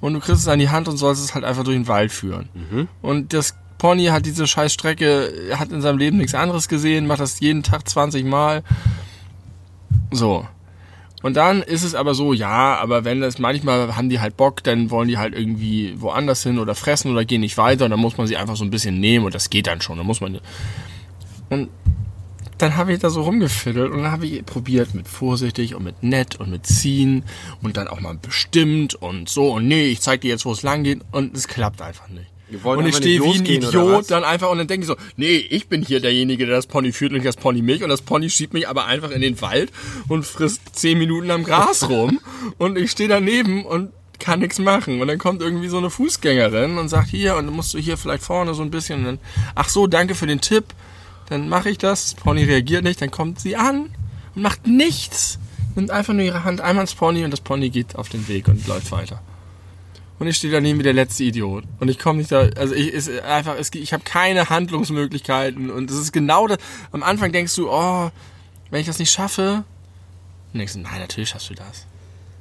[0.02, 2.12] Und du kriegst es an die Hand und sollst es halt einfach durch den Wald
[2.12, 2.50] führen.
[2.54, 2.88] Mhm.
[3.02, 7.20] Und das Pony hat diese scheiß Strecke, hat in seinem Leben nichts anderes gesehen, macht
[7.22, 8.64] das jeden Tag 20 Mal.
[10.12, 10.46] So.
[11.22, 14.64] Und dann ist es aber so, ja, aber wenn das manchmal haben die halt Bock,
[14.64, 18.00] dann wollen die halt irgendwie woanders hin oder fressen oder gehen nicht weiter und dann
[18.00, 19.98] muss man sie einfach so ein bisschen nehmen und das geht dann schon.
[19.98, 20.40] Dann muss man
[21.50, 21.70] und
[22.58, 26.04] dann habe ich da so rumgefiddelt und dann habe ich probiert mit vorsichtig und mit
[26.04, 27.24] nett und mit ziehen
[27.62, 30.62] und dann auch mal bestimmt und so und nee, ich zeig dir jetzt, wo es
[30.62, 32.28] lang geht und es klappt einfach nicht.
[32.64, 33.46] Und ich stehe wie ein?
[33.46, 36.68] Idiot dann einfach und dann denke ich so, nee, ich bin hier derjenige, der das
[36.68, 39.22] Pony führt und nicht das Pony mich und das Pony schiebt mich aber einfach in
[39.22, 39.72] den Wald
[40.08, 42.20] und frisst zehn Minuten am Gras rum
[42.58, 45.02] und ich stehe daneben und kann nichts machen.
[45.02, 47.98] Und dann kommt irgendwie so eine Fußgängerin und sagt, hier, und dann musst du hier
[47.98, 49.00] vielleicht vorne so ein bisschen.
[49.00, 49.20] Und dann,
[49.56, 50.66] ach so, danke für den Tipp.
[51.30, 52.14] Dann mache ich das.
[52.14, 53.02] Das Pony reagiert nicht.
[53.02, 53.90] Dann kommt sie an
[54.36, 55.40] und macht nichts.
[55.76, 58.48] Nimmt einfach nur ihre Hand einmal ins Pony und das Pony geht auf den Weg
[58.48, 59.22] und läuft weiter.
[60.20, 61.64] Und ich stehe daneben wie der letzte Idiot.
[61.80, 65.72] Und ich komme nicht da, also ich ist einfach, es, ich habe keine Handlungsmöglichkeiten.
[65.72, 66.58] Und es ist genau das.
[66.92, 68.12] Am Anfang denkst du, oh,
[68.70, 69.64] wenn ich das nicht schaffe,
[70.52, 71.86] und denkst du, nein, natürlich schaffst du das.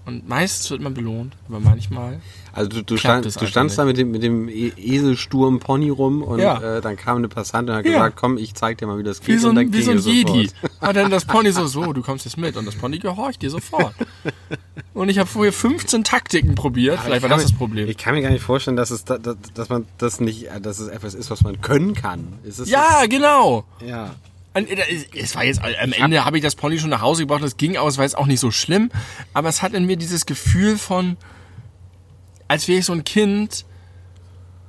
[0.08, 2.18] Und meistens wird man belohnt, aber manchmal.
[2.54, 3.78] Also du, du, stand, standst nicht.
[3.78, 6.78] da mit dem, mit dem E- Eselsturm Pony rum und Ja.
[6.78, 7.92] äh, dann kam eine Passantin und hat Ja.
[7.92, 9.28] gesagt, komm, ich zeig dir mal, wie das geht.
[9.28, 10.48] Wie so und ein, dann wie so ein Jedi.
[10.80, 12.56] Hat dann das Pony so, so, du kommst jetzt mit.
[12.56, 13.94] Und das Pony gehorcht dir sofort.
[14.94, 16.98] Und ich habe vorher 15 Taktiken probiert.
[17.00, 17.88] Vielleicht war das das mir- Problem.
[17.88, 20.60] Ich kann mir gar nicht vorstellen, dass es, da, dass, dass man das nicht, äh,
[20.60, 22.26] dass es etwas ist, was man können kann.
[22.44, 23.64] Ist es Ja, genau.
[23.86, 24.14] ja.
[24.54, 24.64] Äh,
[25.14, 27.76] Es war jetzt am Ende habe ich das Pony schon nach Hause gebracht, das ging
[27.76, 28.90] aus, war jetzt auch nicht so schlimm,
[29.34, 31.16] aber es hat in mir dieses Gefühl von,
[32.48, 33.64] als wäre ich so ein Kind,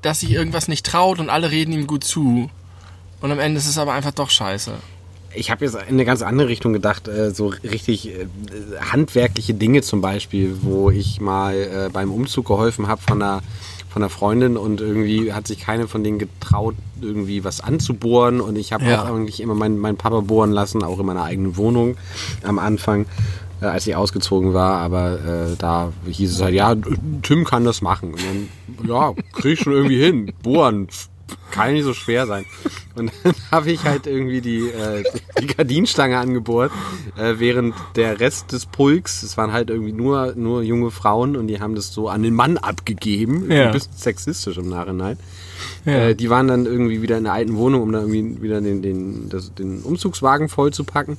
[0.02, 2.50] das sich irgendwas nicht traut und alle reden ihm gut zu.
[3.22, 4.74] Und am Ende ist es aber einfach doch scheiße.
[5.36, 8.28] Ich habe jetzt in eine ganz andere Richtung gedacht, äh, so richtig äh,
[8.80, 13.42] handwerkliche Dinge zum Beispiel, wo ich mal äh, beim Umzug geholfen habe von einer,
[13.90, 18.40] von einer Freundin und irgendwie hat sich keine von denen getraut, irgendwie was anzubohren.
[18.40, 19.02] Und ich habe Ja.
[19.04, 21.98] auch eigentlich immer meinen meinen Papa bohren lassen, auch in meiner eigenen Wohnung
[22.44, 23.08] am Anfang,
[23.62, 25.14] äh, als ich ausgezogen war, aber
[25.52, 26.76] äh, da hieß es halt, ja,
[27.24, 28.14] Tim kann das machen.
[28.14, 30.88] Und dann, ja, krieg ich schon irgendwie hin, bohren,
[31.52, 32.46] kann nicht so schwer sein.
[32.96, 35.04] Und dann habe ich halt irgendwie die, äh,
[35.42, 36.72] die Gardinenstange angebohrt,
[37.18, 41.48] äh, während der Rest des Pulks, es waren halt irgendwie nur, nur junge Frauen und
[41.48, 43.52] die haben das so an den Mann abgegeben.
[43.52, 43.68] Ja.
[43.68, 45.18] Ein bisschen sexistisch im Nachhinein.
[45.86, 48.82] Äh, die waren dann irgendwie wieder in der alten Wohnung, um da irgendwie wieder den,
[48.82, 51.18] den, das, den Umzugswagen voll zu packen.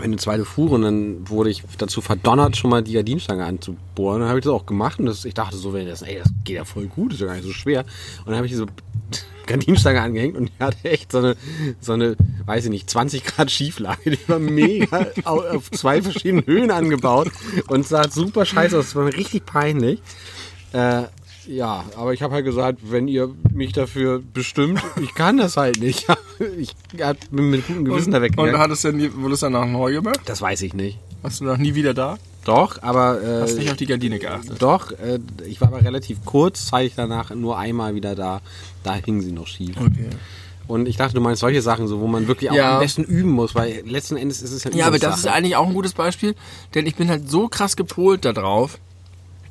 [0.00, 4.20] Eine zweite Fuhr und dann wurde ich dazu verdonnert, schon mal die Gardinenstange anzubohren.
[4.20, 6.28] Dann habe ich das auch gemacht und das, ich dachte so, wenn das, ey, das
[6.44, 7.80] geht ja voll gut, ist ja gar nicht so schwer.
[8.20, 8.66] Und dann habe ich diese
[9.46, 11.36] Gardinenstange angehängt und die hatte echt so eine,
[11.80, 14.10] so eine, weiß ich nicht, 20 Grad Schieflage.
[14.10, 17.30] Die war mega au- auf zwei verschiedenen Höhen angebaut
[17.68, 18.86] und sah super scheiße aus.
[18.86, 20.00] Das war mir richtig peinlich.
[20.72, 21.04] Äh,
[21.46, 25.80] ja, aber ich habe halt gesagt, wenn ihr mich dafür bestimmt, ich kann das halt
[25.80, 26.06] nicht.
[26.58, 26.74] Ich
[27.30, 28.58] bin mit gutem Gewissen da Und weggegangen.
[28.58, 30.20] hat es denn, nie- wurde es danach neu gemacht?
[30.26, 30.98] Das weiß ich nicht.
[31.22, 32.18] Warst du noch nie wieder da?
[32.44, 34.60] Doch, aber äh, Hast nicht auf die Gardine geachtet?
[34.60, 35.18] doch, äh,
[35.48, 38.42] ich war aber relativ kurzzeitig danach nur einmal wieder da.
[38.82, 39.76] Da hing sie noch schief.
[39.80, 40.10] Okay.
[40.68, 42.74] Und ich dachte, du meinst solche Sachen, so wo man wirklich auch Ja.
[42.74, 45.56] am besten üben muss, weil letzten Endes ist es ja Ja, aber das ist eigentlich
[45.56, 46.34] auch ein gutes Beispiel,
[46.74, 48.78] denn ich bin halt so krass gepolt da drauf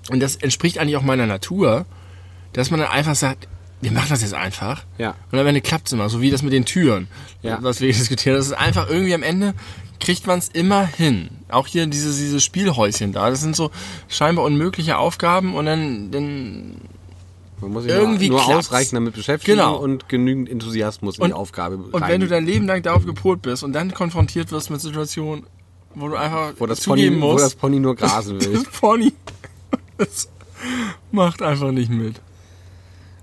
[0.10, 1.86] und das entspricht eigentlich auch meiner Natur,
[2.54, 3.48] dass man dann einfach sagt,
[3.82, 4.84] wir machen das jetzt einfach.
[4.98, 5.16] Ja.
[5.32, 7.08] Und am Ende klappt es immer, so wie das mit den Türen,
[7.44, 7.60] Ja.
[7.62, 8.38] was wir diskutieren.
[8.38, 9.54] Das ist einfach irgendwie am Ende
[10.00, 11.30] kriegt man es immer hin.
[11.50, 13.72] Auch hier diese, diese Spielhäuschen da, das sind so
[14.08, 16.76] scheinbar unmögliche Aufgaben und dann, dann
[17.62, 19.78] man muss sich irgendwie nur, nur ausreichend damit beschäftigen Genau.
[19.78, 23.06] und genügend Enthusiasmus in Und- die Aufgabe Und wenn rein- du dein Leben lang darauf
[23.06, 25.46] gepolt bist und dann konfrontiert wirst mit Situationen,
[25.96, 28.54] wo du einfach wo das, Pony, zugeben wo musst, das Pony nur grasen will.
[28.54, 29.14] das Pony
[29.98, 30.30] das
[31.12, 32.22] macht einfach nicht mit.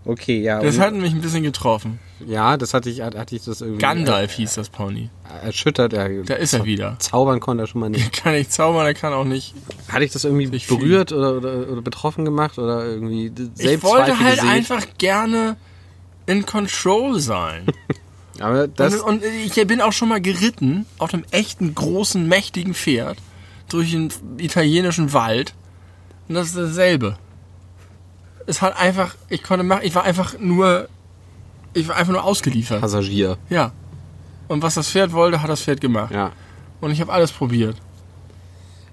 [0.05, 0.61] Okay, ja.
[0.61, 2.01] Das hat mich ein bisschen getroffen.
[2.27, 5.11] ja, das hatte ich, hatte ich das irgendwie Gandalf hieß das Pony.
[5.31, 5.93] äh, erschüttert.
[5.93, 6.97] Ja, Da ist er wieder.
[6.99, 8.13] Zaubern konnte er schon mal Er nicht.
[8.25, 9.55] kann nicht zaubern, er kann auch nicht.
[9.89, 14.37] Hatte ich das irgendwie berührt oder, oder, oder betroffen gemacht oder irgendwie Ich wollte halt
[14.37, 14.49] gesehen?
[14.49, 15.57] einfach gerne
[16.27, 17.67] in Control sein.
[18.41, 22.75] Aber das, und, und ich bin auch schon mal geritten auf einem echten, großen, mächtigen
[22.75, 23.19] Pferd.
[23.69, 25.55] durch einen italienischen Wald.
[26.29, 27.17] Und das ist dasselbe.
[28.47, 30.89] Es hat einfach, ich konnte machen, ich war einfach nur,
[31.75, 32.81] ich war einfach nur ausgeliefert.
[32.81, 33.39] Passagier.
[33.51, 33.73] Ja.
[34.49, 36.13] Und was das Pferd wollte, hat das Pferd gemacht.
[36.13, 36.33] Ja.
[36.81, 37.77] Und ich habe alles probiert.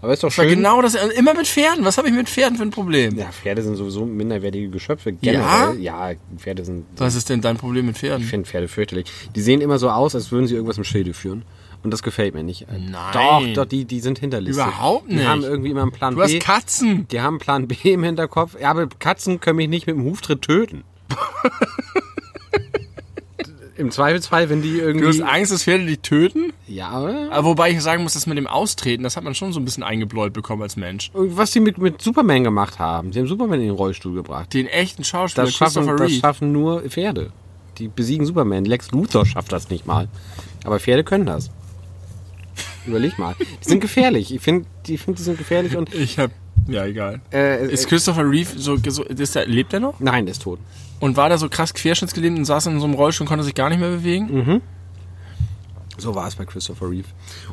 [0.02, 0.56] Aber ist doch Das war schön.
[0.56, 1.84] genau das, immer mit Pferden.
[1.84, 3.18] Was habe ich mit Pferden für ein Problem?
[3.18, 5.12] Ja, Pferde sind sowieso minderwertige Geschöpfe.
[5.12, 5.78] Generell.
[5.82, 6.86] Ja, Pferde sind.
[6.96, 8.24] Was ist denn dein Problem mit Pferden?
[8.24, 9.08] Ich finde Pferde fürchterlich.
[9.36, 11.44] Die sehen immer so aus, als würden sie irgendwas im Schilde führen.
[11.84, 12.66] Und das gefällt mir nicht.
[12.70, 12.92] Nein.
[13.14, 14.62] Doch, doch, die, die sind hinterlistig.
[14.64, 15.28] Überhaupt Die nicht.
[15.28, 16.40] haben irgendwie immer einen Plan Du hast B.
[16.40, 17.08] Katzen.
[17.10, 18.58] Die haben einen Plan B im Hinterkopf.
[18.60, 20.84] Ja, aber Katzen können mich nicht mit dem Huftritt töten.
[23.78, 25.06] Im Zweifelsfall, wenn die irgendwie.
[25.06, 26.52] Du hast Angst, dass Pferde dich töten?
[26.68, 26.90] ja,
[27.32, 29.64] aber wobei ich sagen muss, das mit dem Austreten, das hat man schon so ein
[29.64, 31.12] bisschen eingebläut bekommen als Mensch.
[31.14, 33.14] was die mit, mit Superman gemacht haben.
[33.14, 34.54] Sie haben Superman in den Rollstuhl gebracht.
[34.54, 36.20] Den echten Schauspieler Das schaffen, Christopher das Reeve.
[36.20, 37.32] schaffen nur Pferde.
[37.78, 38.66] Die besiegen Superman.
[38.66, 40.10] Lex Luthor schafft das nicht mal.
[40.66, 41.50] Aber Pferde können das.
[42.90, 43.36] Überleg mal.
[43.40, 44.34] Die sind gefährlich.
[44.34, 45.94] Ich finde, die, find, die sind gefährlich und.
[45.94, 46.32] Ich hab,
[46.68, 47.22] ja egal.
[47.32, 50.00] Äh, Ist äh, Christopher Reeve so, so ist der, lebt er noch?
[50.00, 50.60] nein, der ist tot.
[51.00, 53.56] Und war der so krass querschnittsgelähmt und saß in so einem Rollstuhl und konnte sich
[53.56, 54.62] gar nicht mehr bewegen?
[55.98, 57.08] So war es bei Christopher Reeve.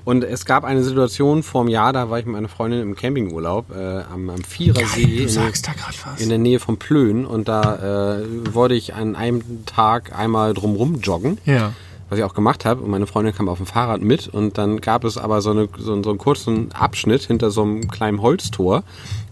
[0.05, 2.95] Und es gab eine Situation vor einem Jahr, da war ich mit meiner Freundin im
[2.95, 5.83] Campingurlaub äh, am, am Vierersee du in, da
[6.19, 7.27] in der Nähe von Plön.
[7.27, 11.39] Und da äh, wollte ich an einem Tag einmal drumrum joggen.
[11.45, 11.73] ja.
[12.09, 12.83] Was ich auch gemacht habe.
[12.83, 15.69] Und meine Freundin kam auf dem Fahrrad mit und dann gab es aber so, eine,
[15.78, 18.85] so, so einen kurzen Abschnitt hinter so einem kleinen Holztor,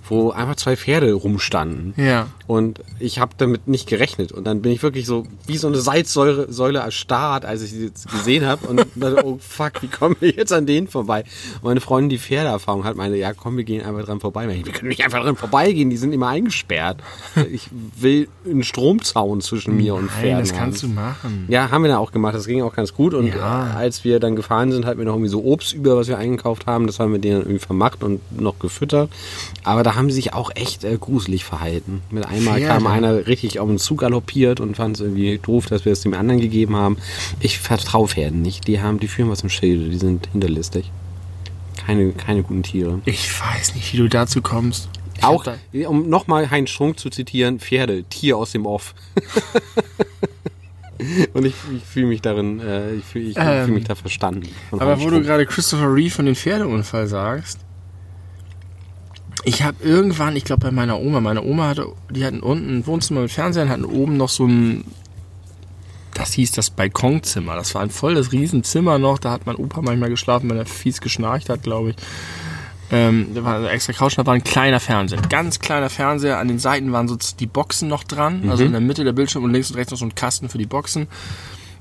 [0.09, 1.95] wo einfach zwei Pferde rumstanden.
[1.97, 2.27] Ja.
[2.47, 4.33] Und ich habe damit nicht gerechnet.
[4.33, 7.91] Und dann bin ich wirklich so wie so eine Salzsäule Säule erstarrt, als ich sie
[8.13, 8.67] gesehen habe.
[8.67, 11.25] Und dachte, oh fuck, wie kommen wir jetzt an denen vorbei?
[11.63, 14.47] Und meine Freundin, die Pferdeerfahrung hat, meinte, ja komm, wir gehen einfach dran vorbei.
[14.49, 16.99] Ich, wir können nicht einfach dran vorbeigehen, die sind immer eingesperrt.
[17.51, 20.59] Ich will einen Stromzaun zwischen mir und Pferden Nein, das haben.
[20.59, 21.45] kannst du machen.
[21.49, 22.35] Ja, haben wir dann auch gemacht.
[22.35, 23.15] Das ging auch ganz gut.
[23.15, 23.75] Und Ja.
[23.77, 26.67] als wir dann gefahren sind, hatten wir noch irgendwie so Obst über, was wir eingekauft
[26.67, 26.87] haben.
[26.87, 29.11] Das haben wir denen irgendwie vermacht und noch gefüttert.
[29.63, 32.03] Aber da haben sie sich auch echt äh, gruselig verhalten.
[32.11, 32.67] Mit einmal Pferde.
[32.75, 36.15] kam einer richtig auf uns zugaloppiert und fand es irgendwie doof, dass wir es dem
[36.15, 36.97] anderen gegeben haben.
[37.41, 38.67] Ich vertraue Pferden nicht.
[38.69, 39.89] Die haben, die führen was im Schilde.
[39.91, 40.91] Die sind hinterlistig.
[41.87, 43.01] Keine, keine guten Tiere.
[43.05, 44.89] Ich weiß nicht, wie du dazu kommst.
[45.17, 45.57] Ich Auch, da-
[45.89, 48.95] um nochmal Heinz Strunk zu zitieren, Pferde, Tier aus dem Off.
[51.35, 54.49] Und ich, ich fühle mich darin, äh, ich fühle ich Ähm, fühl mich da verstanden.
[54.71, 57.59] Aber wo du gerade Christopher Reeve und den Pferdeunfall sagst,
[59.45, 62.87] ich habe irgendwann, ich glaube bei meiner Oma, meine Oma hatte, die hatten unten ein
[62.87, 64.85] Wohnzimmer mit Fernseher und hatten oben noch so ein,
[66.15, 67.55] das hieß das Balkonzimmer.
[67.55, 71.01] Das war ein volles Riesenzimmer noch, da hat mein Opa manchmal geschlafen, wenn er fies
[71.01, 71.97] geschnarcht hat, glaube ich.
[72.91, 76.39] Ähm, da war eine extra Couch, da war ein kleiner Fernseher, ganz kleiner Fernseher.
[76.39, 79.43] An den Seiten waren so die Boxen noch dran, also in der Mitte der Bildschirm
[79.43, 81.09] und links und rechts noch so ein Kasten für die Boxen.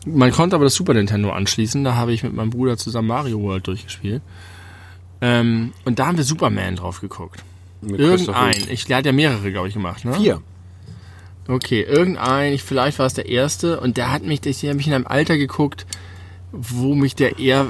[0.05, 1.83] Man konnte aber das Super Nintendo anschließen.
[1.83, 4.21] Da habe ich mit meinem Bruder zusammen Mario World durchgespielt.
[5.21, 7.43] Ähm, und da haben wir Superman drauf geguckt.
[7.85, 8.55] Mit Irgendein.
[8.69, 10.13] Ich, der hat ja mehrere, glaube ich, gemacht, ne?
[10.13, 10.41] Vier.
[11.47, 12.53] Okay, irgendein.
[12.53, 13.79] Ich, vielleicht war es der erste.
[13.79, 15.85] Und der hat mich, der hat mich in einem Alter geguckt,
[16.51, 17.67] wo mich der eher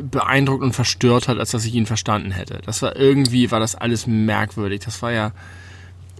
[0.00, 2.60] beeindruckt und verstört hat, als dass ich ihn verstanden hätte.
[2.64, 4.82] Das war irgendwie, war das alles merkwürdig.
[4.84, 5.32] Das war ja,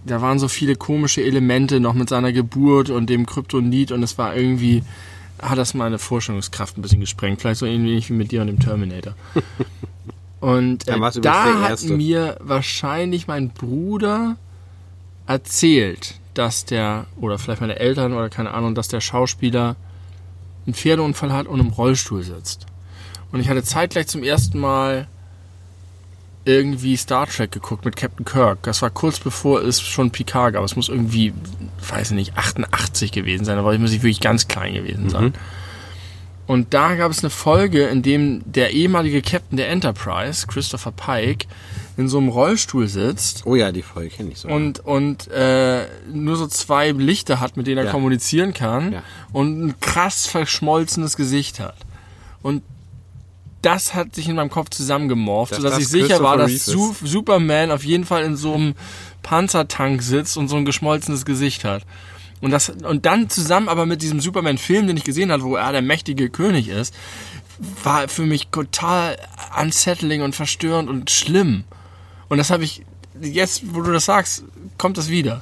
[0.05, 4.17] da waren so viele komische Elemente noch mit seiner Geburt und dem Kryptonit und es
[4.17, 4.83] war irgendwie,
[5.41, 7.41] hat das meine Vorstellungskraft ein bisschen gesprengt.
[7.41, 9.15] Vielleicht so ähnlich wie mit dir und dem Terminator.
[10.39, 14.37] Und äh, übrigens da hat mir wahrscheinlich mein Bruder
[15.27, 19.75] erzählt, dass der, oder vielleicht meine Eltern oder keine Ahnung, dass der Schauspieler
[20.65, 22.65] einen Pferdeunfall hat und im Rollstuhl sitzt.
[23.31, 25.07] Und ich hatte zeitgleich zum ersten Mal
[26.45, 28.63] irgendwie Star Trek geguckt mit Captain Kirk.
[28.63, 30.63] Das war kurz bevor es schon Picard gab.
[30.63, 31.33] Es muss irgendwie,
[31.87, 33.57] weiß ich nicht, 88 gewesen sein.
[33.57, 35.33] Da war ich muss ich wirklich ganz klein gewesen sein.
[36.49, 41.45] Und da gab es eine Folge, in dem der ehemalige Captain der Enterprise, Christopher Pike,
[41.95, 44.47] in so einem Rollstuhl sitzt Oh ja, die Folge kenne ich so.
[44.47, 47.91] und, und äh, nur so zwei Lichter hat, mit denen er Ja.
[47.91, 49.03] kommunizieren kann Ja.
[49.31, 51.75] und ein krass verschmolzenes Gesicht hat.
[52.41, 52.63] Und
[53.61, 56.95] das hat sich in meinem Kopf zusammengemorft, Dass sodass das ich sicher war, dass Su
[57.03, 58.73] Superman auf jeden Fall in so einem
[59.21, 61.83] Panzertank sitzt und so ein geschmolzenes Gesicht hat.
[62.41, 65.71] Und, das, und dann zusammen aber mit diesem Superman-Film, den ich gesehen habe, wo er
[65.71, 66.93] der mächtige König ist,
[67.83, 69.17] war für mich total
[69.61, 71.65] unsettling und verstörend und schlimm.
[72.29, 72.83] Und das habe ich,
[73.19, 74.43] jetzt, wo du das sagst,
[74.77, 75.41] kommt das wieder.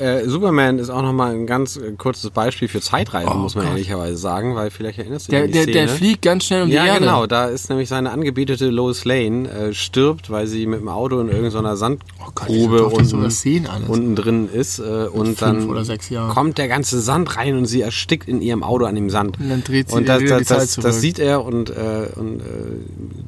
[0.00, 3.64] Äh, Superman ist auch nochmal ein ganz äh, kurzes Beispiel für Zeitreisen, Oh muss man
[3.64, 3.72] Gott.
[3.74, 5.76] ehrlicherweise sagen, weil vielleicht erinnerst du dich Der, an die der, Szene.
[5.76, 7.00] der fliegt ganz schnell um die ja, Erde.
[7.00, 7.26] genau.
[7.26, 11.28] Da ist nämlich seine angebetete Lois Lane äh, stirbt, weil sie mit dem Auto in
[11.28, 14.78] irgendeiner Oh Sandgrube sowas unten, unten drin ist.
[14.78, 15.68] Äh, und dann
[16.34, 19.38] kommt der ganze Sand rein und sie erstickt in ihrem Auto an dem Sand.
[19.40, 20.86] Und dann dreht sie und das, die das, das, zurück.
[20.86, 22.40] das sieht er und, äh, und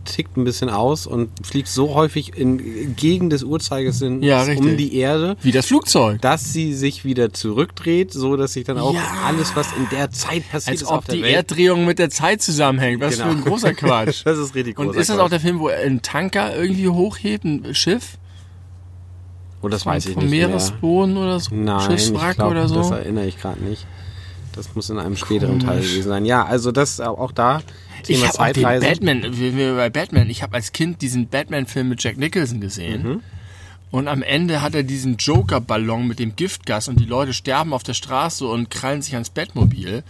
[0.04, 4.96] tickt ein bisschen aus und fliegt so häufig in gegen des Uhrzeigersinns Ja, um die
[4.96, 6.20] Erde, Wie das Flugzeug.
[6.20, 9.02] dass sie sich wieder zurückdreht, so dass sich dann auch Ja.
[9.26, 11.98] alles, was in der Zeit passiert Als ist auf ob der die Welt, Erddrehung mit
[11.98, 13.00] der Zeit zusammenhängt.
[13.00, 13.30] Was Genau.
[13.30, 14.22] für ein großer Quatsch.
[14.24, 16.88] Das ist richtig Und großer ist das auch der Film, wo er einen Tanker irgendwie
[16.88, 18.18] hochhebt, ein Schiff?
[19.60, 20.48] Und das weiß ich vom nicht mehr.
[20.48, 21.54] Meeresboden oder so?
[21.54, 22.76] Nein, Schiffswrack ich glaub, oder so?
[22.76, 23.86] das erinnere ich gerade nicht.
[24.52, 25.90] Das muss in einem späteren Teil Komisch.
[25.90, 26.24] gewesen sein.
[26.24, 27.60] Ja, also das auch auch da
[28.02, 28.86] Ich Thema habe den Zeitreise.
[28.86, 33.02] Batman, wir, wir bei Batman, ich habe als Kind diesen Batman-Film mit Jack Nicholson gesehen.
[33.02, 33.20] Mhm.
[33.90, 37.82] Und am Ende hat er diesen Joker-Ballon mit dem Giftgas und die Leute sterben auf
[37.82, 40.02] der Straße und krallen sich ans Bettmobil.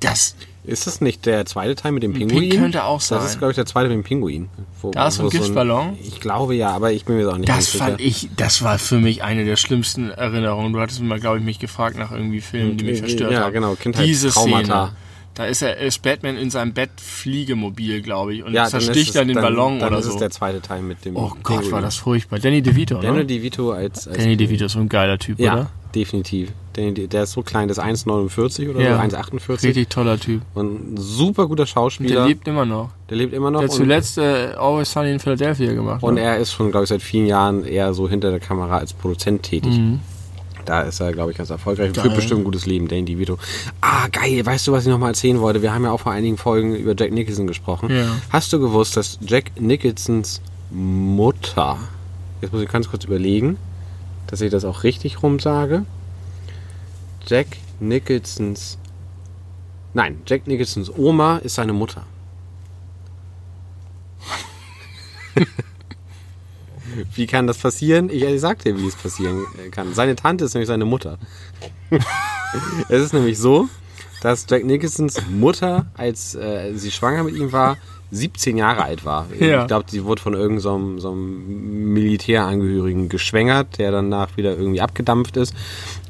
[0.00, 0.34] Das,
[0.64, 2.50] Ist das nicht der zweite Teil mit dem Pinguin?
[2.50, 3.18] könnte auch sein.
[3.20, 4.48] Das ist, glaube ich, der zweite mit dem Pinguin.
[4.80, 5.98] Wo, Da ist so ein Giftballon?
[6.02, 7.84] ich glaube ja, aber ich bin mir auch nicht ganz das sicher.
[7.84, 10.72] fand ich, das war für mich eine der schlimmsten Erinnerungen.
[10.72, 13.52] Du hattest mal, glaube ich, mich gefragt nach irgendwie Filmen, die mich verstört Ja, haben.
[13.52, 14.06] genau, Kindheitstraumata.
[14.06, 14.92] Diese Szene.
[15.38, 18.96] Da ist er, ist Batman in seinem Bett Fliegemobil, glaube ich, und ja, dann zersticht
[18.96, 20.10] ist es, dann den dann, Ballon dann oder ist so.
[20.12, 21.72] es der zweite Teil mit dem Oh Gott, Pinguin.
[21.72, 22.38] war das furchtbar.
[22.40, 23.24] Danny DeVito, Danny ne?
[23.24, 25.70] DeVito als, als Danny DeVito ist so ein geiler Typ, Ja, oder?
[25.94, 26.50] definitiv.
[26.72, 28.96] Danny, De- der ist so klein, der ist 1,49 oder Ja.
[28.96, 29.68] so, 1,48.
[29.68, 30.42] Richtig toller Typ.
[30.54, 32.14] Und ein super guter Schauspieler.
[32.16, 32.90] Der lebt immer noch.
[33.08, 33.60] Der lebt immer noch.
[33.60, 36.02] Der hat zuletzt äh, Always Sunny in Philadelphia gemacht.
[36.02, 36.20] Und ne?
[36.22, 39.44] er ist schon, glaube ich, seit vielen Jahren eher so hinter der Kamera als Produzent
[39.44, 39.78] tätig.
[39.78, 40.00] Mhm.
[40.68, 41.94] Da ist er, glaube ich, ganz erfolgreich.
[41.94, 42.02] Geil.
[42.02, 43.38] Führt bestimmt ein gutes Leben, Danny DeVito.
[43.80, 44.44] Ah, geil.
[44.44, 45.62] Weißt du, was ich noch mal erzählen wollte?
[45.62, 47.88] Wir haben ja auch vor einigen Folgen über Jack Nicholson gesprochen.
[47.88, 48.18] Ja.
[48.28, 51.78] Hast du gewusst, dass Jack Nicholsons Mutter,
[52.42, 53.56] jetzt muss ich ganz kurz überlegen,
[54.26, 55.86] dass ich das auch richtig rum sage.
[57.26, 57.46] Jack
[57.80, 58.76] Nicholsons,
[59.94, 62.02] nein, Jack Nicholsons Oma ist seine Mutter.
[67.14, 68.10] Wie kann das passieren?
[68.10, 69.94] Ich, ich sag dir, wie es passieren kann.
[69.94, 71.18] Seine Tante ist nämlich seine Mutter.
[72.88, 73.68] es ist nämlich so,
[74.22, 77.76] dass Jack Nicholsons Mutter, als äh, sie schwanger mit ihm war,
[78.10, 79.26] 17 Jahre alt war.
[79.38, 79.62] Ja.
[79.62, 84.56] Ich glaube, sie wurde von irgendeinem so einem- so einem Militärangehörigen geschwängert, der danach wieder
[84.56, 85.54] irgendwie abgedampft ist.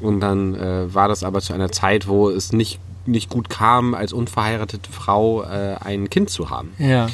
[0.00, 3.94] Und dann äh, war das aber zu einer Zeit, wo es nicht, nicht gut kam,
[3.94, 6.72] als unverheiratete Frau äh, ein Kind zu haben.
[6.78, 7.08] ja.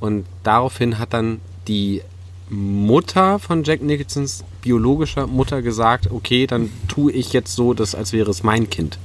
[0.00, 2.00] Und daraufhin hat dann die
[2.50, 8.12] Mutter von Jack Nicholsons biologischer Mutter gesagt, okay, dann tue ich jetzt so, dass als
[8.12, 8.98] wäre es mein Kind.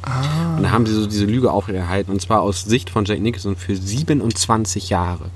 [0.56, 3.56] Und dann haben sie so diese Lüge aufgehalten und zwar aus Sicht von Jack Nicholson
[3.56, 5.30] für 27 Jahre.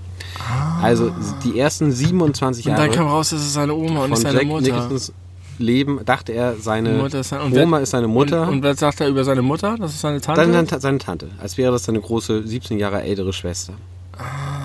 [0.81, 1.11] Also
[1.43, 4.39] die ersten 27 Und Jahre dann kam raus, das ist seine Oma und ist seine
[4.39, 4.61] Jack Mutter.
[4.61, 5.13] Nicholsons
[5.59, 8.43] Leben dachte er, seine ist und Oma ist seine Mutter.
[8.43, 9.75] Und, und was sagt er über seine Mutter?
[9.77, 10.41] Das ist seine Tante?
[10.41, 13.73] dann, dann seine Tante, als wäre das seine große 17 Jahre ältere Schwester.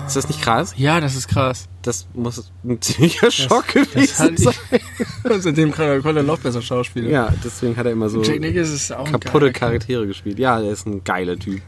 [0.07, 0.73] Ist das nicht krass?
[0.77, 1.67] ja, das ist krass.
[1.81, 4.53] Das muss ein ziemlicher Schock Das gewesen hat sein.
[4.71, 4.83] ich,
[5.41, 7.09] seitdem kann er, konnte er noch besser Schauspieler.
[7.09, 10.37] Ja, deswegen hat er immer so kaputte Charaktere gespielt.
[10.39, 11.61] Ja, er ist ein geiler Typ.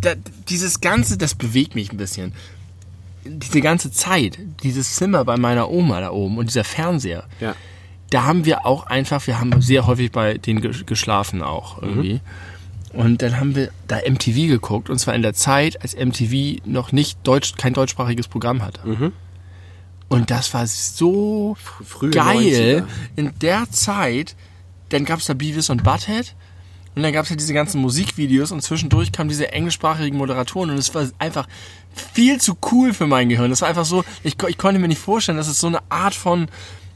[0.00, 0.14] Da,
[0.48, 2.32] dieses Ganze, das bewegt mich ein bisschen.
[3.24, 7.54] Diese ganze Zeit, dieses Zimmer bei meiner Oma da oben und dieser Fernseher, Ja.
[8.10, 12.20] da haben wir auch einfach, wir haben sehr häufig bei denen ge- geschlafen auch irgendwie.
[12.92, 16.90] Und dann haben wir da MTV geguckt und zwar in der Zeit, als MTV noch
[16.92, 18.80] nicht deutsch, kein deutschsprachiges Programm hatte.
[20.08, 22.84] Und das war so frühe geil.
[22.84, 22.84] 90er.
[23.14, 24.34] In der Zeit,
[24.88, 26.34] dann gab es da Beavis und Butthead
[26.96, 30.76] und dann gab es ja diese ganzen Musikvideos und zwischendurch kamen diese englischsprachigen Moderatoren und
[30.78, 31.46] es war einfach
[31.94, 33.50] viel zu cool für mein Gehirn.
[33.50, 36.14] Das war einfach so, ich, ich konnte mir nicht vorstellen, dass es so eine Art
[36.16, 36.48] von,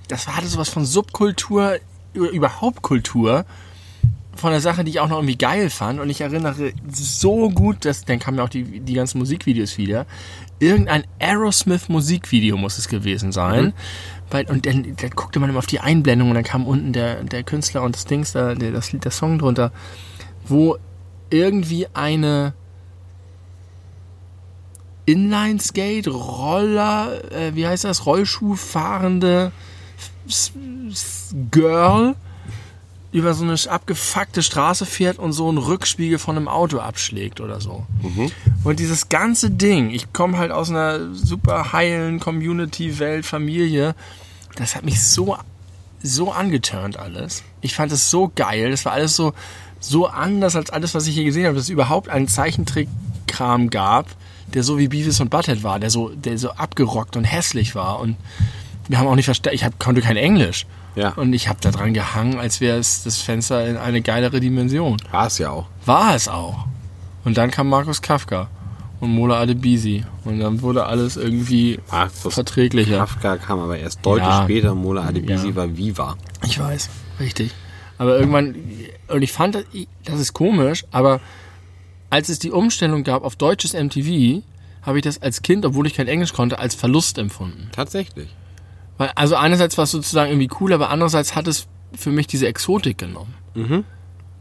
[0.08, 1.78] das hatte sowas von Subkultur,
[2.14, 3.44] über- überhaupt Kultur,
[4.36, 6.00] von der Sache, die ich auch noch irgendwie geil fand.
[6.00, 10.06] Und ich erinnere so gut, dass, dann kamen ja auch die, die ganzen Musikvideos wieder.
[10.58, 13.72] Irgendein Aerosmith-Musikvideo muss es gewesen sein.
[14.30, 17.22] Weil, und dann, dann guckte man immer auf die Einblendung und dann kam unten der,
[17.24, 19.70] der Künstler und das Dings da, der, das Lied, der Song drunter,
[20.46, 20.78] wo
[21.30, 22.54] irgendwie eine
[25.06, 29.52] Inline-Skate, Roller, äh, wie heißt das, Rollschuhfahrende
[30.26, 30.52] S-
[30.90, 32.14] S- Girl
[33.14, 37.60] über so eine abgefuckte Straße fährt und so einen Rückspiegel von einem Auto abschlägt oder
[37.60, 37.86] so.
[38.64, 43.94] Und dieses ganze Ding, ich komme halt aus einer super heilen Community-Welt, Familie,
[44.56, 45.38] das hat mich so,
[46.02, 47.44] so angeturnt alles.
[47.60, 49.32] Ich fand es so geil, das war alles so,
[49.78, 54.08] so anders als alles, was ich hier gesehen habe, dass es überhaupt einen Zeichentrick-Kram gab,
[54.54, 58.00] der so wie Beavis und Butthead war, der so, der so abgerockt und hässlich war
[58.00, 58.16] und
[58.88, 60.66] wir haben auch nicht verstanden, ich hab, konnte kein Englisch.
[60.96, 61.10] Ja.
[61.14, 64.96] Und ich habe da dran gehangen, als wäre es das Fenster in eine geilere Dimension.
[65.10, 65.66] War es ja auch.
[65.86, 66.66] War es auch.
[67.24, 68.48] Und dann kam Markus Kafka
[69.00, 70.04] und Mola Adebisi.
[70.24, 72.98] Und dann wurde alles irgendwie Markus verträglicher.
[72.98, 74.44] Kafka kam aber erst deutlich Ja.
[74.44, 74.74] später.
[74.74, 75.56] Mola Adebisi Ja.
[75.56, 76.16] war Viva.
[76.44, 76.88] Ich weiß,
[77.20, 77.50] richtig.
[77.98, 78.54] Aber irgendwann,
[79.08, 79.64] und ich fand, das-
[80.04, 81.20] das ist komisch, aber
[82.10, 84.42] als es die Umstellung gab auf deutsches MTV,
[84.82, 87.68] habe ich das als Kind, obwohl ich kein Englisch konnte, als Verlust empfunden.
[87.72, 88.28] Tatsächlich.
[88.98, 91.66] Weil, also einerseits war es sozusagen irgendwie cool, aber andererseits hat es
[91.96, 93.34] für mich diese Exotik genommen.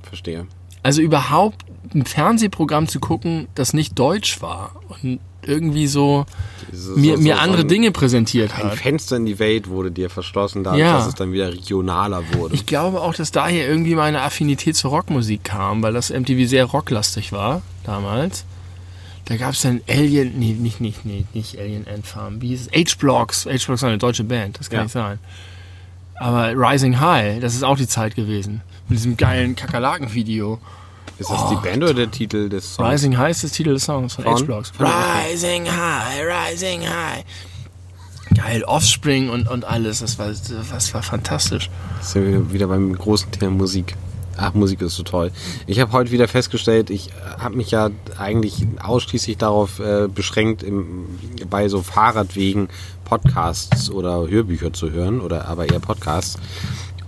[0.01, 0.47] Verstehe.
[0.84, 6.25] Also überhaupt ein Fernsehprogramm zu gucken, das nicht deutsch war und irgendwie so
[6.71, 8.75] So- mir, so- mir so andere ein, Dinge präsentiert Ein hat.
[8.77, 10.97] Fenster in die Welt wurde dir verschlossen, dadurch, Ja.
[10.97, 12.55] dass es dann wieder regionaler wurde.
[12.55, 16.65] Ich glaube auch, dass daher irgendwie meine Affinität zur Rockmusik kam, weil das MTV sehr
[16.65, 18.45] rocklastig war damals.
[19.25, 22.67] Da gab es dann Alien, nee, nicht, nicht, nee, nicht Alien Ant Farm, wie hieß
[22.67, 22.91] es?
[22.93, 23.45] H-Blocks.
[23.45, 24.83] H-Blocks war eine deutsche Band, das kann Ja.
[24.83, 25.19] nicht sein.
[26.15, 28.61] Aber Rising High, das ist auch die Zeit gewesen.
[28.89, 30.59] Mit diesem geilen Kakerlaken-Video.
[31.19, 32.89] Ist das die Band oder der Titel des Songs?
[32.91, 34.33] Rising High ist das Titel des Songs von, Von?
[34.35, 34.73] H-Blocks.
[34.79, 37.23] Rising High, Rising High.
[38.35, 41.69] Geil, Offspring und, und alles, das war, das war fantastisch.
[42.01, 43.95] Sind wir wieder beim großen Thema Musik.
[44.38, 45.31] Ach, Musik ist so toll.
[45.68, 51.05] Ich habe heute wieder festgestellt, ich habe mich ja eigentlich ausschließlich darauf äh, beschränkt, im,
[51.49, 52.69] bei so Fahrradwegen
[53.05, 56.39] Podcasts oder Hörbücher zu hören oder aber eher Podcasts.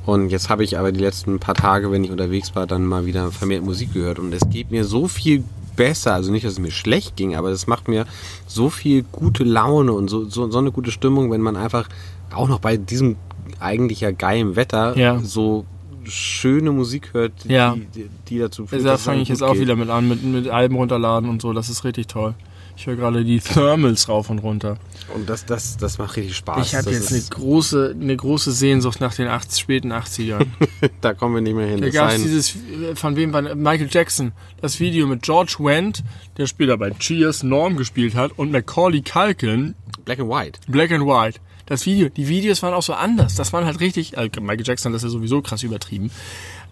[0.06, 3.08] Und jetzt habe ich aber die letzten paar Tage, wenn ich unterwegs war, dann mal
[3.08, 4.20] wieder vermehrt Musik gehört.
[4.20, 5.44] Und es geht mir so viel
[5.76, 6.14] besser.
[6.14, 8.06] Also nicht, dass es mir schlecht ging, aber es macht mir
[8.48, 11.90] so viel gute Laune und so, so, so eine gute Stimmung, wenn man einfach
[12.34, 13.16] auch noch bei diesem
[13.60, 15.20] eigentlich ja geilen Wetter Ja.
[15.24, 15.66] so
[16.12, 17.76] schöne Musik hört, die, Ja.
[17.96, 19.62] die, die dazu führt, Da fange ich jetzt gut auch geht.
[19.64, 21.54] wieder mit an, mit, mit Alben runterladen und so.
[21.54, 22.34] Das ist richtig toll.
[22.78, 24.78] Ich höre gerade die Thermals rauf und runter.
[25.14, 26.68] Und das, das, das macht richtig Spaß.
[26.68, 30.46] ich habe jetzt eine große, eine große Sehnsucht nach den 80, späten 80ern.
[31.02, 31.80] da kommen wir nicht mehr hin.
[31.80, 36.04] Da gab es dieses, äh, von wem war Michael Jackson, das Video mit George Wendt,
[36.36, 40.60] der später bei Cheers Norm gespielt hat, und Macaulay Culkin, Black and White.
[40.68, 41.40] Black and White.
[41.66, 43.36] Das Video, die Videos waren auch so anders.
[43.36, 46.12] Das waren halt richtig, äh, Michael Jackson das ja sowieso krass übertrieben.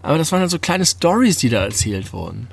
[0.02, 2.48] Aber das waren halt so kleine Stories, die da erzählt wurden.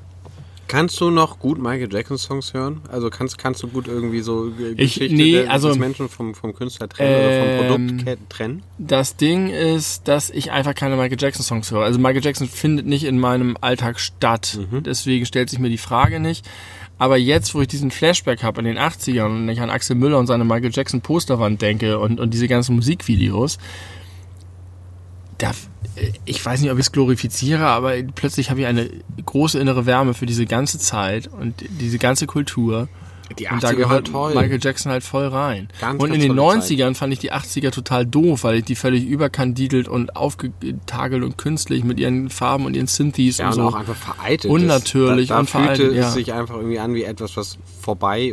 [0.68, 2.80] Kannst du noch gut Michael Jackson Songs hören?
[2.92, 6.32] Also kannst, kannst du gut irgendwie so Ich- Geschichte nee, der- also- des Menschen vom,
[6.32, 8.62] vom Künstler trennen oder Ähm, vom Produkt ke- trennen?
[8.78, 11.82] Das Ding ist, dass ich einfach keine Michael Jackson Songs höre.
[11.82, 14.60] Also Michael Jackson findet nicht in meinem Alltag statt.
[14.70, 16.48] Deswegen stellt sich mir die Frage nicht.
[17.00, 20.18] Aber jetzt, wo ich diesen Flashback habe in den 80ern und ich an Axel Müller
[20.18, 23.56] und seine Michael Jackson Posterwand denke und, und diese ganzen Musikvideos,
[25.38, 25.52] da,
[26.26, 28.90] ich weiß nicht, ob ich es glorifiziere, aber plötzlich habe ich eine
[29.24, 32.90] große innere Wärme für diese ganze Zeit und diese ganze Kultur.
[33.38, 34.34] Die Und da 80er gehört toll.
[34.34, 35.68] Michael Jackson halt voll rein.
[35.80, 38.64] Ganz, und ganz in den tolle 90ern fand ich die 80er total doof, weil ich
[38.64, 43.52] die völlig überkandidelt und aufgetagelt und künstlich mit ihren Farben und ihren Synthes Ja, und
[43.54, 43.68] und so.
[43.68, 44.50] auch einfach veraltet.
[44.50, 46.10] Unnatürlich da, da und fühlte veraltet, es ja.
[46.10, 48.32] sich einfach irgendwie an wie etwas, was vorbei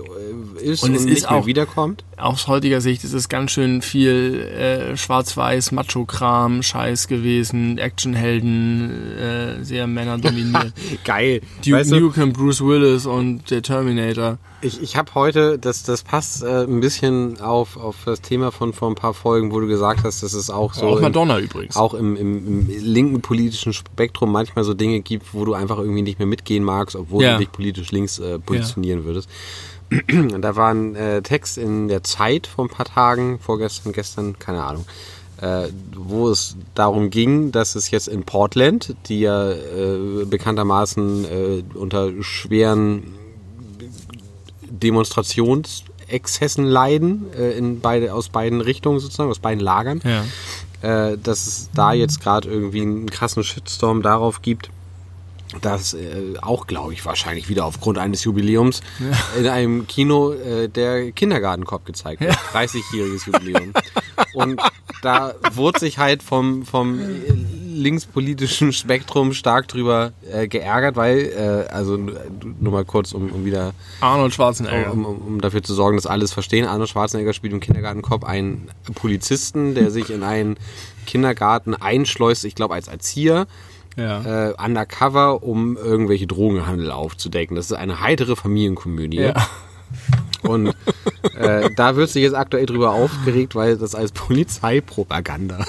[0.60, 2.03] äh, ist Und und, es nicht ist mehr auch- wiederkommt.
[2.18, 9.64] Aus heutiger Sicht ist es ganz schön viel äh, schwarz-weiß, Macho-Kram, Scheiß gewesen, Actionhelden, äh,
[9.64, 10.74] sehr männerdominiert.
[11.03, 11.41] Geil.
[11.64, 14.38] Duke weißt du, Nukem, Bruce Willis und der Terminator.
[14.61, 18.73] Ich ich habe heute, das, das passt äh, ein bisschen auf, auf das Thema von
[18.73, 21.39] vor ein paar Folgen, wo du gesagt hast, dass es auch so auch im- Madonna
[21.39, 21.75] übrigens.
[21.75, 26.01] auch im, im, im linken politischen Spektrum manchmal so Dinge gibt, wo du einfach irgendwie
[26.01, 27.34] nicht mehr mitgehen magst, obwohl Ja.
[27.34, 29.29] du dich politisch links äh, positionieren würdest.
[30.11, 34.38] Und da war ein äh, Text in der Zeit vor ein paar Tagen, vorgestern, gestern,
[34.38, 34.85] keine Ahnung,
[35.39, 41.63] äh, wo es darum ging, dass es jetzt in Portland, die ja äh, bekanntermaßen äh,
[41.77, 43.03] unter schweren
[44.77, 51.11] Demonstrationsexzessen leiden, äh, in beide, aus beiden Richtungen sozusagen, aus beiden Lagern ja.
[51.11, 54.69] äh, dass es da jetzt gerade irgendwie einen krassen Shitstorm darauf gibt,
[55.61, 58.81] dass äh, auch, glaube ich, wahrscheinlich wieder aufgrund eines Jubiläums
[59.39, 62.35] in einem Kino äh, der Kindergartenkopf gezeigt wird.
[62.53, 63.73] 30-jähriges Jubiläum.
[64.33, 64.61] Und
[65.01, 66.99] da wurde sich halt vom, vom
[67.77, 73.73] linkspolitischen Spektrum stark drüber äh, geärgert, weil, äh, also nur mal kurz, um, um wieder
[74.01, 74.91] Arnold Schwarzenegger.
[74.91, 76.65] um, um, um dafür zu sorgen, dass alles verstehen.
[76.65, 80.57] Arnold Schwarzenegger spielt im Kindergartenkopf einen Polizisten, der sich in einen
[81.05, 83.47] Kindergarten einschleust, ich glaube als Erzieher,
[83.95, 84.49] ja.
[84.49, 87.55] äh, undercover, um irgendwelche Drogenhandel aufzudecken.
[87.55, 89.17] Das ist eine heitere Familienkomödie.
[89.17, 89.33] Ja.
[90.48, 90.74] Und
[91.38, 95.65] äh, da wird sich jetzt aktuell drüber aufgeregt, weil das als Polizeipropaganda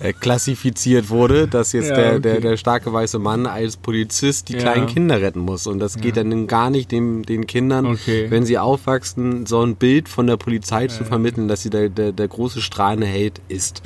[0.00, 2.20] äh, klassifiziert wurde, dass jetzt Ja, der, okay.
[2.20, 4.60] der, der starke weiße Mann als Polizist die Ja.
[4.60, 5.66] kleinen Kinder retten muss.
[5.66, 8.26] Und das geht dann gar nicht dem, den Kindern, Okay.
[8.30, 12.12] wenn sie aufwachsen, so ein Bild von der Polizei zu vermitteln, dass sie der, der,
[12.12, 13.82] der große strahlende Held ist.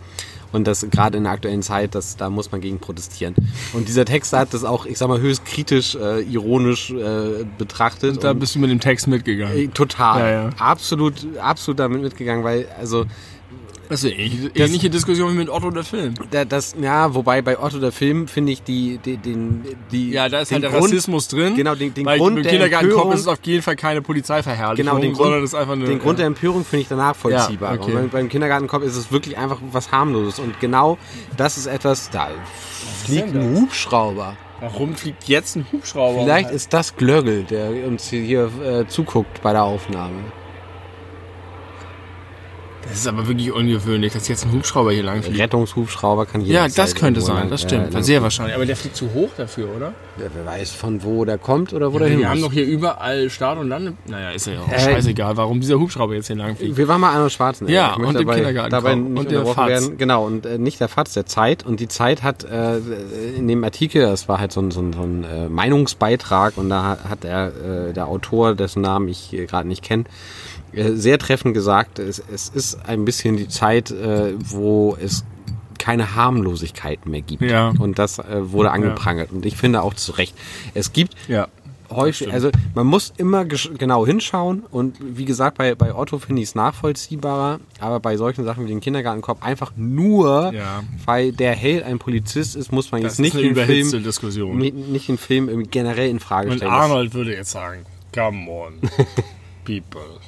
[0.57, 3.35] Und das gerade in der aktuellen Zeit, das, da muss man gegen protestieren.
[3.75, 8.25] Und dieser Text hat das auch, ich sag mal, höchst kritisch, äh, ironisch äh, betrachtet.
[8.25, 9.57] Da Und- bist du mit dem Text mitgegangen.
[9.57, 10.21] äh, Total.
[10.21, 10.51] Ja, ja.
[10.59, 13.05] Absolut, absolut damit mitgegangen, weil, also,
[13.89, 14.23] Das ist eine
[14.55, 16.15] ähnliche Diskussion wie mit Otto der Film.
[16.31, 20.29] da, das, ja, wobei bei Otto der Film finde ich die, die, den, die, Ja,
[20.29, 21.55] da ist halt der Grund, Rassismus drin.
[21.57, 24.03] Genau, den, den weil Grund im der Kindergartenkopf Empörung- ist es auf jeden Fall keine
[24.03, 25.85] Polizeiverherrlichung, Genau, den Grund, das ist einfach eine...
[25.85, 27.75] den Grund der Empörung finde ich danach vollziehbar.
[27.75, 27.91] Ja, okay.
[27.93, 30.39] Und beim, beim Kindergartenkopf ist es wirklich einfach was harmloses.
[30.39, 30.99] Und genau
[31.37, 32.29] das ist etwas, da
[33.05, 33.61] fliegt ein das?
[33.63, 34.37] Hubschrauber.
[34.61, 36.23] Warum fliegt jetzt ein Hubschrauber?
[36.23, 40.15] Vielleicht ist das Glöggel, der uns hier äh, zuguckt bei der Aufnahme.
[42.89, 45.39] Das ist aber wirklich ungewöhnlich, dass jetzt ein Hubschrauber hier lang fliegt.
[45.41, 47.89] Rettungshubschrauber kann Ja, jederzeit das könnte sein, das stimmt.
[47.89, 48.55] äh, lang- Sehr wahrscheinlich.
[48.55, 49.87] Aber der fliegt zu hoch dafür, oder?
[50.19, 52.65] Ja, wer weiß von wo der kommt oder wo der hin Wir haben doch hier
[52.65, 53.95] überall Start und Lande.
[54.07, 56.77] Naja, ist ja auch Äh, scheißegal, warum dieser Hubschrauber jetzt hier lang fliegt.
[56.77, 57.75] Wir waren mal Arnold Schwarzenegger.
[57.77, 59.69] Ja, Ich möchte und im dabei, Kindergarten dabei nicht Und der Fatz.
[59.69, 59.99] werden.
[59.99, 61.67] Genau, und äh, nicht der Fatz, der Zeit.
[61.67, 62.79] Und die Zeit hat äh,
[63.37, 66.71] in dem Artikel, das war halt so ein, so ein, so ein äh, Meinungsbeitrag und
[66.71, 67.49] da hat- hat er,
[67.89, 70.05] äh, der Autor, dessen Namen ich gerade nicht kenne,
[70.73, 75.25] sehr treffend gesagt, es, es ist ein bisschen die Zeit, äh, wo es
[75.79, 77.43] keine Harmlosigkeit mehr gibt.
[77.43, 77.73] Ja.
[77.79, 79.31] Und das äh, wurde angeprangert.
[79.33, 80.35] Und ich finde auch zu Recht.
[80.75, 81.49] Es gibt Ja.
[81.91, 86.49] häufig, also man muss immer genau hinschauen und wie gesagt, bei, bei Otto finde ich
[86.49, 90.83] es nachvollziehbarer, aber bei solchen Sachen wie den Kindergartenkorb einfach nur, Ja.
[91.05, 94.59] weil der Held ein Polizist ist, muss man Das jetzt nicht den Film, Diskussion.
[94.59, 96.73] nicht, den Film generell in Frage Und stellen.
[96.73, 98.73] Arnold würde jetzt sagen, come on,
[99.67, 100.21] people.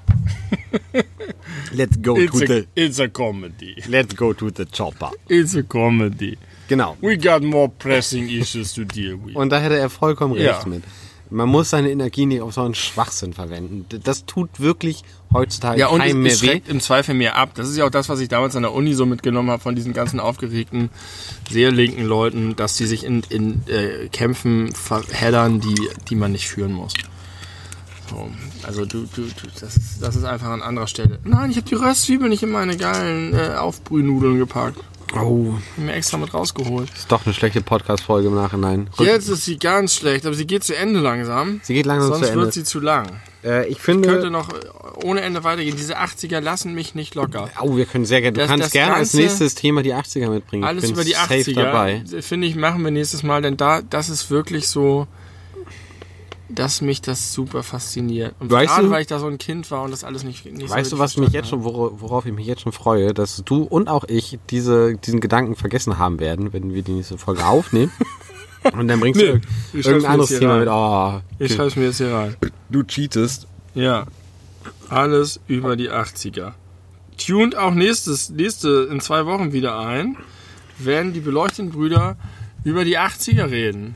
[1.73, 3.83] Let's go It's to a, the, it's a comedy.
[3.89, 5.11] let's go to the chopper.
[5.29, 6.37] It's a comedy.
[6.69, 6.97] Genau.
[7.01, 9.35] We got more pressing issues to deal with.
[9.37, 10.53] Und da hätte er vollkommen Ja.
[10.57, 10.83] recht mit.
[11.31, 13.85] Man muss seine Energie nicht auf so einen Schwachsinn verwenden.
[14.05, 15.03] Das tut wirklich
[15.33, 16.63] heutzutage Ja, und keinem es, mehr weh.
[16.69, 17.51] im Zweifel mehr ab.
[17.55, 19.75] Das ist ja auch das, was ich damals an der Uni so mitgenommen habe von
[19.77, 20.89] diesen ganzen aufgeregten,
[21.51, 25.75] sehr linken Leuten, dass die sich in, in äh, Kämpfen verheddern, die,
[26.09, 26.95] die man nicht führen muss.
[28.11, 28.31] So,
[28.67, 29.31] also du, du, du
[29.61, 31.19] das, ist, das ist einfach an anderer Stelle.
[31.25, 34.79] Nein, ich habe die Röstzwiebeln nicht in meine geilen äh, Aufbrühnudeln gepackt.
[35.15, 36.91] Oh, Hab mir extra mit rausgeholt.
[36.95, 38.91] ist doch eine schlechte Podcast-Folge im Nachhinein.
[38.99, 41.61] Jetzt ist sie ganz schlecht, aber sie geht zu Ende langsam.
[41.63, 42.45] Sie geht langsam Sonst zu Ende.
[42.45, 43.07] wird sie zu lang.
[43.43, 44.55] Äh, ich finde, Könnte noch äh,
[45.05, 45.77] ohne Ende weitergehen.
[45.77, 47.49] Diese 80er lassen mich nicht locker.
[47.63, 48.35] oh, wir können sehr gerne.
[48.35, 50.65] Du Das- kannst das gerne als nächstes Thema die 80er mitbringen.
[50.65, 52.03] Alles ich über die safe 80er, dabei.
[52.21, 55.07] finde ich, machen wir nächstes Mal, denn da, das ist wirklich so,
[56.49, 58.35] dass mich das super fasziniert.
[58.41, 60.45] Und Weißt gerade du- weil ich da so ein Kind war und das alles nicht,
[60.47, 62.73] nicht so Weißt du, richtig was mich jetzt schon, wora- worauf ich mich jetzt schon
[62.73, 66.93] freue, dass du und auch ich diese, diesen Gedanken vergessen haben werden, wenn wir die
[66.93, 67.93] nächste Folge aufnehmen.
[68.73, 69.41] Und dann bringst du Nee,
[69.73, 70.61] schreib's irgendein anderes Thema rein.
[70.61, 70.69] mit.
[70.69, 71.23] Oh, habe?
[71.39, 72.37] Ich schreibe es mir jetzt hier rein.
[72.69, 73.47] du cheatest.
[73.75, 74.07] Ja.
[74.89, 76.53] Alles über die 80er.
[77.19, 80.17] Tuned auch nächstes, nächste in zwei Wochen wieder ein,
[80.79, 82.17] werden die beleuchteten Brüder
[82.65, 83.95] über die 80er reden.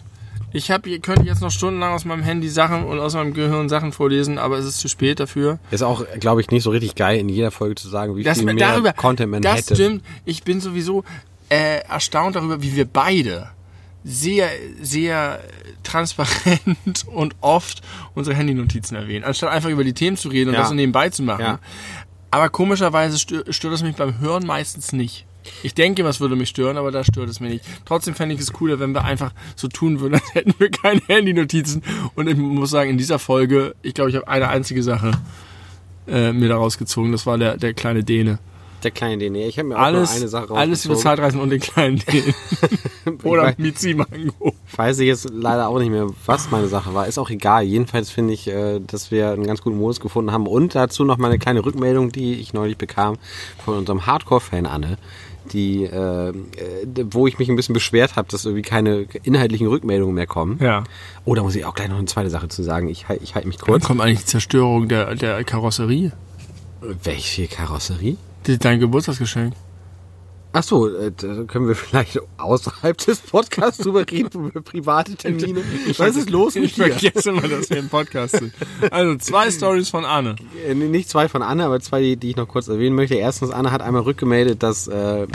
[0.52, 3.68] Ich hab, ihr könnt jetzt noch stundenlang aus meinem Handy Sachen und aus meinem Gehirn
[3.68, 5.58] Sachen vorlesen, aber es ist zu spät dafür.
[5.70, 8.38] Ist auch, glaube ich, nicht so richtig geil, in jeder Folge zu sagen, wie Das,
[8.38, 9.74] viel mehr darüber, Content man das hätte.
[9.76, 10.04] stimmt.
[10.24, 11.04] Ich bin sowieso
[11.48, 13.48] äh, erstaunt darüber, wie wir beide
[14.04, 14.48] sehr,
[14.80, 15.38] sehr
[15.84, 17.82] transparent und oft
[18.14, 20.60] unsere Handynotizen erwähnen, anstatt einfach über die Themen zu reden und Ja.
[20.60, 21.40] das so nebenbei zu machen.
[21.42, 21.58] Ja.
[22.30, 25.26] Aber komischerweise stört, stört es mich beim Hören meistens nicht.
[25.62, 27.64] Ich denke, was würde mich stören, aber da stört es mich nicht.
[27.84, 31.00] Trotzdem fände ich es cooler, wenn wir einfach so tun würden, als hätten wir keine
[31.08, 31.82] Handynotizen.
[32.14, 35.12] Und ich muss sagen, in dieser Folge, ich glaube, ich habe eine einzige Sache
[36.08, 37.12] äh, mir daraus gezogen.
[37.12, 38.38] Das war der, der kleine Däne.
[38.82, 39.46] Der kleine DNA.
[39.46, 40.98] Ich habe mir auch Alles, eine Sache alles über rausgezogen.
[41.02, 42.34] Zeitreisen und den kleinen Dänen.
[43.22, 44.54] Oder weiß- Mizimango.
[44.74, 47.06] Weiß ich jetzt leider auch nicht mehr, was meine Sache war.
[47.06, 47.62] Ist auch egal.
[47.62, 50.48] Jedenfalls finde ich, äh, dass wir einen ganz guten Modus gefunden haben.
[50.48, 53.18] Und dazu noch mal eine kleine Rückmeldung, die ich neulich bekam
[53.64, 54.98] von unserem Hardcore-Fan Anne,
[55.52, 56.32] die, äh, äh,
[57.10, 60.58] wo ich mich ein bisschen beschwert habe, dass irgendwie keine inhaltlichen Rückmeldungen mehr kommen.
[60.60, 60.84] Ja.
[61.24, 62.88] Oh, da muss ich auch gleich noch eine zweite Sache zu sagen.
[62.88, 63.84] Ich, ich halte mich kurz.
[63.84, 66.12] kommt eigentlich die Zerstörung der, der Karosserie?
[66.80, 68.16] Welche Karosserie?
[68.44, 69.54] Dein Geburtstagsgeschenk.
[70.54, 71.10] Ach so, äh,
[71.46, 75.62] können wir vielleicht außerhalb des Podcasts drüber reden, über private Termine.
[75.96, 76.92] Was ist los mit Ich dir?
[76.92, 78.52] vergesse immer, dass wir im Podcast sind.
[78.90, 80.36] Also zwei Stories von Anne.
[80.66, 83.14] Äh, Nicht zwei von Anne, aber zwei, die, die ich noch kurz erwähnen möchte.
[83.14, 85.26] Erstens, Anne hat einmal rückgemeldet, dass äh, äh,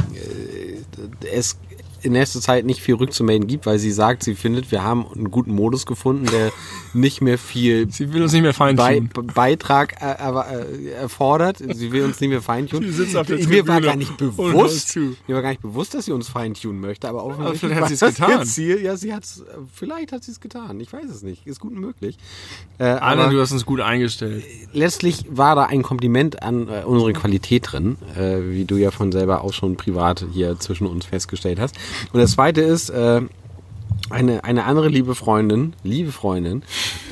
[1.32, 1.58] es
[2.02, 5.32] in nächster Zeit nicht viel rückzumelden gibt, weil sie sagt, sie findet, wir haben einen
[5.32, 6.52] guten Modus gefunden, der
[6.94, 9.10] nicht mehr viel Sie will uns nicht mehr feintunen.
[9.34, 11.58] Beitrag äh, aber, äh, erfordert.
[11.58, 12.92] Sie will uns nicht mehr feintunen.
[12.92, 16.06] Sie sitzt auf der Mir war gar nicht bewusst, mir war gar nicht bewusst, dass
[16.06, 18.46] sie uns feintunen möchte, aber offensichtlich vielleicht hat sie es getan.
[18.46, 18.82] Ziel.
[18.82, 19.44] Ja, sie hat's, äh,
[19.74, 20.80] vielleicht hat sie es getan.
[20.80, 21.46] Ich weiß es nicht.
[21.46, 22.18] Ist gut möglich.
[22.78, 24.44] Äh, Anne, aber du hast uns gut eingestellt.
[24.74, 29.12] letztlich war da ein Kompliment an äh, unsere Qualität drin, äh, wie du ja von
[29.12, 31.76] selber auch schon privat hier zwischen uns festgestellt hast.
[32.12, 33.22] Und das zweite ist, äh,
[34.10, 36.64] eine, eine andere liebe Freundin, liebe Freundin,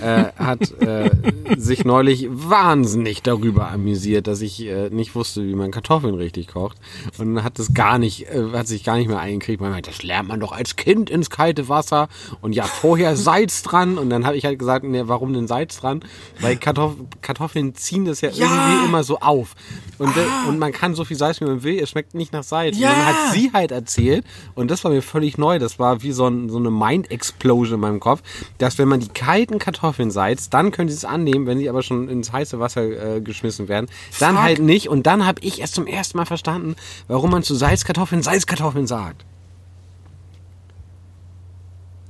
[0.01, 1.11] äh, hat äh,
[1.57, 6.77] sich neulich wahnsinnig darüber amüsiert, dass ich äh, nicht wusste, wie man Kartoffeln richtig kocht.
[7.17, 9.61] Und hat das gar nicht, äh, hat sich gar nicht mehr eingekriegt.
[9.61, 12.07] Man meinte, das lernt man doch als Kind ins kalte Wasser.
[12.41, 13.97] Und ja, vorher Salz dran.
[13.97, 16.03] Und dann habe ich halt gesagt, nee, warum denn Salz dran?
[16.39, 19.55] Weil Kartoff Kartoffeln ziehen das ja, irgendwie immer so auf.
[19.97, 22.43] Und, äh, und man kann so viel Salz, wie man will, es schmeckt nicht nach
[22.43, 22.77] Salz.
[22.77, 22.89] Ja.
[22.89, 26.11] Und dann hat sie halt erzählt, und das war mir völlig neu, das war wie
[26.11, 28.21] so, ein, so eine Mind-Explosion in meinem Kopf,
[28.57, 31.83] dass wenn man die kalten Kartoffeln salzt, dann können sie es annehmen, wenn sie aber
[31.83, 33.87] schon ins heiße Wasser äh, geschmissen werden,
[34.19, 34.43] dann Fuck.
[34.43, 34.89] halt nicht.
[34.89, 36.75] Und dann habe ich erst zum ersten Mal verstanden,
[37.07, 39.25] warum man zu Salzkartoffeln Salzkartoffeln sagt.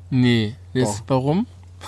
[0.09, 0.55] Nee.
[0.73, 1.01] Doch.
[1.07, 1.47] warum?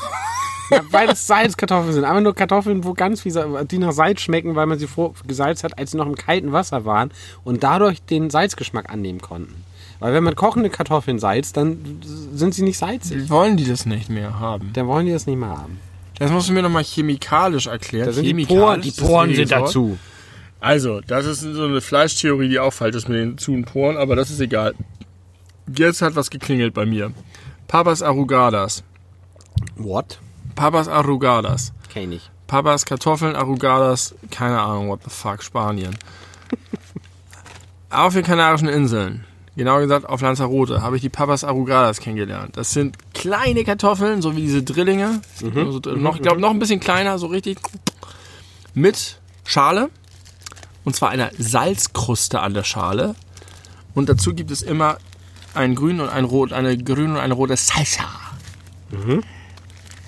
[0.70, 2.04] Ja, weil es Salzkartoffeln sind.
[2.04, 5.64] Aber nur Kartoffeln, wo ganz viel, die nach Salz schmecken, weil man sie vor gesalzt
[5.64, 7.12] hat, als sie noch im kalten Wasser waren
[7.46, 9.64] und dadurch den Salzgeschmack annehmen konnten.
[10.00, 13.30] Weil wenn man kochende Kartoffeln salzt, dann sind sie nicht salzig.
[13.30, 14.72] Wollen die das nicht mehr haben?
[14.74, 15.80] Dann wollen die das nicht mehr haben.
[16.20, 18.08] Das musst du mir nochmal chemikalisch erklären.
[18.08, 19.98] Da sind die Poren, die Poren sind dazu.
[20.60, 23.98] Also, das ist so eine Fleischtheorie, die auch falsch ist mit den zu und Poren,
[23.98, 24.74] aber das ist egal.
[25.76, 27.12] Jetzt hat was geklingelt bei mir.
[27.68, 28.84] Papas Arrugadas.
[29.76, 30.20] What?
[30.56, 31.74] Papas Arrugadas.
[31.94, 32.30] Kenn ich.
[32.48, 35.96] Papas Kartoffeln, Arrugadas, keine Ahnung, what the fuck, Spanien.
[37.90, 39.26] auf den Kanarischen Inseln,
[39.58, 42.56] genau gesagt auf Lanzarote, habe ich die Papas Arrugadas kennengelernt.
[42.56, 45.22] Das sind kleine Kartoffeln, so wie diese Drillinge.
[45.44, 47.60] Also noch, ich glaube, noch ein bisschen kleiner, so richtig.
[48.74, 49.90] Mit Schale.
[50.86, 53.16] Und zwar einer Salzkruste an der Schale.
[53.94, 55.00] Und dazu gibt es immer
[55.54, 58.04] ein grün und ein rot, eine grün und eine rote Salsa.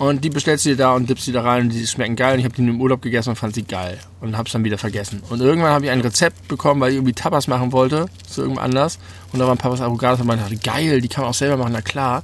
[0.00, 2.32] Und die bestellst du dir da und dippst die da rein und die schmecken geil.
[2.32, 3.98] Und ich habe die im Urlaub gegessen und fand sie geil.
[4.22, 5.22] Und hab's dann wieder vergessen.
[5.28, 8.06] Und irgendwann habe ich ein Rezept bekommen, weil ich irgendwie Tapas machen wollte.
[8.26, 8.98] Zu irgendwann anders.
[9.30, 11.72] Und da waren Papas Avocados und man dachte, geil, die kann man auch selber machen,
[11.74, 12.22] na klar.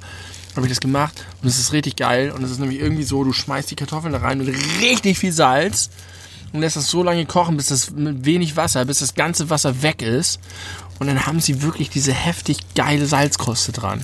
[0.57, 2.33] Habe ich das gemacht und es ist richtig geil.
[2.35, 4.49] Und es ist nämlich irgendwie so, du schmeißt die Kartoffeln da rein mit
[4.81, 5.91] richtig viel Salz
[6.55, 9.83] und lässt das so lange kochen, bis das mit wenig Wasser, bis das ganze Wasser
[9.83, 10.41] weg ist.
[10.99, 14.03] Und dann haben sie wirklich diese heftig geile Salzkruste dran.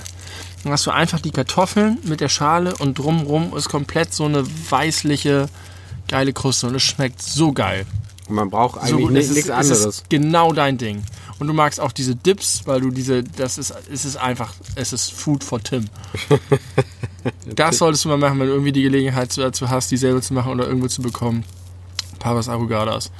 [0.63, 4.43] Dann hast du einfach die Kartoffeln mit der Schale und drumrum ist komplett so eine
[4.69, 5.47] weißliche,
[6.07, 7.85] geile Kruste und es schmeckt so geil.
[8.29, 9.85] Und man braucht So eigentlich ist- nichts es anderes.
[9.85, 11.03] ist genau dein Ding.
[11.39, 14.93] Und du magst auch diese Dips, weil du diese, das ist, es ist einfach, es
[14.93, 15.85] ist Food for Tim.
[17.55, 20.33] das solltest du mal machen, wenn du irgendwie die Gelegenheit dazu hast, die selber zu
[20.33, 21.43] machen oder irgendwo zu bekommen.
[22.19, 23.11] Papas Arrugadas.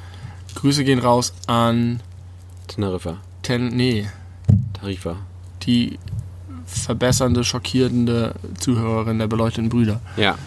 [0.55, 1.99] Grüße gehen raus an
[2.67, 3.17] Teneriffa.
[3.41, 4.07] Ten, nee,
[4.73, 5.17] Tarifa.
[5.63, 5.99] die
[6.77, 10.01] verbessernde, schockierende Zuhörerin der beleuchteten Brüder.
[10.17, 10.37] Ja.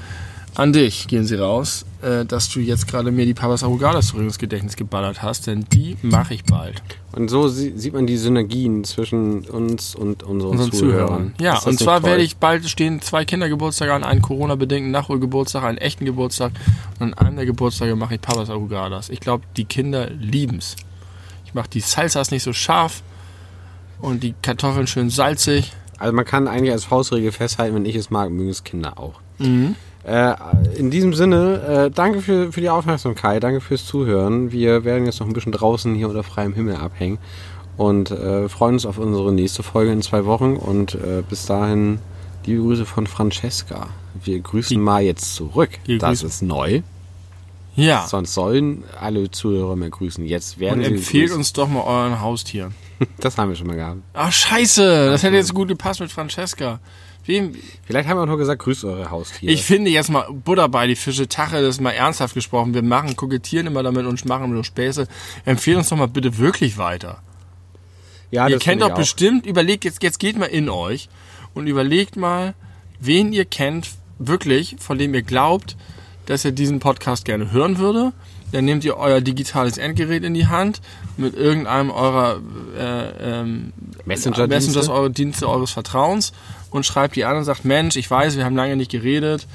[0.55, 4.23] An dich gehen sie raus, äh, dass du jetzt gerade mir die Papas Arrugadas zurück
[4.23, 6.81] ins Gedächtnis geballert hast, denn die mache ich bald.
[7.13, 11.07] Und so sie- sieht man die Synergien zwischen uns und unseren, unseren Zuhörern.
[11.09, 11.35] Zuhörern.
[11.39, 12.09] Ja, und zwar toll?
[12.11, 16.53] werde ich bald stehen zwei Kindergeburtstage an, einen Corona-bedingten Nachholgeburtstag, einen echten Geburtstag
[17.01, 19.11] und an einem der Geburtstage mache ich Papas Arrugadas.
[19.11, 20.77] Ich glaube, die Kinder lieben's.
[21.45, 23.03] Ich mache die Salsas nicht so scharf
[24.01, 25.71] und die Kartoffeln schön salzig.
[25.99, 29.21] Also man kann eigentlich als Faustregel festhalten, wenn ich es mag, mögen es Kinder auch.
[29.39, 29.75] Mhm.
[30.05, 30.35] Äh,
[30.77, 34.53] in diesem Sinne, äh, danke für, für die Aufmerksamkeit, danke fürs Zuhören.
[34.53, 37.19] Wir werden jetzt noch ein bisschen draußen hier unter freiem Himmel abhängen
[37.77, 41.99] und äh, freuen uns auf unsere nächste Folge in zwei Wochen und äh, bis dahin
[42.45, 43.89] liebe Grüße von Francesca.
[44.23, 45.71] Wir grüßen mal jetzt zurück.
[45.99, 46.83] Das grüßen- ist neu.
[47.75, 48.07] Ja.
[48.07, 50.25] Sonst sollen alle Zuhörer mehr grüßen.
[50.25, 52.75] Jetzt werden Und sie empfehlt uns doch mal euren Haustieren.
[53.19, 54.01] Das haben wir schon mal gehabt.
[54.15, 55.11] Ach, scheiße.
[55.11, 56.81] Das hätte jetzt gut gepasst mit Francesca.
[57.27, 57.55] Wem,
[57.85, 59.53] Vielleicht haben wir auch nur gesagt, grüßt eure Haustiere.
[59.53, 62.73] Ich finde jetzt mal Butter bei die Fische, Tache, das ist mal ernsthaft gesprochen.
[62.73, 65.09] Wir machen, kokettieren immer damit und machen nur Späße.
[65.45, 67.21] Empfehlt uns doch mal bitte wirklich weiter.
[68.31, 71.09] ja, ihr kennt doch bestimmt, überlegt, jetzt, jetzt geht mal in euch
[71.53, 72.55] und überlegt mal,
[73.01, 75.77] wen ihr kennt, wirklich, von dem ihr glaubt,
[76.27, 78.13] dass er diesen Podcast gerne hören würde.
[78.53, 80.81] Dann nehmt ihr euer digitales Endgerät in die Hand
[81.17, 82.41] mit irgendeinem eurer
[82.77, 83.73] äh, ähm,
[84.05, 84.49] Messenger-Dienste?
[84.49, 86.33] Messengers, eure Dienste eures Vertrauens
[86.71, 89.47] und schreibt die an und sagt, Mensch, ich weiß, wir haben lange nicht geredet.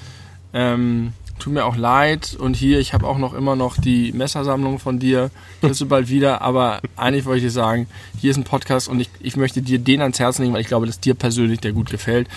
[0.53, 2.35] Ähm, tut mir auch leid.
[2.39, 5.31] Und hier, ich habe auch noch immer noch die Messersammlung von dir.
[5.61, 6.41] Kriegst du bald wieder.
[6.41, 7.87] Aber eigentlich wollte ich dir sagen,
[8.19, 10.67] hier ist ein Podcast und ich, ich möchte dir den ans Herz legen, weil ich
[10.67, 12.27] glaube, dass dir persönlich der gut gefällt.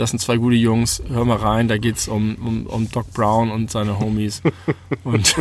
[0.00, 1.02] Das sind zwei gute Jungs.
[1.10, 4.40] Hör mal rein, da geht's um, um, um Doc Brown und seine Homies.
[5.04, 5.36] und,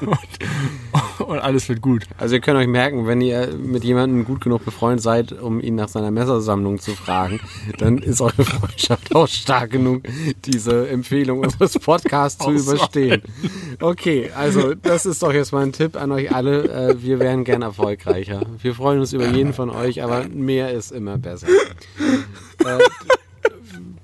[0.00, 2.02] und, und alles wird gut.
[2.16, 5.76] Also ihr könnt euch merken, wenn ihr mit jemandem gut genug befreundet seid, um ihn
[5.76, 7.38] nach seiner Messersammlung zu fragen,
[7.78, 10.02] dann ist eure Freundschaft auch stark genug,
[10.44, 13.22] diese Empfehlung unseres Podcasts zu überstehen.
[13.78, 16.64] Okay, also das ist doch jetzt mal ein Tipp an euch alle.
[16.64, 18.40] Äh, Wir wären gern erfolgreicher.
[18.60, 21.46] Wir freuen uns über jeden von euch, aber mehr ist immer besser.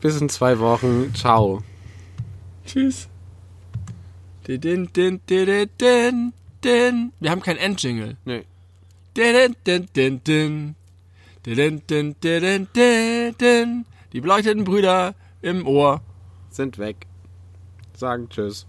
[0.05, 1.14] Bis in zwei Wochen.
[1.14, 1.62] Ciao.
[2.66, 3.09] Tschüss.
[4.47, 7.12] Din, din, din, din, din.
[7.20, 8.18] Wir haben kein Endjingle.
[8.26, 8.44] Nee.
[9.16, 10.76] Din, din, din, din.
[11.47, 13.86] Din, din, din, din, din, din.
[14.12, 16.02] Die beleuchteten Brüder im Ohr.
[16.51, 16.97] Sind weg.
[17.94, 18.66] Sagen Tschüss.